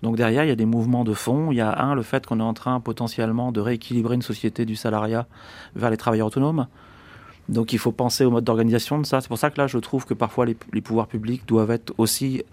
Donc 0.04 0.15
derrière, 0.15 0.43
il 0.43 0.48
y 0.48 0.52
a 0.52 0.56
des 0.56 0.65
mouvements 0.65 1.04
de 1.04 1.13
fond. 1.13 1.52
Il 1.52 1.56
y 1.56 1.62
a 1.62 1.82
un, 1.82 1.95
le 1.95 2.04
fait 2.04 2.26
qu'on 2.26 2.39
est 2.39 2.43
en 2.43 2.54
train 2.54 2.80
potentiellement 2.80 3.52
de 3.52 3.60
rééquilibrer 3.60 4.15
une 4.15 4.22
société 4.22 4.65
du 4.65 4.76
salariat 4.76 5.28
vers 5.76 5.89
les 5.89 5.98
travailleurs 5.98 6.28
autonomes. 6.28 6.67
Donc 7.49 7.73
il 7.73 7.79
faut 7.79 7.91
penser 7.91 8.23
au 8.23 8.31
mode 8.31 8.43
d'organisation 8.43 8.99
de 8.99 9.05
ça. 9.05 9.21
C'est 9.21 9.27
pour 9.27 9.39
ça 9.39 9.49
que 9.49 9.59
là, 9.59 9.67
je 9.67 9.79
trouve 9.79 10.05
que 10.05 10.13
parfois 10.13 10.45
les, 10.45 10.81
pouvoirs 10.81 11.07
publics 11.07 11.47
doivent 11.47 11.71
être 11.71 11.93
aussi 11.97 12.43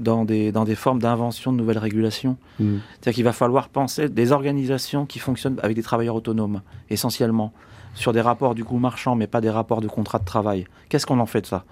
dans 0.00 0.24
des, 0.24 0.50
dans 0.50 0.64
des 0.64 0.74
formes 0.74 0.98
d'invention 0.98 1.52
de 1.52 1.56
nouvelles 1.56 1.78
régulations. 1.78 2.36
Mm. 2.58 2.78
C'est-à-dire 2.92 3.14
qu'il 3.14 3.24
va 3.24 3.32
falloir 3.32 3.68
penser 3.68 4.08
des 4.08 4.32
organisations 4.32 5.06
qui 5.06 5.20
fonctionnent 5.20 5.60
avec 5.62 5.76
des 5.76 5.82
travailleurs 5.82 6.16
autonomes, 6.16 6.62
essentiellement, 6.90 7.52
sur 7.94 8.12
des 8.12 8.20
rapports 8.20 8.56
du 8.56 8.64
coup 8.64 8.78
marchand, 8.78 9.14
mais 9.14 9.28
pas 9.28 9.40
des 9.40 9.50
rapports 9.50 9.80
de 9.80 9.88
contrat 9.88 10.18
de 10.18 10.24
travail. 10.24 10.66
Qu'est-ce 10.88 11.06
qu'on 11.06 11.20
en 11.20 11.26
fait 11.26 11.42
de 11.42 11.46
ça? 11.46 11.64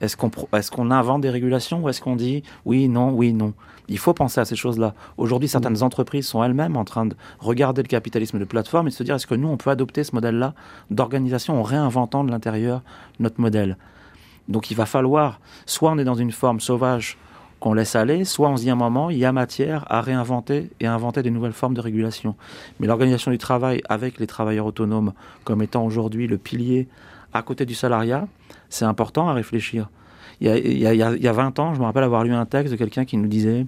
Est-ce 0.00 0.16
qu'on 0.16 0.28
est 0.28 0.70
qu'on 0.70 0.90
invente 0.90 1.22
des 1.22 1.30
régulations 1.30 1.82
ou 1.82 1.88
est-ce 1.88 2.00
qu'on 2.00 2.16
dit 2.16 2.42
oui, 2.64 2.88
non, 2.88 3.10
oui, 3.12 3.32
non? 3.32 3.54
Il 3.88 3.98
faut 3.98 4.14
penser 4.14 4.40
à 4.40 4.44
ces 4.44 4.56
choses-là. 4.56 4.94
Aujourd'hui, 5.18 5.48
certaines 5.48 5.82
entreprises 5.82 6.26
sont 6.26 6.42
elles-mêmes 6.42 6.76
en 6.76 6.84
train 6.84 7.06
de 7.06 7.14
regarder 7.38 7.82
le 7.82 7.88
capitalisme 7.88 8.38
de 8.38 8.44
plateforme 8.44 8.86
et 8.86 8.90
de 8.90 8.94
se 8.94 9.02
dire 9.02 9.14
est-ce 9.14 9.26
que 9.26 9.34
nous, 9.34 9.48
on 9.48 9.56
peut 9.56 9.70
adopter 9.70 10.04
ce 10.04 10.14
modèle-là 10.14 10.54
d'organisation 10.90 11.60
en 11.60 11.62
réinventant 11.62 12.24
de 12.24 12.30
l'intérieur 12.30 12.82
notre 13.20 13.40
modèle? 13.40 13.76
Donc 14.48 14.70
il 14.70 14.76
va 14.76 14.86
falloir, 14.86 15.40
soit 15.66 15.90
on 15.90 15.98
est 15.98 16.04
dans 16.04 16.14
une 16.14 16.32
forme 16.32 16.60
sauvage 16.60 17.18
qu'on 17.60 17.72
laisse 17.72 17.96
aller, 17.96 18.24
soit 18.24 18.48
on 18.48 18.56
se 18.56 18.62
dit 18.62 18.70
à 18.70 18.74
un 18.74 18.76
moment, 18.76 19.10
il 19.10 19.18
y 19.18 19.24
a 19.24 19.32
matière 19.32 19.86
à 19.90 20.00
réinventer 20.00 20.70
et 20.80 20.86
à 20.86 20.94
inventer 20.94 21.22
des 21.22 21.30
nouvelles 21.30 21.52
formes 21.52 21.74
de 21.74 21.80
régulation. 21.80 22.36
Mais 22.78 22.86
l'organisation 22.86 23.30
du 23.30 23.38
travail 23.38 23.80
avec 23.88 24.18
les 24.18 24.26
travailleurs 24.26 24.66
autonomes 24.66 25.12
comme 25.44 25.62
étant 25.62 25.84
aujourd'hui 25.84 26.26
le 26.26 26.36
pilier 26.36 26.88
à 27.32 27.42
côté 27.42 27.64
du 27.64 27.74
salariat, 27.74 28.28
c'est 28.74 28.84
important 28.84 29.28
à 29.28 29.34
réfléchir. 29.34 29.88
Il 30.40 30.48
y, 30.48 30.86
a, 31.28 31.32
20 31.32 31.58
ans, 31.60 31.74
je 31.74 31.80
me 31.80 31.84
rappelle 31.84 32.02
avoir 32.02 32.24
lu 32.24 32.32
un 32.32 32.44
texte 32.44 32.72
de 32.72 32.76
quelqu'un 32.76 33.04
qui 33.04 33.16
nous 33.16 33.28
disait 33.28 33.66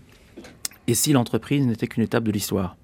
et 0.89 0.95
si 0.95 1.13
l'entreprise 1.13 1.67
n'était 1.67 1.87
qu'une 1.87 2.03
étape 2.03 2.25
de 2.25 2.33
l'histoire? 2.33 2.77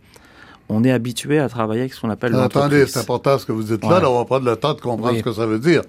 On 0.69 0.85
est 0.85 0.93
habitué 0.93 1.39
à 1.39 1.49
travailler 1.49 1.83
avec 1.83 1.93
ce 1.93 2.01
qu'on 2.01 2.11
appelle 2.11 2.33
l'entreprise. 2.33 2.57
Attendez, 2.57 2.87
c'est 2.87 3.01
important 3.01 3.39
ce 3.39 3.45
que 3.45 3.53
vous 3.53 3.65
dites 3.65 3.83
là, 3.85 4.09
on 4.09 4.19
va 4.19 4.25
prendre 4.25 4.47
le 4.47 4.57
temps 4.57 4.75
de 4.75 4.81
comprendre 4.81 5.17
ce 5.19 5.23
que 5.23 5.33
ça 5.33 5.47
veut 5.47 5.59
dire. 5.59 5.83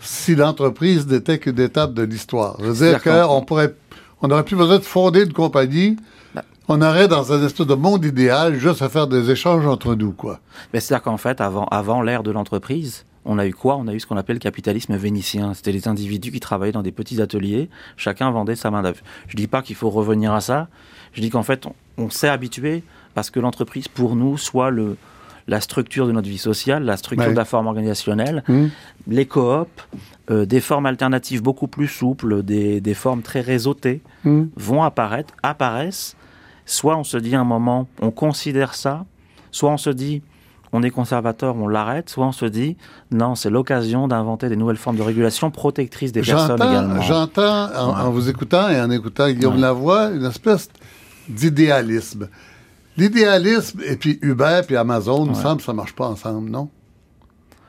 Si 0.00 0.34
l'entreprise 0.34 1.06
n'était 1.06 1.38
qu'une 1.38 1.58
étape 1.58 1.94
de 1.94 2.02
l'histoire, 2.02 2.56
je 2.60 2.66
veux 2.66 2.90
dire 2.90 3.02
qu'on 3.02 3.42
pourrait, 3.42 3.74
on 4.20 4.28
n'aurait 4.28 4.44
plus 4.44 4.56
besoin 4.56 4.78
de 4.78 4.84
fonder 4.84 5.24
une 5.24 5.32
compagnie, 5.32 5.96
ben. 6.34 6.42
on 6.68 6.82
aurait 6.82 7.08
dans 7.08 7.32
un 7.32 7.44
espèce 7.44 7.66
de 7.66 7.74
monde 7.74 8.04
idéal 8.04 8.56
juste 8.56 8.82
à 8.82 8.90
faire 8.90 9.06
des 9.06 9.30
échanges 9.30 9.66
entre 9.66 9.94
nous, 9.94 10.12
quoi. 10.12 10.38
Mais 10.72 10.80
c'est-à-dire 10.80 11.02
qu'en 11.02 11.16
fait, 11.16 11.40
avant, 11.40 11.64
avant 11.70 12.02
l'ère 12.02 12.22
de 12.22 12.30
l'entreprise, 12.30 13.05
on 13.26 13.38
a 13.38 13.46
eu 13.46 13.52
quoi? 13.52 13.76
On 13.76 13.86
a 13.88 13.92
eu 13.92 14.00
ce 14.00 14.06
qu'on 14.06 14.16
appelle 14.16 14.36
le 14.36 14.40
capitalisme 14.40 14.96
vénitien. 14.96 15.52
C'était 15.52 15.72
les 15.72 15.88
individus 15.88 16.30
qui 16.30 16.40
travaillaient 16.40 16.72
dans 16.72 16.82
des 16.82 16.92
petits 16.92 17.20
ateliers, 17.20 17.68
chacun 17.96 18.30
vendait 18.30 18.56
sa 18.56 18.70
main-d'œuvre. 18.70 19.00
Je 19.28 19.36
dis 19.36 19.48
pas 19.48 19.62
qu'il 19.62 19.76
faut 19.76 19.90
revenir 19.90 20.32
à 20.32 20.40
ça, 20.40 20.68
je 21.12 21.20
dis 21.20 21.30
qu'en 21.30 21.42
fait, 21.42 21.66
on 21.98 22.08
s'est 22.08 22.28
habitué 22.28 22.82
parce 23.14 23.30
que 23.30 23.40
l'entreprise, 23.40 23.88
pour 23.88 24.16
nous, 24.16 24.38
soit 24.38 24.70
le, 24.70 24.96
la 25.48 25.60
structure 25.60 26.06
de 26.06 26.12
notre 26.12 26.28
vie 26.28 26.38
sociale, 26.38 26.84
la 26.84 26.96
structure 26.96 27.30
de 27.30 27.36
la 27.36 27.44
forme 27.44 27.66
organisationnelle, 27.66 28.44
mmh. 28.46 28.66
les 29.08 29.26
coops, 29.26 29.70
euh, 30.30 30.44
des 30.44 30.60
formes 30.60 30.86
alternatives 30.86 31.42
beaucoup 31.42 31.68
plus 31.68 31.88
souples, 31.88 32.42
des, 32.42 32.80
des 32.80 32.94
formes 32.94 33.22
très 33.22 33.40
réseautées 33.40 34.02
mmh. 34.24 34.42
vont 34.56 34.82
apparaître, 34.82 35.34
apparaissent. 35.42 36.16
Soit 36.66 36.96
on 36.96 37.04
se 37.04 37.16
dit 37.16 37.34
à 37.36 37.40
un 37.40 37.44
moment, 37.44 37.88
on 38.00 38.10
considère 38.10 38.74
ça, 38.74 39.06
soit 39.52 39.70
on 39.70 39.76
se 39.76 39.90
dit, 39.90 40.22
on 40.76 40.82
est 40.82 40.90
conservateur, 40.90 41.56
on 41.56 41.68
l'arrête, 41.68 42.10
soit 42.10 42.26
on 42.26 42.32
se 42.32 42.44
dit, 42.44 42.76
non, 43.10 43.34
c'est 43.34 43.48
l'occasion 43.48 44.08
d'inventer 44.08 44.50
des 44.50 44.56
nouvelles 44.56 44.76
formes 44.76 44.96
de 44.96 45.02
régulation 45.02 45.50
protectrices 45.50 46.12
des 46.12 46.20
personnes 46.20 46.56
également. 46.56 47.00
J'entends, 47.00 47.74
en, 47.74 48.10
vous 48.10 48.28
écoutant 48.28 48.68
et 48.68 48.78
en 48.78 48.90
écoutant 48.90 49.30
Guillaume 49.30 49.58
Lavoie, 49.58 50.10
une 50.10 50.26
espèce 50.26 50.68
d'idéalisme. 51.28 52.28
L'idéalisme 52.98 53.80
et 53.86 53.96
puis 53.96 54.18
Uber 54.20 54.60
puis 54.66 54.76
Amazon, 54.76 55.24
il 55.24 55.30
me 55.30 55.34
semble 55.34 55.62
ça 55.62 55.72
marche 55.72 55.94
pas 55.94 56.08
ensemble, 56.08 56.50
non? 56.50 56.68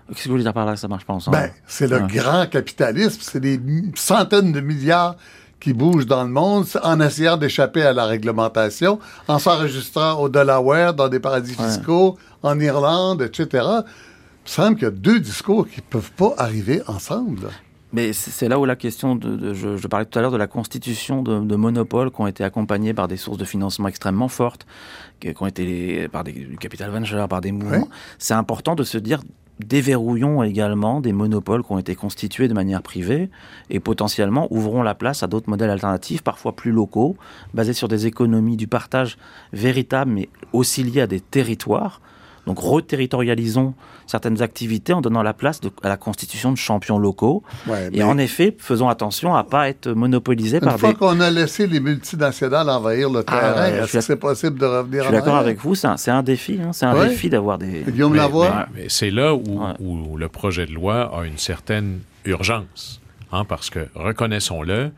Qu'est-ce 0.09 0.23
que 0.23 0.29
vous 0.29 0.33
voulez 0.33 0.43
dire 0.43 0.53
par 0.53 0.65
là 0.65 0.73
que 0.73 0.79
ça 0.79 0.87
marche 0.87 1.05
pas 1.05 1.13
ensemble? 1.13 1.37
Ben, 1.37 1.51
c'est 1.65 1.87
le 1.87 1.99
grand 1.99 2.45
capitalisme, 2.49 3.19
c'est 3.21 3.39
des 3.39 3.59
centaines 3.95 4.51
de 4.51 4.61
milliards 4.61 5.15
qui 5.59 5.73
bougent 5.73 6.05
dans 6.05 6.23
le 6.23 6.29
monde 6.29 6.65
en 6.83 6.99
essayant 6.99 7.37
d'échapper 7.37 7.81
à 7.81 7.93
la 7.93 8.05
réglementation, 8.05 8.99
en 9.27 9.39
s'enregistrant 9.39 10.19
au 10.19 10.29
Delaware, 10.29 10.93
dans 10.93 11.09
des 11.09 11.19
paradis 11.19 11.55
fiscaux, 11.55 12.17
en 12.43 12.59
Irlande, 12.59 13.21
etc. 13.21 13.47
Il 13.53 13.61
me 13.63 13.83
semble 14.45 14.75
qu'il 14.75 14.83
y 14.83 14.87
a 14.87 14.91
deux 14.91 15.19
discours 15.19 15.67
qui 15.67 15.77
ne 15.77 15.85
peuvent 15.89 16.11
pas 16.11 16.33
arriver 16.37 16.81
ensemble. 16.87 17.49
Mais 17.93 18.11
c'est 18.11 18.49
là 18.49 18.59
où 18.59 18.65
la 18.65 18.75
question 18.75 19.15
de, 19.15 19.53
je, 19.53 19.87
parlais 19.87 20.05
tout 20.05 20.19
à 20.19 20.21
l'heure 20.21 20.31
de 20.31 20.37
la 20.37 20.47
constitution 20.47 21.23
de, 21.23 21.55
monopoles 21.55 22.11
qui 22.11 22.21
ont 22.21 22.27
été 22.27 22.43
accompagnés 22.43 22.93
par 22.93 23.07
des 23.07 23.17
sources 23.17 23.37
de 23.37 23.45
financement 23.45 23.87
extrêmement 23.87 24.27
fortes, 24.27 24.67
qui, 25.19 25.33
ont 25.39 25.47
été 25.47 26.07
par 26.09 26.23
des, 26.23 26.33
du 26.33 26.57
capital 26.57 26.91
venture, 26.91 27.27
par 27.27 27.41
des 27.41 27.51
mouvements. 27.51 27.87
C'est 28.19 28.33
important 28.33 28.75
de 28.75 28.83
se 28.83 28.97
dire 28.97 29.21
déverrouillons 29.59 30.43
également 30.43 31.01
des 31.01 31.13
monopoles 31.13 31.63
qui 31.63 31.71
ont 31.71 31.79
été 31.79 31.95
constitués 31.95 32.47
de 32.47 32.53
manière 32.53 32.81
privée 32.81 33.29
et 33.69 33.79
potentiellement 33.79 34.47
ouvrons 34.51 34.83
la 34.83 34.95
place 34.95 35.23
à 35.23 35.27
d'autres 35.27 35.49
modèles 35.49 35.69
alternatifs, 35.69 36.21
parfois 36.21 36.55
plus 36.55 36.71
locaux, 36.71 37.17
basés 37.53 37.73
sur 37.73 37.87
des 37.87 38.05
économies 38.05 38.57
du 38.57 38.67
partage 38.67 39.17
véritables, 39.53 40.11
mais 40.11 40.29
aussi 40.53 40.83
liés 40.83 41.01
à 41.01 41.07
des 41.07 41.19
territoires 41.19 42.01
donc 42.47 42.59
reterritorialisons 42.59 43.73
certaines 44.07 44.41
activités 44.41 44.93
en 44.93 45.01
donnant 45.01 45.21
la 45.21 45.33
place 45.33 45.59
à 45.83 45.89
la 45.89 45.97
constitution 45.97 46.51
de 46.51 46.57
champions 46.57 46.97
locaux. 46.97 47.43
et 47.91 48.01
en 48.03 48.17
effet, 48.17 48.55
faisons 48.57 48.87
attention 48.87 49.35
à 49.35 49.43
ne 49.43 49.49
pas 49.49 49.67
être 49.67 49.89
monopolisé 49.89 50.61
par 50.61 50.69
des... 50.69 50.73
Une 50.75 50.79
fois 50.79 50.93
qu'on 50.93 51.19
a 51.19 51.29
laissé 51.29 51.67
les 51.67 51.81
multinationales 51.81 52.69
envahir 52.69 53.09
le 53.09 53.23
ah, 53.27 53.39
terrain, 53.39 53.65
est-ce 53.65 53.91
que 53.91 54.01
c'est 54.01 54.15
possible 54.15 54.57
de 54.57 54.65
revenir 54.65 55.03
Je 55.03 55.07
suis 55.09 55.13
d'accord 55.13 55.35
avec 55.35 55.59
vous, 55.59 55.75
c'est 55.75 55.87
un, 56.09 56.23
défi. 56.23 56.57
Hein. 56.63 56.71
c'est 56.71 56.85
un 56.85 57.05
défi 57.05 57.29
d'avoir 57.29 57.57
des... 57.57 57.83
Guillaume 57.85 58.15
Lavoie? 58.15 58.67
Mais, 58.73 58.85
c'est 58.87 59.11
là 59.11 59.35
où, 59.35 60.17
le 60.17 60.29
projet 60.29 60.65
de 60.65 60.71
loi 60.71 61.13
a 61.13 61.25
une 61.25 61.37
certaine 61.37 61.99
urgence. 62.23 63.01
Hein, 63.33 63.43
parce 63.43 63.69
que, 63.69 63.87
reconnaissons-le, 63.93 64.91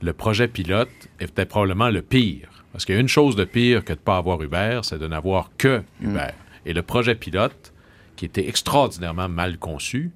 le 0.00 0.12
projet 0.12 0.46
pilote 0.46 0.88
était 1.18 1.44
probablement 1.44 1.90
le 1.90 2.02
pire. 2.02 2.48
Parce 2.72 2.84
qu'il 2.84 2.94
y 2.94 2.98
a 2.98 3.00
une 3.00 3.08
chose 3.08 3.34
de 3.34 3.44
pire 3.44 3.84
que 3.84 3.92
de 3.92 3.98
ne 3.98 4.04
pas 4.04 4.16
avoir 4.16 4.40
Uber, 4.40 4.80
c'est 4.82 4.98
de 4.98 5.08
n'avoir 5.08 5.50
que 5.58 5.82
mm. 6.00 6.10
Uber. 6.10 6.30
Et 6.66 6.72
le 6.72 6.82
projet 6.82 7.14
pilote, 7.14 7.72
qui 8.16 8.24
était 8.24 8.48
extraordinairement 8.48 9.28
mal 9.28 9.58
conçu, 9.58 10.10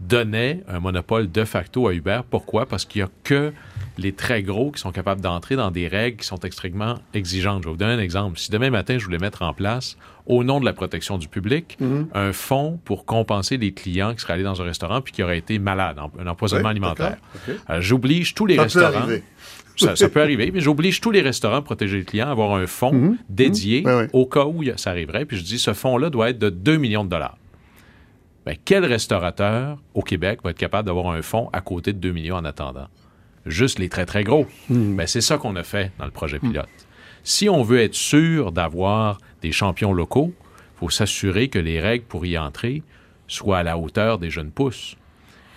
donnait 0.00 0.62
un 0.68 0.78
monopole 0.78 1.30
de 1.30 1.44
facto 1.44 1.88
à 1.88 1.94
Uber. 1.94 2.20
Pourquoi? 2.28 2.66
Parce 2.66 2.84
qu'il 2.84 3.02
n'y 3.02 3.06
a 3.06 3.10
que 3.24 3.52
les 3.96 4.12
très 4.12 4.42
gros 4.42 4.70
qui 4.70 4.80
sont 4.80 4.92
capables 4.92 5.20
d'entrer 5.20 5.56
dans 5.56 5.72
des 5.72 5.88
règles 5.88 6.18
qui 6.18 6.26
sont 6.26 6.38
extrêmement 6.38 6.98
exigeantes. 7.14 7.62
Je 7.62 7.68
vais 7.68 7.72
vous 7.72 7.78
donner 7.78 7.94
un 7.94 7.98
exemple. 7.98 8.38
Si 8.38 8.50
demain 8.50 8.70
matin, 8.70 8.98
je 8.98 9.04
voulais 9.04 9.18
mettre 9.18 9.42
en 9.42 9.52
place, 9.52 9.96
au 10.26 10.44
nom 10.44 10.60
de 10.60 10.64
la 10.64 10.72
protection 10.72 11.18
du 11.18 11.26
public, 11.26 11.78
mm-hmm. 11.80 12.06
un 12.14 12.32
fonds 12.32 12.78
pour 12.84 13.06
compenser 13.06 13.56
les 13.56 13.72
clients 13.72 14.14
qui 14.14 14.20
seraient 14.20 14.34
allés 14.34 14.44
dans 14.44 14.62
un 14.62 14.64
restaurant 14.64 15.00
puis 15.00 15.12
qui 15.12 15.22
auraient 15.22 15.38
été 15.38 15.58
malades, 15.58 15.98
un 16.18 16.26
empoisonnement 16.26 16.68
alimentaire. 16.68 17.16
Euh, 17.70 17.80
j'oblige 17.80 18.34
tous 18.34 18.46
les 18.46 18.58
restaurants 18.58 19.08
ça, 19.78 20.08
peut 20.08 20.20
arriver, 20.20 20.50
mais 20.52 20.60
j'oblige 20.60 21.00
tous 21.00 21.10
les 21.10 21.20
restaurants 21.20 21.56
à 21.56 21.62
protéger 21.62 21.98
les 21.98 22.04
clients 22.04 22.28
à 22.28 22.32
avoir 22.32 22.54
un 22.54 22.66
fonds 22.66 22.92
mhm. 22.92 23.18
dédié 23.28 23.82
mhm. 23.82 24.08
au 24.12 24.26
cas 24.26 24.44
où 24.44 24.62
ça 24.76 24.90
arriverait. 24.90 25.24
Puis 25.24 25.38
je 25.38 25.44
dis, 25.44 25.58
ce 25.58 25.72
fonds-là 25.72 26.10
doit 26.10 26.30
être 26.30 26.38
de 26.38 26.50
2 26.50 26.76
millions 26.76 27.04
de 27.04 27.10
dollars. 27.10 27.38
Ben, 28.46 28.56
quel 28.64 28.84
restaurateur 28.84 29.78
au 29.94 30.02
Québec 30.02 30.40
va 30.42 30.50
être 30.50 30.58
capable 30.58 30.86
d'avoir 30.86 31.10
un 31.10 31.22
fonds 31.22 31.50
à 31.52 31.60
côté 31.60 31.92
de 31.92 31.98
2 31.98 32.12
millions 32.12 32.36
en 32.36 32.44
attendant? 32.44 32.88
Juste 33.46 33.78
les 33.78 33.88
très, 33.88 34.06
très 34.06 34.24
gros. 34.24 34.46
Mhm. 34.68 34.96
Ben, 34.96 35.06
c'est 35.06 35.20
ça 35.20 35.38
qu'on 35.38 35.56
a 35.56 35.62
fait 35.62 35.92
dans 35.98 36.06
le 36.06 36.10
projet 36.10 36.38
pilote. 36.38 36.68
Si 37.22 37.48
on 37.48 37.62
veut 37.62 37.80
être 37.80 37.94
sûr 37.94 38.52
d'avoir 38.52 39.18
des 39.42 39.52
champions 39.52 39.92
locaux, 39.92 40.32
il 40.36 40.78
faut 40.78 40.90
s'assurer 40.90 41.48
que 41.48 41.58
les 41.58 41.80
règles 41.80 42.04
pour 42.04 42.24
y 42.24 42.38
entrer 42.38 42.82
soient 43.26 43.58
à 43.58 43.62
la 43.62 43.76
hauteur 43.76 44.18
des 44.18 44.30
jeunes 44.30 44.50
pousses. 44.50 44.96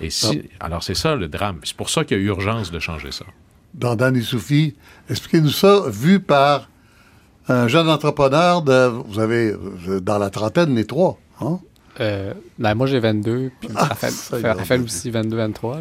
Et 0.01 0.09
si, 0.09 0.49
ah. 0.59 0.65
Alors, 0.65 0.84
c'est 0.84 0.95
ça 0.95 1.15
le 1.15 1.28
drame. 1.28 1.59
C'est 1.63 1.78
pour 1.78 1.89
ça 1.89 2.03
qu'il 2.03 2.17
y 2.17 2.19
a 2.19 2.24
urgence 2.24 2.72
de 2.72 2.80
changer 2.80 3.11
ça 3.11 3.26
dans 3.74 3.95
Dan 3.95 4.19
Soufi. 4.22 4.76
Expliquez-nous 5.09 5.49
ça, 5.49 5.84
vu 5.88 6.19
par 6.19 6.69
un 7.47 7.67
jeune 7.67 7.89
entrepreneur 7.89 8.61
de, 8.61 8.88
vous 8.88 9.19
avez, 9.19 9.53
euh, 9.88 9.99
dans 9.99 10.17
la 10.17 10.30
trentaine, 10.30 10.76
les 10.76 10.86
trois, 10.86 11.17
hein? 11.41 11.59
Euh, 11.99 12.34
ben 12.57 12.74
moi, 12.74 12.88
j'ai 12.88 12.99
22, 12.99 13.51
puis 13.59 13.69
ah, 13.76 13.89
Raphaël, 13.89 14.82
aussi 14.82 15.11
22, 15.11 15.36
23. 15.36 15.80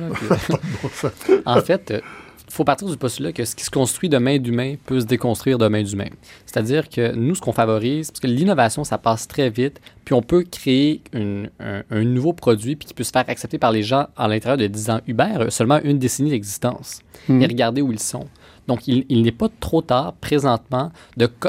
en 1.47 1.61
fait, 1.61 2.03
faut 2.51 2.65
partir 2.65 2.89
du 2.89 2.97
postulat 2.97 3.33
que 3.33 3.45
ce 3.45 3.55
qui 3.55 3.65
se 3.65 3.71
construit 3.71 4.09
de 4.09 4.19
main 4.19 4.39
d'humain 4.39 4.75
peut 4.87 5.01
se 5.01 5.07
déconstruire 5.07 5.57
de 5.57 5.69
main 5.69 5.83
d'humain. 5.83 6.09
C'est-à-dire 6.47 6.89
que 6.89 7.15
nous, 7.15 7.35
ce 7.35 7.41
qu'on 7.41 7.53
favorise, 7.53 8.11
parce 8.11 8.21
que 8.21 8.27
l'innovation, 8.27 8.85
ça 8.85 8.99
passe 8.99 9.29
très 9.29 9.51
vite, 9.51 9.81
puis 10.05 10.15
on 10.15 10.23
peut 10.23 10.43
créer 10.43 11.01
un, 11.15 11.45
un, 11.61 12.05
nouveau 12.05 12.33
produit 12.33 12.77
puis 12.77 12.89
qui 12.89 12.95
peut 12.95 13.05
se 13.05 13.13
faire 13.13 13.25
accepter 13.29 13.59
par 13.59 13.71
les 13.71 13.83
gens 13.83 14.09
à 14.17 14.27
l'intérieur 14.27 14.59
de 14.59 14.67
10 14.67 14.91
ans. 14.91 15.01
Uber 15.07 15.47
a 15.47 15.51
seulement 15.51 15.81
une 15.85 15.99
décennie 15.99 16.31
d'existence. 16.31 17.01
Hmm. 17.29 17.41
Et 17.41 17.47
regardez 17.47 17.83
où 17.83 17.93
ils 17.93 18.01
sont. 18.01 18.27
Donc, 18.69 18.87
il, 18.87 19.23
n'est 19.23 19.33
pas 19.33 19.49
trop 19.61 19.83
tard 19.83 20.15
présentement 20.21 20.93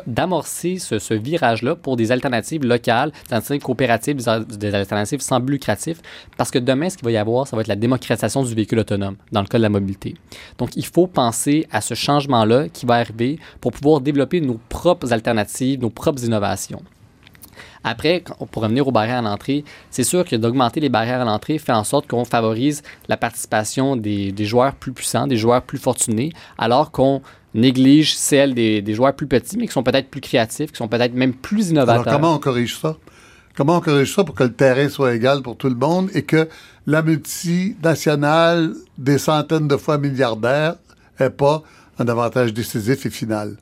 d'amorcer 0.08 0.78
ce, 0.78 1.14
virage-là 1.14 1.76
pour 1.76 1.98
des 1.98 2.12
alternatives 2.12 2.64
locales, 2.64 3.12
des 3.12 3.36
alternatives 3.36 3.62
coopératives, 3.62 4.16
des, 4.16 4.76
alternatives 4.76 5.22
sans 5.22 5.40
but 5.40 5.54
lucratif, 5.54 6.02
parce 6.38 6.52
que 6.52 6.60
demain, 6.60 6.90
ce 6.90 6.98
qu'il 6.98 7.06
va 7.06 7.12
y 7.12 7.18
avoir, 7.18 7.48
ça 7.48 7.56
va 7.56 7.62
être 7.62 7.68
la 7.68 7.76
démocratisation 7.76 8.44
du 8.44 8.56
véhicule 8.56 8.80
autonome 8.80 9.16
dans 9.32 9.42
le 9.42 9.48
cas 9.48 9.58
de 9.58 9.64
la 9.64 9.70
mobilité. 9.70 10.16
Donc, 10.58 10.76
il 10.76 10.86
faut 10.86 11.08
penser 11.08 11.68
à 11.72 11.82
ce 11.82 11.94
changement-là 11.94 12.70
qui 12.70 12.86
va 12.86 12.96
arriver 12.96 13.40
pour 13.60 13.72
pouvoir 13.72 14.02
développer 14.02 14.42
nos 14.42 14.60
propres 14.70 15.14
alternatives, 15.14 15.80
nos 15.80 15.90
propres 15.90 16.24
innovations. 16.24 16.82
Après, 17.84 18.24
pour 18.52 18.62
revenir 18.62 18.88
aux 18.88 18.92
barrières 18.92 19.20
à 19.20 19.22
l'entrée, 19.22 19.64
c'est 19.90 20.04
sûr 20.04 20.24
que 20.24 20.36
d'augmenter 20.36 20.80
les 20.80 20.90
barrières 20.90 21.22
à 21.22 21.26
l'entrée 21.26 21.58
fait 21.58 21.72
en 21.72 21.84
sorte 21.84 22.08
qu'on 22.08 22.26
favorise 22.26 22.84
la 23.08 23.18
participation 23.18 23.96
des, 23.96 24.34
joueurs 24.46 24.76
plus 24.76 24.92
puissants, 24.92 25.28
des 25.28 25.38
joueurs 25.38 25.64
plus 25.64 25.80
fortunés, 25.80 26.32
alors 26.58 26.92
qu'on 26.92 27.22
néglige 27.54 28.16
celle 28.16 28.54
des, 28.54 28.94
joueurs 28.94 29.16
plus 29.16 29.28
petits, 29.28 29.58
mais 29.58 29.68
qui 29.68 29.74
sont 29.74 29.84
peut-être 29.84 30.10
plus 30.10 30.22
créatifs, 30.22 30.72
qui 30.72 30.78
sont 30.78 30.88
peut-être 30.88 31.14
même 31.14 31.34
plus 31.34 31.70
innovateurs. 31.70 32.08
Alors, 32.08 32.20
comment 32.20 32.36
on 32.36 32.40
corrige 32.40 32.78
ça? 32.78 32.98
Comment 33.56 33.78
on 33.78 33.82
corrige 33.82 34.14
ça 34.14 34.24
pour 34.24 34.36
que 34.36 34.44
le 34.44 34.54
terrain 34.54 34.88
soit 34.88 35.14
égal 35.14 35.42
pour 35.42 35.58
tout 35.58 35.68
le 35.68 35.76
monde 35.76 36.10
et 36.14 36.22
que 36.22 36.48
la 36.88 37.02
multinationale 37.02 38.74
des 38.98 39.18
centaines 39.18 39.68
de 39.68 39.76
fois 39.76 39.98
milliardaires 39.98 40.76
n'ait 41.20 41.30
pas 41.30 41.64
un 42.00 42.08
avantage 42.08 42.54
décisif 42.54 43.06
et 43.06 43.10
final? 43.10 43.58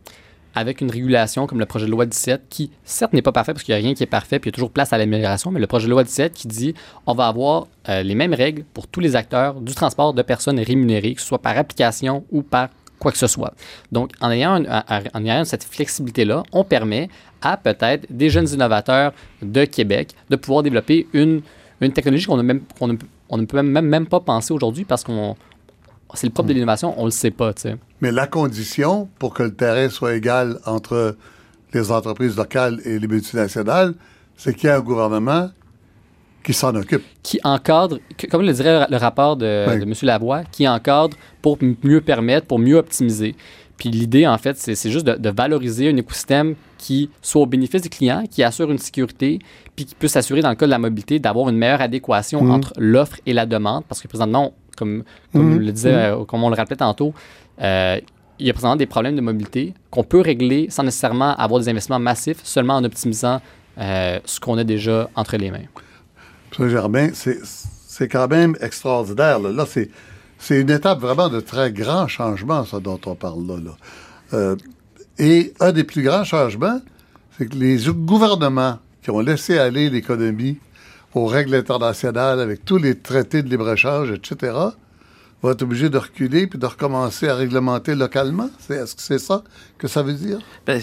Avec 0.60 0.82
une 0.82 0.91
régulation 0.91 1.47
comme 1.47 1.60
le 1.60 1.66
projet 1.66 1.86
de 1.86 1.91
loi 1.91 2.05
17, 2.05 2.43
qui 2.49 2.70
certes 2.84 3.14
n'est 3.14 3.22
pas 3.22 3.32
parfait 3.32 3.53
parce 3.53 3.64
qu'il 3.64 3.74
n'y 3.74 3.80
a 3.80 3.84
rien 3.84 3.93
qui 3.93 4.03
est 4.03 4.07
parfait, 4.07 4.39
puis 4.39 4.49
il 4.49 4.51
y 4.51 4.53
a 4.53 4.55
toujours 4.55 4.72
place 4.72 4.91
à 4.91 4.97
l'amélioration, 4.97 5.51
mais 5.51 5.60
le 5.62 5.68
projet 5.68 5.86
de 5.86 5.91
loi 5.91 6.03
17 6.03 6.34
qui 6.34 6.47
dit 6.49 6.74
on 7.07 7.14
va 7.14 7.28
avoir 7.28 7.68
euh, 7.88 8.03
les 8.03 8.14
mêmes 8.14 8.34
règles 8.34 8.66
pour 8.74 8.88
tous 8.88 8.99
les 8.99 9.16
acteurs 9.16 9.62
du 9.62 9.74
transport 9.74 10.14
de 10.14 10.22
personnes 10.22 10.60
rémunérées, 10.60 11.14
que 11.14 11.22
ce 11.22 11.28
soit 11.28 11.41
par 11.41 11.57
application 11.57 12.26
ou 12.32 12.41
par 12.41 12.68
quoi 12.99 13.14
que 13.14 13.18
ce 13.18 13.28
soit. 13.28 13.53
Donc, 13.93 14.12
en 14.20 14.30
ayant, 14.30 14.62
en 14.66 15.26
ayant 15.26 15.45
cette 15.45 15.64
flexibilité-là, 15.64 16.43
on 16.51 16.66
permet 16.66 17.07
à 17.41 17.55
peut-être 17.55 18.05
des 18.10 18.30
jeunes 18.30 18.49
innovateurs 18.49 19.14
de 19.41 19.64
Québec 19.64 20.10
de 20.30 20.36
pouvoir 20.36 20.62
développer 20.64 21.07
une, 21.14 21.41
une 21.80 21.93
technologie 21.93 22.26
qu'on 22.26 22.38
ne, 22.38 23.45
peut 23.45 23.62
même, 23.62 23.86
même 23.86 24.07
pas 24.07 24.20
penser 24.20 24.53
aujourd'hui 24.53 24.84
parce 24.84 25.05
qu'on 25.05 25.38
c'est 26.16 26.28
le 26.28 26.34
propre 26.34 26.49
de 26.49 26.53
l'innovation, 26.53 26.93
on 26.97 27.05
le 27.05 27.12
sait 27.12 27.32
pas, 27.32 27.53
tu 27.53 27.64
sais. 27.64 27.76
Mais 28.01 28.12
la 28.12 28.28
condition 28.28 29.07
pour 29.20 29.34
que 29.34 29.43
le 29.43 29.53
terrain 29.53 29.89
soit 29.89 30.16
égal 30.16 30.60
entre 30.66 31.16
les 31.74 31.91
entreprises 31.91 32.36
locales 32.36 32.80
et 32.86 32.97
les 32.97 33.07
multinationales, 33.07 33.93
c'est 34.36 34.53
qu'il 34.53 34.68
y 34.68 34.72
a 34.72 34.78
un 34.78 34.82
gouvernement 34.82 35.49
qui 36.43 36.53
s'en 36.53 36.74
occupe. 36.76 37.03
Qui 37.22 37.39
encadre, 37.43 37.99
comme 38.32 38.41
le 38.43 38.53
dirait 38.53 38.88
le 38.89 38.97
rapport 38.97 39.38
de, 39.38 39.78
de 39.78 39.84
M. 39.84 39.93
Lavoie, 40.03 40.43
qui 40.45 40.68
encadre 40.68 41.16
pour 41.41 41.57
mieux 41.84 42.01
permettre, 42.01 42.47
pour 42.47 42.60
mieux 42.60 42.78
optimiser. 42.78 43.36
Puis 43.80 43.89
l'idée, 43.89 44.28
en 44.28 44.38
fait, 44.38 44.57
c'est 44.57 44.91
juste 44.91 45.05
de, 45.05 45.30
valoriser 45.30 45.89
un 45.89 45.95
écosystème 45.95 46.55
qui 46.78 47.10
soit 47.22 47.41
au 47.41 47.45
bénéfice 47.45 47.82
des 47.82 47.89
clients, 47.89 48.26
qui 48.30 48.43
assure 48.43 48.70
une 48.72 48.78
sécurité, 48.78 49.39
puis 49.76 49.86
qui 49.86 49.95
peut 49.95 50.10
s'assurer, 50.10 50.41
dans 50.41 50.49
le 50.49 50.55
cas 50.55 50.66
de 50.66 50.72
la 50.72 50.80
mobilité, 50.80 51.18
d'avoir 51.18 51.47
une 51.47 51.55
meilleure 51.55 51.82
adéquation 51.82 52.43
mmh. 52.43 52.51
entre 52.51 52.74
l'offre 52.78 53.18
et 53.26 53.32
la 53.32 53.45
demande. 53.45 53.86
Parce 53.86 54.01
que 54.01 54.10
présentement, 54.10 54.53
comme, 54.80 55.03
comme 55.34 55.55
mmh. 55.55 55.59
le 55.59 55.71
disait, 55.71 55.91
mmh. 55.91 56.21
euh, 56.21 56.25
comme 56.25 56.43
on 56.43 56.49
le 56.49 56.55
rappelait 56.55 56.77
tantôt, 56.77 57.13
euh, 57.61 57.99
il 58.39 58.47
y 58.47 58.49
a 58.49 58.53
présentement 58.53 58.77
des 58.77 58.86
problèmes 58.86 59.15
de 59.15 59.21
mobilité 59.21 59.73
qu'on 59.91 60.03
peut 60.03 60.21
régler 60.21 60.67
sans 60.69 60.84
nécessairement 60.84 61.36
avoir 61.36 61.59
des 61.59 61.69
investissements 61.69 61.99
massifs, 61.99 62.39
seulement 62.43 62.77
en 62.77 62.84
optimisant 62.84 63.41
euh, 63.77 64.19
ce 64.23 64.39
qu'on 64.39 64.57
a 64.57 64.63
déjà 64.63 65.09
entre 65.15 65.36
les 65.36 65.51
mains. 65.51 65.67
M. 66.57 66.69
Germain, 66.69 67.09
c'est 67.13 68.07
quand 68.07 68.27
même 68.30 68.55
extraordinaire. 68.61 69.39
Là, 69.39 69.65
c'est 69.67 70.61
une 70.61 70.69
étape 70.69 70.99
vraiment 70.99 71.27
de 71.27 71.41
très 71.41 71.71
grand 71.71 72.07
changement, 72.07 72.63
ça, 72.63 72.80
dont 72.80 72.99
on 73.05 73.15
parle 73.15 73.43
là. 73.61 74.55
Et 75.19 75.53
un 75.59 75.73
des 75.73 75.84
plus 75.84 76.01
grands 76.01 76.23
changements, 76.23 76.80
c'est 77.38 77.47
que 77.49 77.57
les 77.57 77.77
gouvernements 77.89 78.80
qui 79.01 79.11
ont 79.11 79.19
laissé 79.19 79.57
aller 79.57 79.89
l'économie 79.89 80.57
aux 81.16 81.26
règles 81.26 81.55
internationales 81.55 82.39
avec 82.39 82.66
tous 82.66 82.78
les 82.78 82.95
traités 82.95 83.41
de 83.43 83.49
libre-échange, 83.49 84.12
etc., 84.12 84.53
vont 85.41 85.51
être 85.51 85.62
obligés 85.62 85.89
de 85.89 85.97
reculer 85.97 86.47
puis 86.47 86.60
de 86.60 86.66
recommencer 86.66 87.28
à 87.30 87.36
réglementer 87.36 87.95
localement? 87.95 88.49
Est-ce 88.70 88.95
que 88.95 89.01
c'est 89.01 89.20
ça 89.20 89.43
que 89.78 89.88
ça 89.88 90.03
veut 90.03 90.14
dire? 90.14 90.39
Ben, 90.66 90.82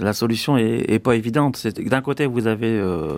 la, 0.00 0.12
solution 0.12 0.56
est, 0.56 0.98
pas 0.98 1.14
évidente. 1.14 1.64
D'un 1.66 2.00
côté, 2.00 2.26
vous 2.26 2.48
avez 2.48 2.78
euh, 2.80 3.16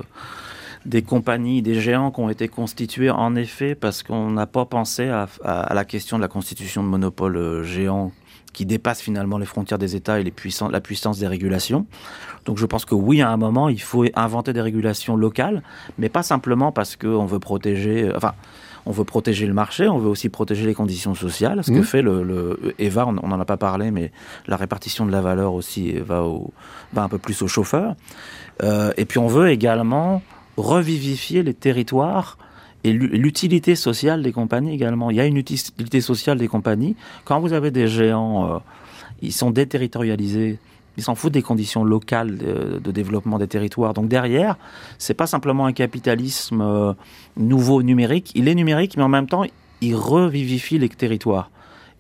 des 0.85 1.03
compagnies, 1.03 1.63
des 1.63 1.81
géants 1.81 2.11
qui 2.11 2.21
ont 2.21 2.29
été 2.29 2.49
constitués 2.49 3.11
en 3.11 3.35
effet 3.35 3.75
parce 3.75 4.03
qu'on 4.03 4.31
n'a 4.31 4.47
pas 4.47 4.67
pensé 4.67 5.09
à, 5.09 5.29
la 5.73 5.85
question 5.85 6.19
de 6.19 6.23
la 6.23 6.29
constitution 6.29 6.83
de 6.83 6.89
monopoles 6.89 7.37
euh, 7.37 7.65
géants 7.65 8.13
qui 8.55 8.65
dépassent 8.65 9.03
finalement 9.03 9.37
les 9.37 9.45
frontières 9.45 9.79
des 9.79 9.97
États 9.97 10.19
et 10.19 10.25
les 10.25 10.33
la 10.71 10.81
puissance 10.81 11.19
des 11.19 11.27
régulations. 11.27 11.87
Donc 12.47 12.57
je 12.57 12.65
pense 12.65 12.87
que 12.87 12.95
oui, 12.95 13.21
à 13.21 13.29
un 13.29 13.37
moment, 13.37 13.69
il 13.69 13.83
faut 13.83 14.07
inventer 14.15 14.53
des 14.55 14.63
régulations 14.63 15.17
locales, 15.17 15.63
mais 15.99 16.09
pas 16.09 16.23
simplement 16.23 16.73
parce 16.73 16.97
qu'on 16.97 17.27
veut 17.27 17.41
protéger... 17.41 18.05
Euh, 18.05 18.17
enfin, 18.17 18.33
on 18.87 18.93
veut 18.93 19.05
protéger 19.05 19.47
le 19.47 19.55
marché, 19.55 19.89
on 19.89 19.97
veut 19.97 20.11
aussi 20.11 20.29
protéger 20.29 20.67
les 20.67 20.75
conditions 20.75 21.15
sociales, 21.15 21.65
ce 21.65 21.71
que 21.71 21.79
mmh. 21.79 21.85
fait 21.85 22.03
le, 22.03 22.75
EVA, 22.79 23.07
on 23.07 23.13
n'en 23.13 23.41
a 23.41 23.45
pas 23.47 23.57
parlé, 23.57 23.91
mais 23.91 24.13
la 24.47 24.57
répartition 24.57 25.07
de 25.07 25.11
la 25.11 25.23
valeur 25.23 25.55
aussi 25.55 25.93
va, 25.93 26.23
va 26.93 27.03
un 27.03 27.09
peu 27.09 27.17
plus 27.17 27.41
aux 27.41 27.49
chauffeurs. 27.49 27.97
Euh, 28.63 28.93
et 28.99 29.07
puis 29.07 29.19
on 29.19 29.27
veut 29.27 29.49
également 29.49 30.21
revivifier 30.59 31.43
les 31.43 31.55
territoires 31.55 32.37
et 32.85 32.93
l'utilité 32.93 33.77
sociale 33.77 34.23
des 34.23 34.33
compagnies 34.33 34.75
également. 34.75 35.11
Il 35.11 35.17
y 35.17 35.21
a 35.21 35.25
une 35.25 35.39
utilité 35.39 36.03
sociale 36.03 36.37
des 36.37 36.49
compagnies. 36.49 36.97
Quand 37.25 37.41
vous 37.41 37.55
avez 37.55 37.71
des 37.71 37.89
géants, 37.89 38.57
euh, 38.57 38.59
ils 39.23 39.33
sont 39.33 39.51
déterritorialisés. 39.51 40.59
Ils 40.99 41.03
s'en 41.03 41.15
foutent 41.15 41.33
des 41.33 41.43
conditions 41.43 41.83
locales 41.83 42.37
de, 42.37 42.91
développement 42.93 43.39
des 43.39 43.49
territoires. 43.49 43.95
Donc 43.95 44.09
derrière, 44.09 44.57
c'est 44.99 45.15
pas 45.15 45.27
simplement 45.27 45.67
un 45.67 45.73
capitalisme 45.73 46.61
euh, 46.61 46.93
nouveau 47.37 47.83
numérique. 47.83 48.31
Il 48.35 48.49
est 48.49 48.55
numérique, 48.55 48.97
mais 48.97 49.03
en 49.03 49.09
même 49.09 49.27
temps, 49.27 49.45
il 49.81 49.97
revivifie 49.97 50.79
les 50.79 50.89
territoires. 50.91 51.51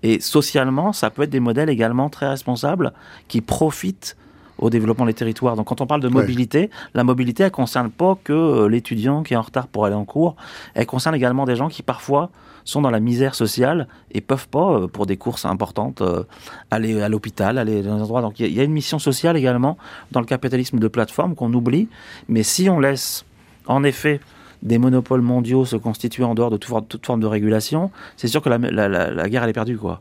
Et 0.02 0.20
socialement, 0.20 0.92
ça 0.92 1.08
peut 1.08 1.22
être 1.22 1.30
des 1.30 1.40
modèles 1.40 1.70
également 1.70 2.10
très 2.10 2.28
responsables 2.28 2.92
qui 3.26 3.40
profitent 3.40 4.16
au 4.58 4.70
développement 4.70 5.06
des 5.06 5.14
territoires. 5.14 5.56
Donc 5.56 5.66
quand 5.66 5.80
on 5.80 5.86
parle 5.86 6.00
de 6.00 6.08
mobilité, 6.08 6.70
la 6.94 7.04
mobilité, 7.04 7.44
elle 7.44 7.50
concerne 7.50 7.90
pas 7.90 8.16
que 8.22 8.32
euh, 8.32 8.68
l'étudiant 8.68 9.22
qui 9.22 9.34
est 9.34 9.36
en 9.36 9.42
retard 9.42 9.66
pour 9.66 9.84
aller 9.84 9.94
en 9.94 10.04
cours, 10.04 10.36
elle 10.74 10.86
concerne 10.86 11.14
également 11.14 11.44
des 11.44 11.56
gens 11.56 11.68
qui 11.68 11.82
parfois 11.82 12.30
sont 12.64 12.80
dans 12.80 12.90
la 12.90 13.00
misère 13.00 13.34
sociale 13.34 13.88
et 14.12 14.20
peuvent 14.20 14.48
pas, 14.48 14.72
euh, 14.72 14.86
pour 14.86 15.06
des 15.06 15.16
courses 15.16 15.44
importantes, 15.44 16.00
euh, 16.00 16.24
aller 16.70 17.00
à 17.02 17.08
l'hôpital, 17.08 17.58
aller 17.58 17.82
dans 17.82 17.94
un 17.94 18.00
endroit. 18.00 18.22
Donc 18.22 18.40
il 18.40 18.52
y, 18.52 18.60
a 18.60 18.64
une 18.64 18.72
mission 18.72 18.98
sociale 18.98 19.36
également 19.36 19.76
dans 20.12 20.20
le 20.20 20.26
capitalisme 20.26 20.78
de 20.78 20.88
plateforme 20.88 21.34
qu'on 21.34 21.52
oublie. 21.52 21.88
Mais 22.28 22.42
si 22.42 22.70
on 22.70 22.80
laisse, 22.80 23.24
en 23.66 23.84
effet, 23.84 24.20
des 24.62 24.78
monopoles 24.78 25.20
mondiaux 25.20 25.66
se 25.66 25.76
constituer 25.76 26.24
en 26.24 26.34
dehors 26.34 26.50
de 26.50 26.56
toute, 26.56 27.04
forme 27.04 27.20
de 27.20 27.26
régulation, 27.26 27.90
c'est 28.16 28.28
sûr 28.28 28.40
que 28.40 28.48
la, 28.48 28.58
la 28.58 29.28
guerre 29.28 29.44
elle 29.44 29.50
est 29.50 29.54
perdue 29.54 29.76
quoi. 29.76 30.00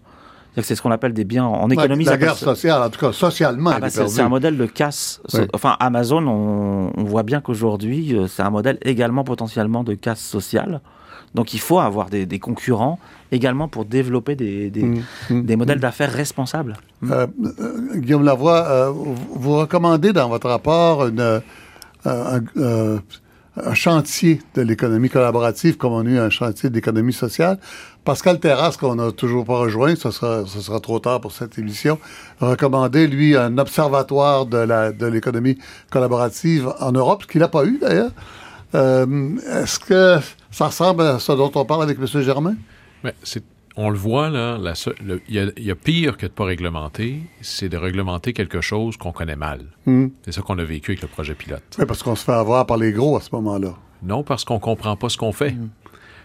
C'est 0.61 0.75
ce 0.75 0.81
qu'on 0.81 0.91
appelle 0.91 1.13
des 1.13 1.23
biens 1.23 1.45
en 1.45 1.69
économie. 1.69 2.05
la 2.05 2.17
guerre 2.17 2.37
sociale, 2.37 2.81
en 2.83 2.89
tout 2.89 2.99
cas, 2.99 3.11
socialement, 3.11 3.71
ah 3.73 3.79
bah 3.79 3.89
c'est 3.89 4.21
un 4.21 4.29
modèle 4.29 4.57
de 4.57 4.65
casse. 4.65 5.21
Enfin, 5.53 5.75
Amazon, 5.79 6.27
on, 6.27 7.03
voit 7.03 7.23
bien 7.23 7.41
qu'aujourd'hui, 7.41 8.15
euh, 8.15 8.27
c'est 8.27 8.43
un 8.43 8.49
modèle 8.49 8.77
également 8.83 9.23
potentiellement 9.23 9.83
de 9.83 9.93
casse 9.93 10.21
sociale. 10.21 10.81
Donc, 11.35 11.53
il 11.53 11.59
faut 11.59 11.79
avoir 11.79 12.09
des, 12.09 12.39
concurrents 12.39 12.99
également 13.31 13.67
pour 13.67 13.85
développer 13.85 14.35
des, 14.35 14.69
des, 14.69 14.83
mmh, 14.83 15.03
mmh, 15.31 15.55
modèles 15.55 15.77
mmh. 15.77 15.81
d'affaires 15.81 16.11
responsables. 16.11 16.77
Euh, 17.09 17.25
euh, 17.59 17.99
Guillaume 17.99 18.23
Lavoie, 18.23 18.93
vous 19.31 19.57
recommandez 19.57 20.13
dans 20.13 20.29
votre 20.29 20.47
rapport 20.47 21.07
une, 21.07 21.41
un 23.57 23.73
chantier 23.73 24.41
de 24.55 24.61
l'économie 24.61 25.09
collaborative 25.09 25.77
comme 25.77 25.93
on 25.93 26.05
a 26.05 26.09
eu 26.09 26.17
un 26.17 26.29
chantier 26.29 26.69
d'économie 26.69 27.13
sociale. 27.13 27.59
Pascal 28.03 28.39
Terrasse, 28.39 28.77
qu'on 28.77 28.95
n'a 28.95 29.11
toujours 29.11 29.45
pas 29.45 29.57
rejoint, 29.59 29.95
ce 29.95 30.11
sera, 30.11 30.45
sera 30.45 30.79
trop 30.79 30.99
tard 30.99 31.21
pour 31.21 31.31
cette 31.31 31.57
émission, 31.57 31.99
a 32.41 32.49
recommandé, 32.49 33.07
lui, 33.07 33.37
un 33.37 33.57
observatoire 33.57 34.45
de, 34.45 34.91
de 34.91 35.05
l'économie 35.05 35.57
collaborative 35.89 36.73
en 36.79 36.91
Europe, 36.91 37.23
ce 37.23 37.27
qu'il 37.27 37.41
n'a 37.41 37.47
pas 37.47 37.65
eu 37.65 37.77
d'ailleurs. 37.79 38.11
Euh, 38.75 39.37
est-ce 39.51 39.79
que 39.79 40.17
ça 40.51 40.67
ressemble 40.67 41.03
à 41.03 41.19
ce 41.19 41.31
dont 41.31 41.51
on 41.53 41.63
parle 41.63 41.83
avec 41.83 41.99
M. 41.99 42.21
Germain? 42.21 42.55
Mais 43.03 43.13
c'est 43.23 43.43
on 43.75 43.89
le 43.89 43.97
voit, 43.97 44.29
là, 44.29 44.59
il 45.27 45.53
y, 45.57 45.71
a 45.71 45.75
pire 45.75 46.17
que 46.17 46.25
de 46.25 46.31
ne 46.31 46.35
pas 46.35 46.45
réglementer, 46.45 47.21
c'est 47.41 47.69
de 47.69 47.77
réglementer 47.77 48.33
quelque 48.33 48.61
chose 48.61 48.97
qu'on 48.97 49.11
connaît 49.11 49.35
mal. 49.35 49.61
Hmm. 49.85 50.07
C'est 50.23 50.31
ça 50.31 50.41
qu'on 50.41 50.59
a 50.59 50.63
vécu 50.63 50.91
avec 50.91 51.01
le 51.01 51.07
projet 51.07 51.33
pilote. 51.33 51.63
Oui, 51.79 51.85
parce 51.85 52.03
qu'on 52.03 52.15
se 52.15 52.23
fait 52.23 52.33
avoir 52.33 52.65
par 52.65 52.77
les 52.77 52.91
gros 52.91 53.17
à 53.17 53.21
ce 53.21 53.29
moment-là. 53.33 53.75
Non, 54.03 54.23
parce 54.23 54.43
qu'on 54.43 54.55
ne 54.55 54.59
comprend 54.59 54.95
pas 54.95 55.09
ce 55.09 55.17
qu'on 55.17 55.31
fait. 55.31 55.51
Hmm. 55.51 55.69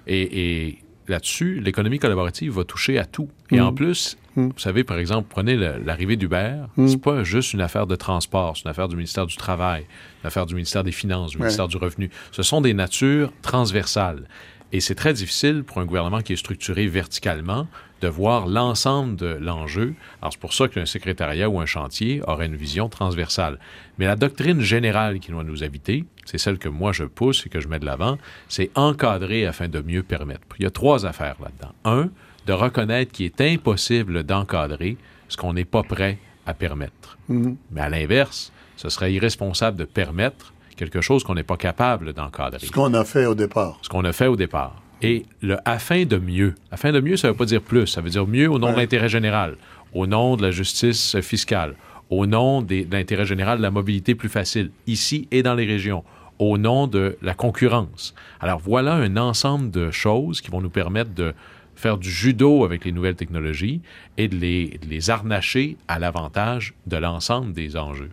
Et, 0.07 0.79
là-dessus, 1.07 1.61
l'économie 1.61 1.99
collaborative 1.99 2.53
va 2.53 2.65
toucher 2.65 2.99
à 2.99 3.07
tout. 3.07 3.31
Et 3.51 3.61
en 3.61 3.73
hmm. 3.73 3.75
plus, 3.75 4.19
vous 4.37 4.59
savez, 4.59 4.85
par 4.85 4.99
exemple, 4.99 5.29
prenez 5.31 5.57
l'arrivée 5.57 6.17
d'Uber, 6.17 6.57
c'est 6.87 7.01
pas 7.01 7.25
juste 7.25 7.55
une 7.55 7.61
affaire 7.61 7.87
de 7.87 7.97
transport, 7.97 8.57
c'est 8.57 8.65
une 8.65 8.71
affaire 8.71 8.89
du 8.89 8.97
ministère 8.97 9.27
du 9.27 9.37
Travail, 9.37 9.87
une 10.23 10.29
affaire 10.29 10.47
du 10.47 10.55
ministère 10.55 10.85
des 10.85 10.93
Finances, 10.93 11.33
du 11.33 11.39
ministère 11.39 11.67
du 11.67 11.77
Revenu. 11.77 12.11
Ce 12.31 12.43
sont 12.43 12.61
des 12.61 12.75
natures 12.75 13.33
transversales. 13.43 14.29
Et 14.73 14.81
c'est 14.81 14.95
très 14.95 15.14
difficile 15.14 15.64
pour 15.64 15.79
un 15.79 15.87
gouvernement 15.87 16.21
qui 16.21 16.35
est 16.35 16.37
structuré 16.37 16.87
verticalement 16.87 17.66
de 18.01 18.09
voir 18.09 18.47
l'ensemble 18.47 19.16
de 19.16 19.27
l'enjeu. 19.27 19.95
Alors 20.21 20.33
c'est 20.33 20.41
pour 20.41 20.53
ça 20.53 20.69
qu'un 20.69 20.87
secrétariat 20.87 21.49
ou 21.49 21.59
un 21.59 21.66
chantier 21.66 22.23
aurait 22.27 22.47
une 22.47 22.57
vision 22.57 22.89
transversale. 22.89 23.59
Mais 23.99 24.07
la 24.07 24.14
doctrine 24.14 24.61
générale 24.61 25.21
qui 25.21 25.31
doit 25.31 25.43
nous 25.43 25.64
habiter, 25.64 26.05
c'est 26.25 26.39
celle 26.39 26.59
que 26.59 26.69
moi 26.69 26.93
je 26.93 27.05
pousse 27.05 27.47
et 27.47 27.49
que 27.49 27.61
je 27.61 27.69
mets 27.69 27.79
de 27.79 27.87
l'avant, 27.87 28.19
c'est 28.49 28.71
encadrer 28.75 29.47
afin 29.47 29.69
de 29.69 29.81
mieux 29.81 30.03
permettre. 30.03 30.43
Il 30.59 30.64
y 30.64 30.66
a 30.66 30.71
trois 30.71 31.07
affaires 31.07 31.37
là-dedans. 31.41 31.75
Un, 31.85 32.11
de 32.47 32.53
reconnaître 32.53 33.12
qu'il 33.12 33.27
est 33.27 33.41
impossible 33.41 34.23
d'encadrer 34.23 34.97
ce 35.29 35.37
qu'on 35.37 35.55
n'est 35.55 35.64
pas 35.64 35.83
prêt 35.83 36.19
à 36.47 36.55
permettre. 36.55 37.19
Mm-hmm. 37.31 37.57
Mais 37.73 37.81
à 37.81 37.89
l'inverse, 37.89 38.53
ce 38.77 38.89
serait 38.91 39.12
irresponsable 39.12 39.77
de 39.77 39.85
permettre 39.85 40.53
quelque 40.79 41.01
chose 41.03 41.24
qu'on 41.24 41.35
n'est 41.35 41.43
pas 41.43 41.57
capable 41.57 42.14
d'encadrer. 42.14 42.64
Ce 42.64 42.70
qu'on 42.70 42.95
a 42.95 43.05
fait 43.05 43.26
au 43.26 43.35
départ. 43.35 43.79
Ce 43.83 43.89
qu'on 43.89 44.05
a 44.05 44.12
fait 44.12 44.29
au 44.29 44.37
départ. 44.37 44.81
Et 45.03 45.24
le 45.43 45.59
afin 45.64 46.05
de 46.05 46.16
mieux. 46.16 46.55
Afin 46.70 46.93
de 46.93 47.01
mieux, 47.01 47.16
ça 47.16 47.29
ne 47.29 47.33
veut 47.33 47.37
pas 47.37 47.45
dire 47.45 47.61
plus. 47.61 47.87
Ça 47.87 48.01
veut 48.01 48.11
dire 48.11 48.26
mieux 48.26 48.51
au 48.51 48.59
nom 48.59 48.72
de 48.72 48.76
l'intérêt 48.76 49.09
général, 49.09 49.57
au 49.93 50.07
nom 50.07 50.37
de 50.37 50.43
la 50.43 50.51
justice 50.51 51.20
fiscale, 51.20 51.74
au 52.11 52.26
nom 52.26 52.62
de 52.62 52.87
l'intérêt 52.91 53.26
général 53.26 53.59
de 53.59 53.62
la 53.62 53.70
mobilité 53.70 54.14
plus 54.14 54.29
facile, 54.29 54.70
ici 54.87 55.29
et 55.31 55.43
dans 55.43 55.55
les 55.55 55.66
régions, 55.66 56.05
au 56.39 56.57
nom 56.59 56.87
de 56.87 57.18
la 57.20 57.35
concurrence. 57.35 58.14
Alors 58.41 58.61
voilà 58.61 58.95
un 58.95 59.16
ensemble 59.16 59.70
de 59.70 59.91
choses 59.91 60.41
qui 60.41 60.51
vont 60.51 60.61
nous 60.61 60.70
permettre 60.70 61.12
de 61.12 61.35
faire 61.74 61.99
du 61.99 62.11
judo 62.11 62.64
avec 62.64 62.85
les 62.85 62.93
nouvelles 62.93 63.14
technologies 63.14 63.83
et 64.16 64.26
de 64.26 64.37
les, 64.37 64.79
de 64.83 64.89
les 64.89 65.11
harnacher 65.11 65.76
à 65.87 65.99
l'avantage 65.99 66.74
de 66.87 66.97
l'ensemble 66.97 67.53
des 67.53 67.76
enjeux 67.76 68.11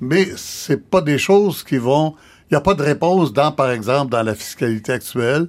mais 0.00 0.26
c'est 0.36 0.88
pas 0.88 1.00
des 1.00 1.18
choses 1.18 1.62
qui 1.62 1.76
vont. 1.76 2.14
Il 2.50 2.54
n'y 2.54 2.56
a 2.56 2.60
pas 2.60 2.74
de 2.74 2.82
réponse 2.82 3.32
dans, 3.32 3.52
par 3.52 3.70
exemple, 3.70 4.10
dans 4.10 4.22
la 4.22 4.34
fiscalité 4.34 4.92
actuelle. 4.92 5.48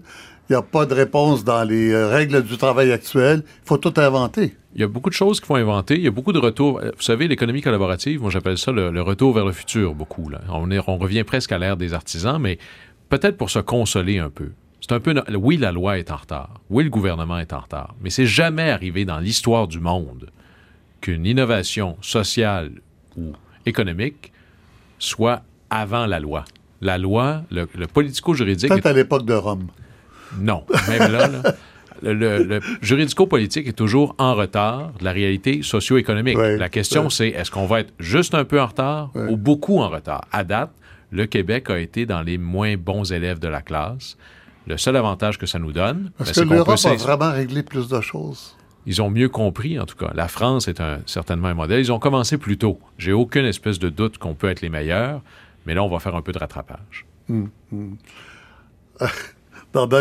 Il 0.49 0.53
n'y 0.53 0.55
a 0.55 0.61
pas 0.61 0.85
de 0.85 0.93
réponse 0.93 1.43
dans 1.43 1.63
les 1.63 1.91
euh, 1.91 2.07
règles 2.07 2.43
du 2.43 2.57
travail 2.57 2.91
actuelles. 2.91 3.43
Il 3.45 3.67
faut 3.67 3.77
tout 3.77 3.93
inventer. 3.97 4.55
Il 4.75 4.81
y 4.81 4.83
a 4.83 4.87
beaucoup 4.87 5.09
de 5.09 5.15
choses 5.15 5.39
qu'il 5.39 5.47
faut 5.47 5.55
inventer. 5.55 5.95
Il 5.95 6.03
y 6.03 6.07
a 6.07 6.11
beaucoup 6.11 6.33
de 6.33 6.39
retours. 6.39 6.81
Vous 6.81 7.01
savez, 7.01 7.27
l'économie 7.27 7.61
collaborative, 7.61 8.21
moi 8.21 8.29
j'appelle 8.29 8.57
ça 8.57 8.71
le, 8.71 9.01
retour 9.01 9.33
vers 9.33 9.45
le 9.45 9.53
futur, 9.53 9.95
beaucoup. 9.95 10.29
Là. 10.29 10.41
On, 10.49 10.69
on 10.87 10.97
revient 10.97 11.23
presque 11.23 11.51
à 11.51 11.57
l'ère 11.57 11.77
des 11.77 11.93
artisans, 11.93 12.39
mais 12.39 12.59
peut-être 13.09 13.37
pour 13.37 13.49
se 13.49 13.59
consoler 13.59 14.19
un 14.19 14.29
peu. 14.29 14.51
C'est 14.81 14.93
un 14.93 14.99
peu. 14.99 15.15
Oui, 15.35 15.57
la 15.57 15.71
loi 15.71 15.97
est 15.97 16.11
en 16.11 16.17
retard. 16.17 16.61
Oui, 16.69 16.83
le 16.83 16.89
gouvernement 16.91 17.39
est 17.39 17.53
en 17.53 17.59
retard. 17.59 17.95
Mais 18.01 18.11
c'est 18.11 18.27
jamais 18.27 18.69
arrivé 18.69 19.03
dans 19.03 19.19
l'histoire 19.19 19.67
du 19.67 19.79
monde 19.79 20.29
qu'une 21.01 21.25
innovation 21.25 21.97
sociale 22.01 22.71
ou 23.17 23.31
économique 23.65 24.31
soit 24.99 25.41
avant 25.69 26.05
la 26.05 26.19
loi. 26.19 26.45
La 26.81 26.97
loi, 26.97 27.43
le, 27.51 27.65
politico-juridique. 27.87 28.69
Peut-être 28.69 28.85
à 28.85 28.93
l'époque 28.93 29.25
de 29.25 29.33
Rome. 29.33 29.67
Non. 30.39 30.63
Même 30.89 31.11
là, 31.11 31.29
le, 32.03 32.59
juridico-politique 32.81 33.67
est 33.67 33.73
toujours 33.73 34.15
en 34.17 34.35
retard 34.35 34.91
de 34.99 35.05
la 35.05 35.11
réalité 35.11 35.61
socio-économique. 35.63 36.37
la 36.37 36.69
question, 36.69 37.09
c'est 37.09 37.29
est-ce 37.29 37.51
qu'on 37.51 37.65
va 37.65 37.81
être 37.81 37.93
juste 37.99 38.35
un 38.35 38.43
peu 38.43 38.61
en 38.61 38.67
retard 38.67 39.11
ou 39.15 39.37
beaucoup 39.37 39.79
en 39.79 39.89
retard? 39.89 40.25
À 40.31 40.43
date, 40.43 40.71
le 41.11 41.25
Québec 41.25 41.69
a 41.69 41.79
été 41.79 42.05
dans 42.05 42.21
les 42.21 42.37
moins 42.37 42.75
bons 42.77 43.11
élèves 43.11 43.39
de 43.39 43.47
la 43.47 43.61
classe. 43.61 44.17
Le 44.67 44.77
seul 44.77 44.95
avantage 44.95 45.37
que 45.37 45.45
ça 45.45 45.59
nous 45.59 45.71
donne, 45.71 46.11
Parce 46.17 46.33
ben, 46.33 46.47
que 46.47 46.53
l'Europe 46.53 46.79
a 46.83 46.95
vraiment 46.95 47.31
réglé 47.31 47.61
plus 47.61 47.87
de 47.87 48.01
choses. 48.01 48.55
Ils 48.87 49.01
ont 49.01 49.09
mieux 49.09 49.29
compris, 49.29 49.79
en 49.79 49.85
tout 49.85 49.97
cas. 49.97 50.11
La 50.13 50.27
France 50.27 50.67
est 50.67 50.81
certainement 51.05 51.47
un 51.47 51.53
modèle. 51.53 51.79
Ils 51.79 51.91
ont 51.91 51.99
commencé 51.99 52.37
plus 52.37 52.57
tôt. 52.57 52.79
J'ai 52.97 53.13
aucune 53.13 53.45
espèce 53.45 53.79
de 53.79 53.89
doute 53.89 54.17
qu'on 54.17 54.35
peut 54.35 54.49
être 54.49 54.61
les 54.61 54.69
meilleurs, 54.69 55.21
mais 55.65 55.73
là, 55.73 55.83
on 55.83 55.89
va 55.89 55.99
faire 55.99 56.15
un 56.15 56.21
peu 56.21 56.31
de 56.31 56.37
rattrapage. 56.39 57.05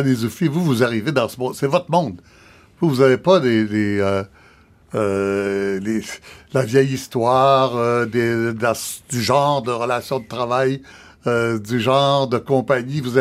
Et 0.07 0.14
Zoufi, 0.14 0.47
vous, 0.47 0.62
vous 0.62 0.85
arrivez 0.85 1.12
dans 1.12 1.28
ce 1.28 1.39
monde. 1.41 1.55
C'est 1.55 1.66
votre 1.66 1.91
monde. 1.91 2.20
Vous, 2.80 2.89
vous 2.91 3.01
n'avez 3.01 3.16
pas 3.16 3.41
euh, 3.41 4.24
euh, 4.95 6.01
la 6.53 6.64
vieille 6.64 6.93
histoire 6.93 7.76
euh, 7.76 8.07
du 8.07 9.22
genre 9.22 9.62
de 9.62 9.72
relation 9.72 10.20
de 10.20 10.26
travail, 10.26 10.82
du 11.26 11.80
genre 11.80 12.28
de 12.28 12.39
compagnie. 12.39 13.01
Vous, 13.01 13.18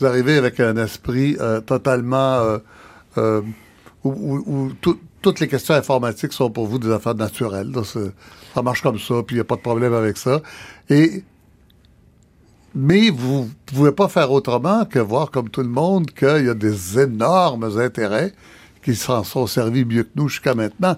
vous 0.00 0.06
arrivez 0.06 0.38
avec 0.38 0.58
un 0.58 0.76
esprit 0.76 1.36
totalement 1.66 2.58
où, 4.04 4.72
toutes 5.22 5.40
les 5.40 5.46
questions 5.46 5.74
informatiques 5.74 6.32
sont 6.32 6.50
pour 6.50 6.66
vous 6.66 6.78
des 6.78 6.90
affaires 6.90 7.14
naturelles. 7.14 7.72
ça 8.54 8.62
marche 8.62 8.82
comme 8.82 8.98
ça, 8.98 9.22
puis 9.24 9.36
il 9.36 9.38
n'y 9.38 9.42
a 9.42 9.44
pas 9.44 9.56
de 9.56 9.60
problème 9.60 9.94
avec 9.94 10.16
ça. 10.16 10.40
Et 10.90 11.22
mais 12.74 13.10
vous 13.10 13.50
pouvez 13.66 13.92
pas 13.92 14.08
faire 14.08 14.30
autrement 14.32 14.86
que 14.86 14.98
voir, 14.98 15.30
comme 15.30 15.50
tout 15.50 15.60
le 15.60 15.68
monde, 15.68 16.10
qu'il 16.10 16.46
y 16.46 16.48
a 16.48 16.54
des 16.54 16.98
énormes 16.98 17.78
intérêts 17.78 18.32
qui 18.82 18.96
s'en 18.96 19.24
sont 19.24 19.46
servis 19.46 19.84
mieux 19.84 20.04
que 20.04 20.10
nous 20.16 20.28
jusqu'à 20.28 20.54
maintenant. 20.54 20.96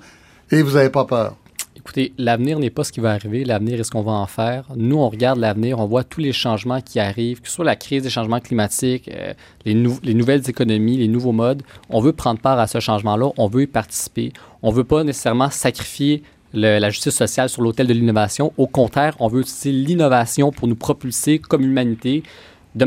Et 0.51 0.63
vous 0.63 0.73
n'avez 0.73 0.91
pas 0.91 1.05
peur. 1.05 1.37
Écoutez, 1.85 2.15
l'avenir 2.17 2.59
n'est 2.59 2.71
pas 2.71 2.83
ce 2.83 2.93
qui 2.93 3.01
va 3.01 3.13
arriver, 3.13 3.45
l'avenir 3.45 3.79
est 3.79 3.85
ce 3.85 3.91
qu'on 3.91 4.03
va 4.03 4.13
en 4.13 4.27
faire. 4.27 4.65
Nous, 4.75 4.97
on 4.97 5.11
regarde 5.11 5.39
l'avenir, 5.39 5.79
on 5.79 5.87
voit 5.87 6.03
tous 6.03 6.21
les 6.21 6.33
changements 6.33 6.81
qui 6.81 6.99
arrivent, 6.99 7.43
que 7.43 7.49
ce 7.49 7.55
soit 7.55 7.65
la 7.65 7.77
crise 7.77 8.03
des 8.03 8.09
changements 8.09 8.41
climatiques, 8.41 9.11
euh, 9.15 9.35
les, 9.67 9.75
les, 10.03 10.15
nouvelles 10.15 10.49
économies, 10.49 10.97
les 10.97 11.09
nouveaux 11.09 11.33
modes. 11.33 11.63
On 11.91 12.01
veut 12.01 12.15
prendre 12.15 12.41
part 12.41 12.59
à 12.59 12.67
ce 12.67 12.81
changement-là, 12.81 13.33
on 13.37 13.49
veut 13.49 13.63
y 13.63 13.67
participer. 13.67 14.33
On 14.63 14.71
ne 14.71 14.77
veut 14.77 14.85
pas 14.85 15.05
nécessairement 15.05 15.51
sacrifier 15.51 16.23
la 16.55 16.89
justice 16.89 17.15
sociale 17.15 17.49
sur 17.49 17.63
l'autel 17.63 17.87
de 17.87 17.93
l'innovation. 17.93 18.53
Au 18.57 18.67
contraire, 18.67 19.17
on 19.19 19.29
veut 19.29 19.41
utiliser 19.41 19.73
l'innovation 19.73 20.53
pour 20.53 20.69
nous 20.69 20.77
propulser 20.77 21.39
comme 21.39 21.63
humanité, 21.63 22.23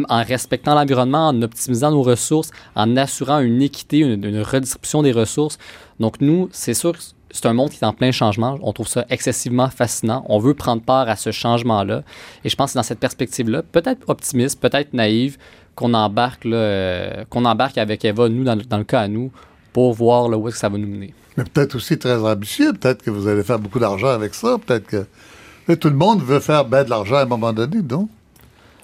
en 0.09 0.23
respectant 0.23 0.75
l'environnement, 0.75 1.29
en 1.29 1.41
optimisant 1.41 1.91
nos 1.91 2.03
ressources, 2.03 2.51
en 2.75 2.97
assurant 2.97 3.39
une 3.39 3.61
équité, 3.61 3.99
une, 3.99 4.41
redistribution 4.41 5.01
des 5.01 5.11
ressources. 5.11 5.57
Donc 5.99 6.19
nous, 6.19 6.49
c'est 6.51 6.73
sûr 6.73 6.93
c'est 7.37 7.47
un 7.47 7.53
monde 7.53 7.69
qui 7.69 7.77
est 7.77 7.85
en 7.85 7.93
plein 7.93 8.11
changement. 8.11 8.57
On 8.61 8.73
trouve 8.73 8.87
ça 8.87 9.05
excessivement 9.09 9.69
fascinant. 9.69 10.25
On 10.29 10.39
veut 10.39 10.53
prendre 10.53 10.81
part 10.81 11.07
à 11.09 11.15
ce 11.15 11.31
changement-là. 11.31 12.03
Et 12.43 12.49
je 12.49 12.55
pense 12.55 12.67
que 12.67 12.73
c'est 12.73 12.79
dans 12.79 12.83
cette 12.83 12.99
perspective-là, 12.99 13.63
peut-être 13.63 14.07
optimiste, 14.07 14.59
peut-être 14.59 14.93
naïve, 14.93 15.37
qu'on 15.75 15.93
embarque, 15.93 16.45
euh, 16.45 17.23
qu'on 17.29 17.45
embarque 17.45 17.77
avec 17.77 18.03
Eva, 18.03 18.29
nous, 18.29 18.43
dans, 18.43 18.55
le 18.55 18.83
cas 18.83 19.01
à 19.01 19.07
nous, 19.07 19.31
pour 19.73 19.93
voir 19.93 20.29
là, 20.29 20.37
où 20.37 20.47
est-ce 20.47 20.55
que 20.55 20.59
ça 20.59 20.69
va 20.69 20.77
nous 20.77 20.87
mener 20.87 21.13
mais 21.37 21.43
peut-être 21.43 21.75
aussi 21.75 21.97
très 21.99 22.17
ambitieux. 22.17 22.73
Peut-être 22.73 23.03
que 23.03 23.11
vous 23.11 23.27
allez 23.27 23.43
faire 23.43 23.59
beaucoup 23.59 23.77
d'argent 23.77 24.07
avec 24.07 24.33
ça. 24.33 24.57
Peut-être 24.57 24.87
que 24.87 25.73
tout 25.75 25.89
le 25.89 25.95
monde 25.95 26.21
veut 26.23 26.39
faire 26.39 26.65
ben, 26.65 26.83
de 26.83 26.89
l'argent 26.89 27.17
à 27.17 27.21
un 27.21 27.25
moment 27.25 27.53
donné, 27.53 27.77
non? 27.87 28.09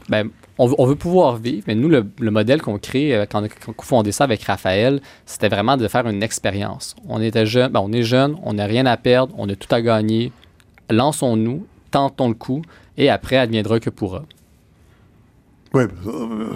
Ben, 0.07 0.29
on, 0.57 0.85
veut 0.85 0.95
pouvoir 0.95 1.37
vivre, 1.37 1.63
mais 1.67 1.75
nous, 1.75 1.89
le, 1.89 2.31
modèle 2.31 2.61
qu'on 2.61 2.77
crée 2.77 3.15
euh, 3.15 3.25
quand 3.25 3.41
on 3.41 3.45
a 3.45 3.83
fondé 3.83 4.11
ça 4.11 4.23
avec 4.23 4.43
Raphaël, 4.43 5.01
c'était 5.25 5.49
vraiment 5.49 5.77
de 5.77 5.87
faire 5.87 6.07
une 6.07 6.21
expérience. 6.21 6.95
On 7.07 7.21
était 7.21 7.45
jeune, 7.45 7.71
ben, 7.71 7.79
on 7.79 7.91
est 7.91 8.03
jeune, 8.03 8.35
on 8.43 8.53
n'a 8.53 8.65
rien 8.65 8.85
à 8.85 8.95
perdre, 8.97 9.33
on 9.37 9.49
a 9.49 9.55
tout 9.55 9.73
à 9.73 9.81
gagner. 9.81 10.31
Lançons-nous, 10.89 11.65
tentons 11.89 12.27
le 12.27 12.35
coup, 12.35 12.61
et 12.97 13.09
après, 13.09 13.37
adviendra 13.37 13.79
que 13.79 13.89
pourra. 13.89 14.23
Oui, 15.73 15.83
euh, 16.05 16.53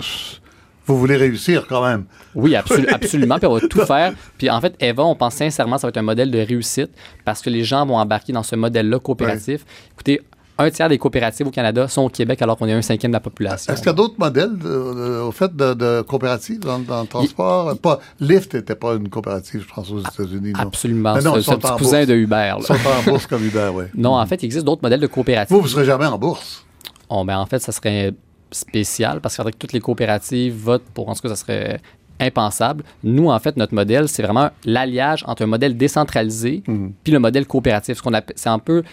vous 0.86 0.98
voulez 0.98 1.18
réussir 1.18 1.66
quand 1.68 1.84
même. 1.84 2.06
Oui, 2.36 2.56
absolument. 2.90 3.38
puis 3.40 3.48
on 3.48 3.54
va 3.56 3.68
tout 3.68 3.86
faire. 3.86 4.14
Puis 4.38 4.50
en 4.50 4.62
fait, 4.62 4.76
Eva, 4.80 5.04
on 5.04 5.16
pense 5.16 5.36
sincèrement 5.36 5.76
que 5.76 5.82
ça 5.82 5.88
va 5.88 5.90
être 5.90 5.98
un 5.98 6.04
modèle 6.04 6.30
de 6.30 6.40
réussite 6.40 6.92
parce 7.26 7.42
que 7.42 7.50
les 7.50 7.64
gens 7.64 7.86
vont 7.86 7.98
embarquer 7.98 8.32
dans 8.32 8.44
ce 8.44 8.56
modèle-là 8.56 9.00
coopératif. 9.00 9.66
Écoutez, 9.94 10.22
un 10.58 10.70
tiers 10.70 10.90
des 10.90 10.98
coopératives 10.98 11.48
au 11.48 11.52
Canada 11.52 11.88
sont 11.88 12.04
au 12.04 12.10
Québec 12.10 12.42
alors 12.42 12.58
qu'on 12.58 12.68
est 12.68 12.74
un 12.74 12.82
cinquième 12.82 13.12
de 13.12 13.16
la 13.16 13.20
population. 13.20 13.72
Est-ce 13.72 13.82
qu'il 13.82 13.88
y 13.88 13.92
a 13.92 13.94
d'autres 13.94 14.18
modèles 14.18 14.58
au 14.66 15.32
fait 15.32 15.56
de, 15.56 16.02
coopératives 16.02 16.60
dans, 16.60 16.78
le 16.80 17.08
transport? 17.08 17.78
Pas, 17.78 18.00
Lyft 18.20 18.54
n'était 18.54 18.76
pas 18.76 18.96
une 18.96 19.10
coopérative, 19.10 19.66
je 19.68 19.74
pense, 19.74 19.92
aux 19.92 20.00
États-Unis. 20.00 20.54
Absolument. 20.58 21.16
C'est 21.20 21.52
un 21.52 21.58
petit 21.58 21.78
cousin 21.78 22.06
de 22.06 22.14
Uber. 22.14 22.56
Ils 22.60 22.64
sont 22.64 22.74
en 22.74 23.04
bourse 23.10 23.28
comme 23.28 23.46
Uber, 23.46 23.72
oui. 23.74 23.86
Non, 23.96 24.16
en 24.18 24.26
fait, 24.26 24.42
il 24.44 24.46
existe 24.46 24.66
d'autres 24.66 24.84
modèles 24.84 25.00
de 25.00 25.08
coopératives. 25.08 25.56
Vous, 25.56 25.62
vous 25.62 25.68
ne 25.68 25.72
serez 25.72 25.86
jamais 25.86 26.06
en 26.06 26.18
bourse? 26.18 26.66
Oh, 27.10 27.24
ben, 27.24 27.38
en 27.38 27.46
fait, 27.46 27.60
ça 27.60 27.72
serait 27.72 28.14
spécial 28.52 29.22
parce 29.22 29.38
que 29.38 29.50
toutes 29.52 29.74
les 29.74 29.80
coopératives 29.80 30.56
votent 30.56 30.90
pour, 30.94 31.10
en 31.10 31.14
tout 31.14 31.22
cas, 31.22 31.30
ça 31.30 31.36
serait 31.36 31.82
impensable. 32.20 32.84
Nous, 33.04 33.30
en 33.30 33.40
fait, 33.40 33.58
notre 33.58 33.74
modèle, 33.74 34.08
c'est 34.08 34.24
vraiment 34.24 34.50
l'alliage 34.66 35.24
entre 35.28 35.44
un 35.44 35.48
modèle 35.48 35.78
décentralisé 35.78 36.64
mhm. 36.68 36.94
puis 37.04 37.14
le 37.14 37.20
modèle 37.20 37.46
coopératif. 37.46 37.98
Ce 37.98 38.02
qu'on 38.02 38.12
c'est 38.36 38.50
un 38.50 38.60
peu 38.60 38.84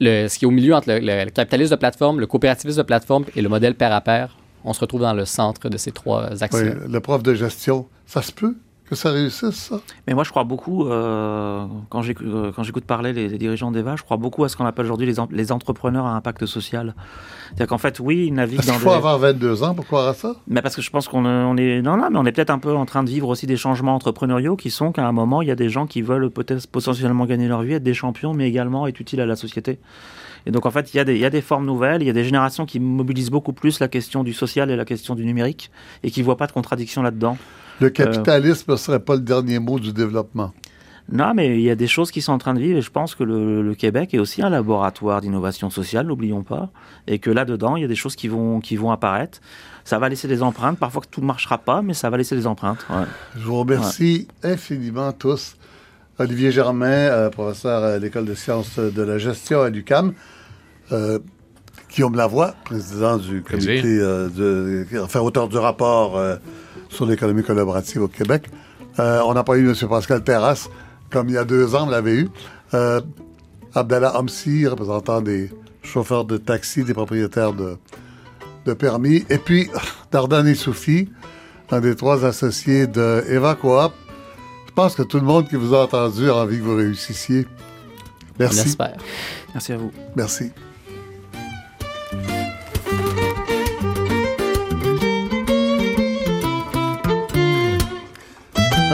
le, 0.00 0.28
ce 0.28 0.38
qui 0.38 0.44
est 0.44 0.48
au 0.48 0.52
milieu 0.52 0.74
entre 0.74 0.88
le, 0.90 1.30
capitalisme 1.30 1.72
de 1.72 1.78
plateforme, 1.78 2.20
le 2.20 2.26
coopérativisme 2.26 2.78
de 2.78 2.86
plateforme 2.86 3.24
et 3.36 3.42
le 3.42 3.48
modèle 3.48 3.74
pair 3.74 3.92
à 3.92 4.00
pair. 4.00 4.36
On 4.64 4.72
se 4.72 4.80
retrouve 4.80 5.02
dans 5.02 5.12
le 5.12 5.24
centre 5.24 5.68
de 5.68 5.76
ces 5.76 5.92
trois 5.92 6.42
axes. 6.42 6.56
Oui, 6.56 6.70
le 6.88 7.00
prof 7.00 7.22
de 7.22 7.34
gestion, 7.34 7.86
ça 8.06 8.22
se 8.22 8.32
peut? 8.32 8.56
Que 8.84 8.94
ça 8.94 9.10
réussisse, 9.10 9.54
ça? 9.54 9.80
Mais 10.06 10.14
moi, 10.14 10.24
je 10.24 10.30
crois 10.30 10.44
beaucoup, 10.44 10.86
euh, 10.86 11.66
quand 11.88 12.02
euh, 12.02 12.52
j'écoute 12.62 12.84
parler 12.84 13.12
les, 13.12 13.38
dirigeants 13.38 13.70
d'EVA, 13.70 13.96
je 13.96 14.02
crois 14.02 14.16
beaucoup 14.16 14.44
à 14.44 14.48
ce 14.48 14.56
qu'on 14.56 14.66
appelle 14.66 14.84
aujourd'hui 14.84 15.06
les, 15.06 15.14
les, 15.30 15.52
entrepreneurs 15.52 16.06
à 16.06 16.14
impact 16.14 16.44
social. 16.46 16.94
C'est-à-dire 17.46 17.68
qu'en 17.68 17.78
fait, 17.78 17.98
oui, 18.00 18.26
ils 18.26 18.34
naviguent 18.34 18.64
dans. 18.66 18.74
Il 18.74 18.80
faut 18.80 18.90
avoir 18.90 19.18
22 19.18 19.62
ans 19.62 19.74
pour 19.74 19.86
croire 19.86 20.08
à 20.08 20.14
ça? 20.14 20.36
Mais 20.48 20.60
parce 20.60 20.76
que 20.76 20.82
je 20.82 20.90
pense 20.90 21.08
qu'on 21.08 21.24
on 21.24 21.56
est. 21.56 21.80
Non, 21.82 21.96
non, 21.96 22.10
mais 22.10 22.18
on 22.18 22.26
est 22.26 22.32
peut-être 22.32 22.50
un 22.50 22.58
peu 22.58 22.74
en 22.74 22.84
train 22.84 23.02
de 23.02 23.10
vivre 23.10 23.28
aussi 23.28 23.46
des 23.46 23.56
changements 23.56 23.94
entrepreneuriaux 23.94 24.56
qui 24.56 24.70
sont 24.70 24.92
qu'à 24.92 25.06
un 25.06 25.12
moment, 25.12 25.40
il 25.40 25.48
y 25.48 25.52
a 25.52 25.56
des 25.56 25.70
gens 25.70 25.86
qui 25.86 26.02
veulent 26.02 26.30
peut-être 26.30 26.66
potentiellement 26.66 27.24
gagner 27.24 27.48
leur 27.48 27.62
vie, 27.62 27.74
être 27.74 27.82
des 27.82 27.94
champions, 27.94 28.34
mais 28.34 28.48
également 28.48 28.86
être 28.86 29.00
utiles 29.00 29.20
à 29.20 29.26
la 29.26 29.36
société. 29.36 29.78
Et 30.46 30.50
donc, 30.50 30.66
en 30.66 30.70
fait, 30.70 30.92
il 30.92 30.98
y, 30.98 31.00
a 31.00 31.04
des, 31.04 31.14
il 31.14 31.20
y 31.20 31.24
a 31.24 31.30
des 31.30 31.40
formes 31.40 31.64
nouvelles, 31.64 32.02
il 32.02 32.06
y 32.06 32.10
a 32.10 32.12
des 32.12 32.24
générations 32.24 32.66
qui 32.66 32.78
mobilisent 32.78 33.30
beaucoup 33.30 33.54
plus 33.54 33.80
la 33.80 33.88
question 33.88 34.22
du 34.24 34.34
social 34.34 34.70
et 34.70 34.76
la 34.76 34.84
question 34.84 35.14
du 35.14 35.24
numérique 35.24 35.70
et 36.02 36.10
qui 36.10 36.20
ne 36.20 36.24
voient 36.26 36.36
pas 36.36 36.46
de 36.46 36.52
contradiction 36.52 37.02
là-dedans. 37.02 37.38
Le 37.80 37.90
capitalisme 37.90 38.72
ne 38.72 38.76
serait 38.76 39.00
pas 39.00 39.14
le 39.14 39.22
dernier 39.22 39.58
mot 39.58 39.78
du 39.78 39.92
développement. 39.92 40.52
Non, 41.12 41.34
mais 41.34 41.58
il 41.58 41.62
y 41.62 41.70
a 41.70 41.74
des 41.74 41.86
choses 41.86 42.10
qui 42.10 42.22
sont 42.22 42.32
en 42.32 42.38
train 42.38 42.54
de 42.54 42.60
vivre 42.60 42.78
et 42.78 42.82
je 42.82 42.90
pense 42.90 43.14
que 43.14 43.24
le, 43.24 43.74
Québec 43.74 44.14
est 44.14 44.18
aussi 44.18 44.40
un 44.42 44.48
laboratoire 44.48 45.20
d'innovation 45.20 45.68
sociale, 45.68 46.06
n'oublions 46.06 46.42
pas, 46.42 46.70
et 47.06 47.18
que 47.18 47.30
là-dedans, 47.30 47.76
il 47.76 47.82
y 47.82 47.84
a 47.84 47.88
des 47.88 47.94
choses 47.94 48.16
qui 48.16 48.28
vont, 48.28 48.60
qui 48.60 48.76
vont 48.76 48.90
apparaître. 48.90 49.40
Ça 49.84 49.98
va 49.98 50.08
laisser 50.08 50.28
des 50.28 50.42
empreintes, 50.42 50.78
parfois 50.78 51.02
que 51.02 51.08
tout 51.08 51.20
ne 51.20 51.26
marchera 51.26 51.58
pas, 51.58 51.82
mais 51.82 51.92
ça 51.92 52.08
va 52.08 52.16
laisser 52.16 52.34
des 52.36 52.46
empreintes. 52.46 52.86
Je 53.36 53.44
vous 53.44 53.58
remercie 53.58 54.28
infiniment 54.42 55.12
tous. 55.12 55.56
Olivier 56.18 56.52
Germain, 56.52 56.86
euh, 56.86 57.28
professeur 57.28 57.82
à 57.82 57.98
l'École 57.98 58.24
de 58.24 58.34
sciences 58.34 58.78
de 58.78 59.02
la 59.02 59.18
gestion 59.18 59.60
à 59.60 59.68
l'UCAM. 59.68 60.14
Euh, 60.92 61.18
Guillaume 61.90 62.16
Lavoie, 62.16 62.54
président 62.64 63.18
du 63.18 63.42
comité, 63.42 63.82
euh, 63.84 64.28
de, 64.28 64.86
enfin 65.02 65.20
auteur 65.20 65.48
du 65.48 65.58
rapport 65.58 66.18
sur 66.94 67.06
l'économie 67.06 67.42
collaborative 67.42 68.02
au 68.02 68.08
Québec. 68.08 68.48
Euh, 68.98 69.20
on 69.26 69.34
n'a 69.34 69.42
pas 69.42 69.56
eu 69.56 69.68
M. 69.68 69.74
Pascal 69.88 70.22
Terrasse, 70.22 70.70
comme 71.10 71.28
il 71.28 71.34
y 71.34 71.38
a 71.38 71.44
deux 71.44 71.74
ans, 71.74 71.86
on 71.86 71.90
l'avait 71.90 72.14
eu. 72.14 72.28
Euh, 72.74 73.00
Abdallah 73.74 74.18
Hamsi, 74.18 74.66
représentant 74.66 75.20
des 75.20 75.50
chauffeurs 75.82 76.24
de 76.24 76.36
taxi, 76.36 76.84
des 76.84 76.94
propriétaires 76.94 77.52
de, 77.52 77.76
permis. 78.74 79.24
Et 79.28 79.38
puis, 79.38 79.68
Dardani 80.12 80.56
Soufi, 80.56 81.10
un 81.70 81.80
des 81.80 81.96
trois 81.96 82.24
associés 82.24 82.86
de 82.86 83.24
Eva 83.28 83.54
Coop. 83.54 83.92
Je 84.66 84.72
pense 84.72 84.94
que 84.94 85.02
tout 85.02 85.18
le 85.18 85.24
monde 85.24 85.48
qui 85.48 85.56
vous 85.56 85.74
a 85.74 85.84
entendu 85.84 86.30
a 86.30 86.36
envie 86.36 86.58
que 86.58 86.62
vous 86.62 86.76
réussissiez. 86.76 87.46
Merci. 88.38 88.76
Merci 89.54 89.72
à 89.72 89.76
vous. 89.76 89.92
Merci. 90.16 90.50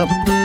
Up. 0.00 0.39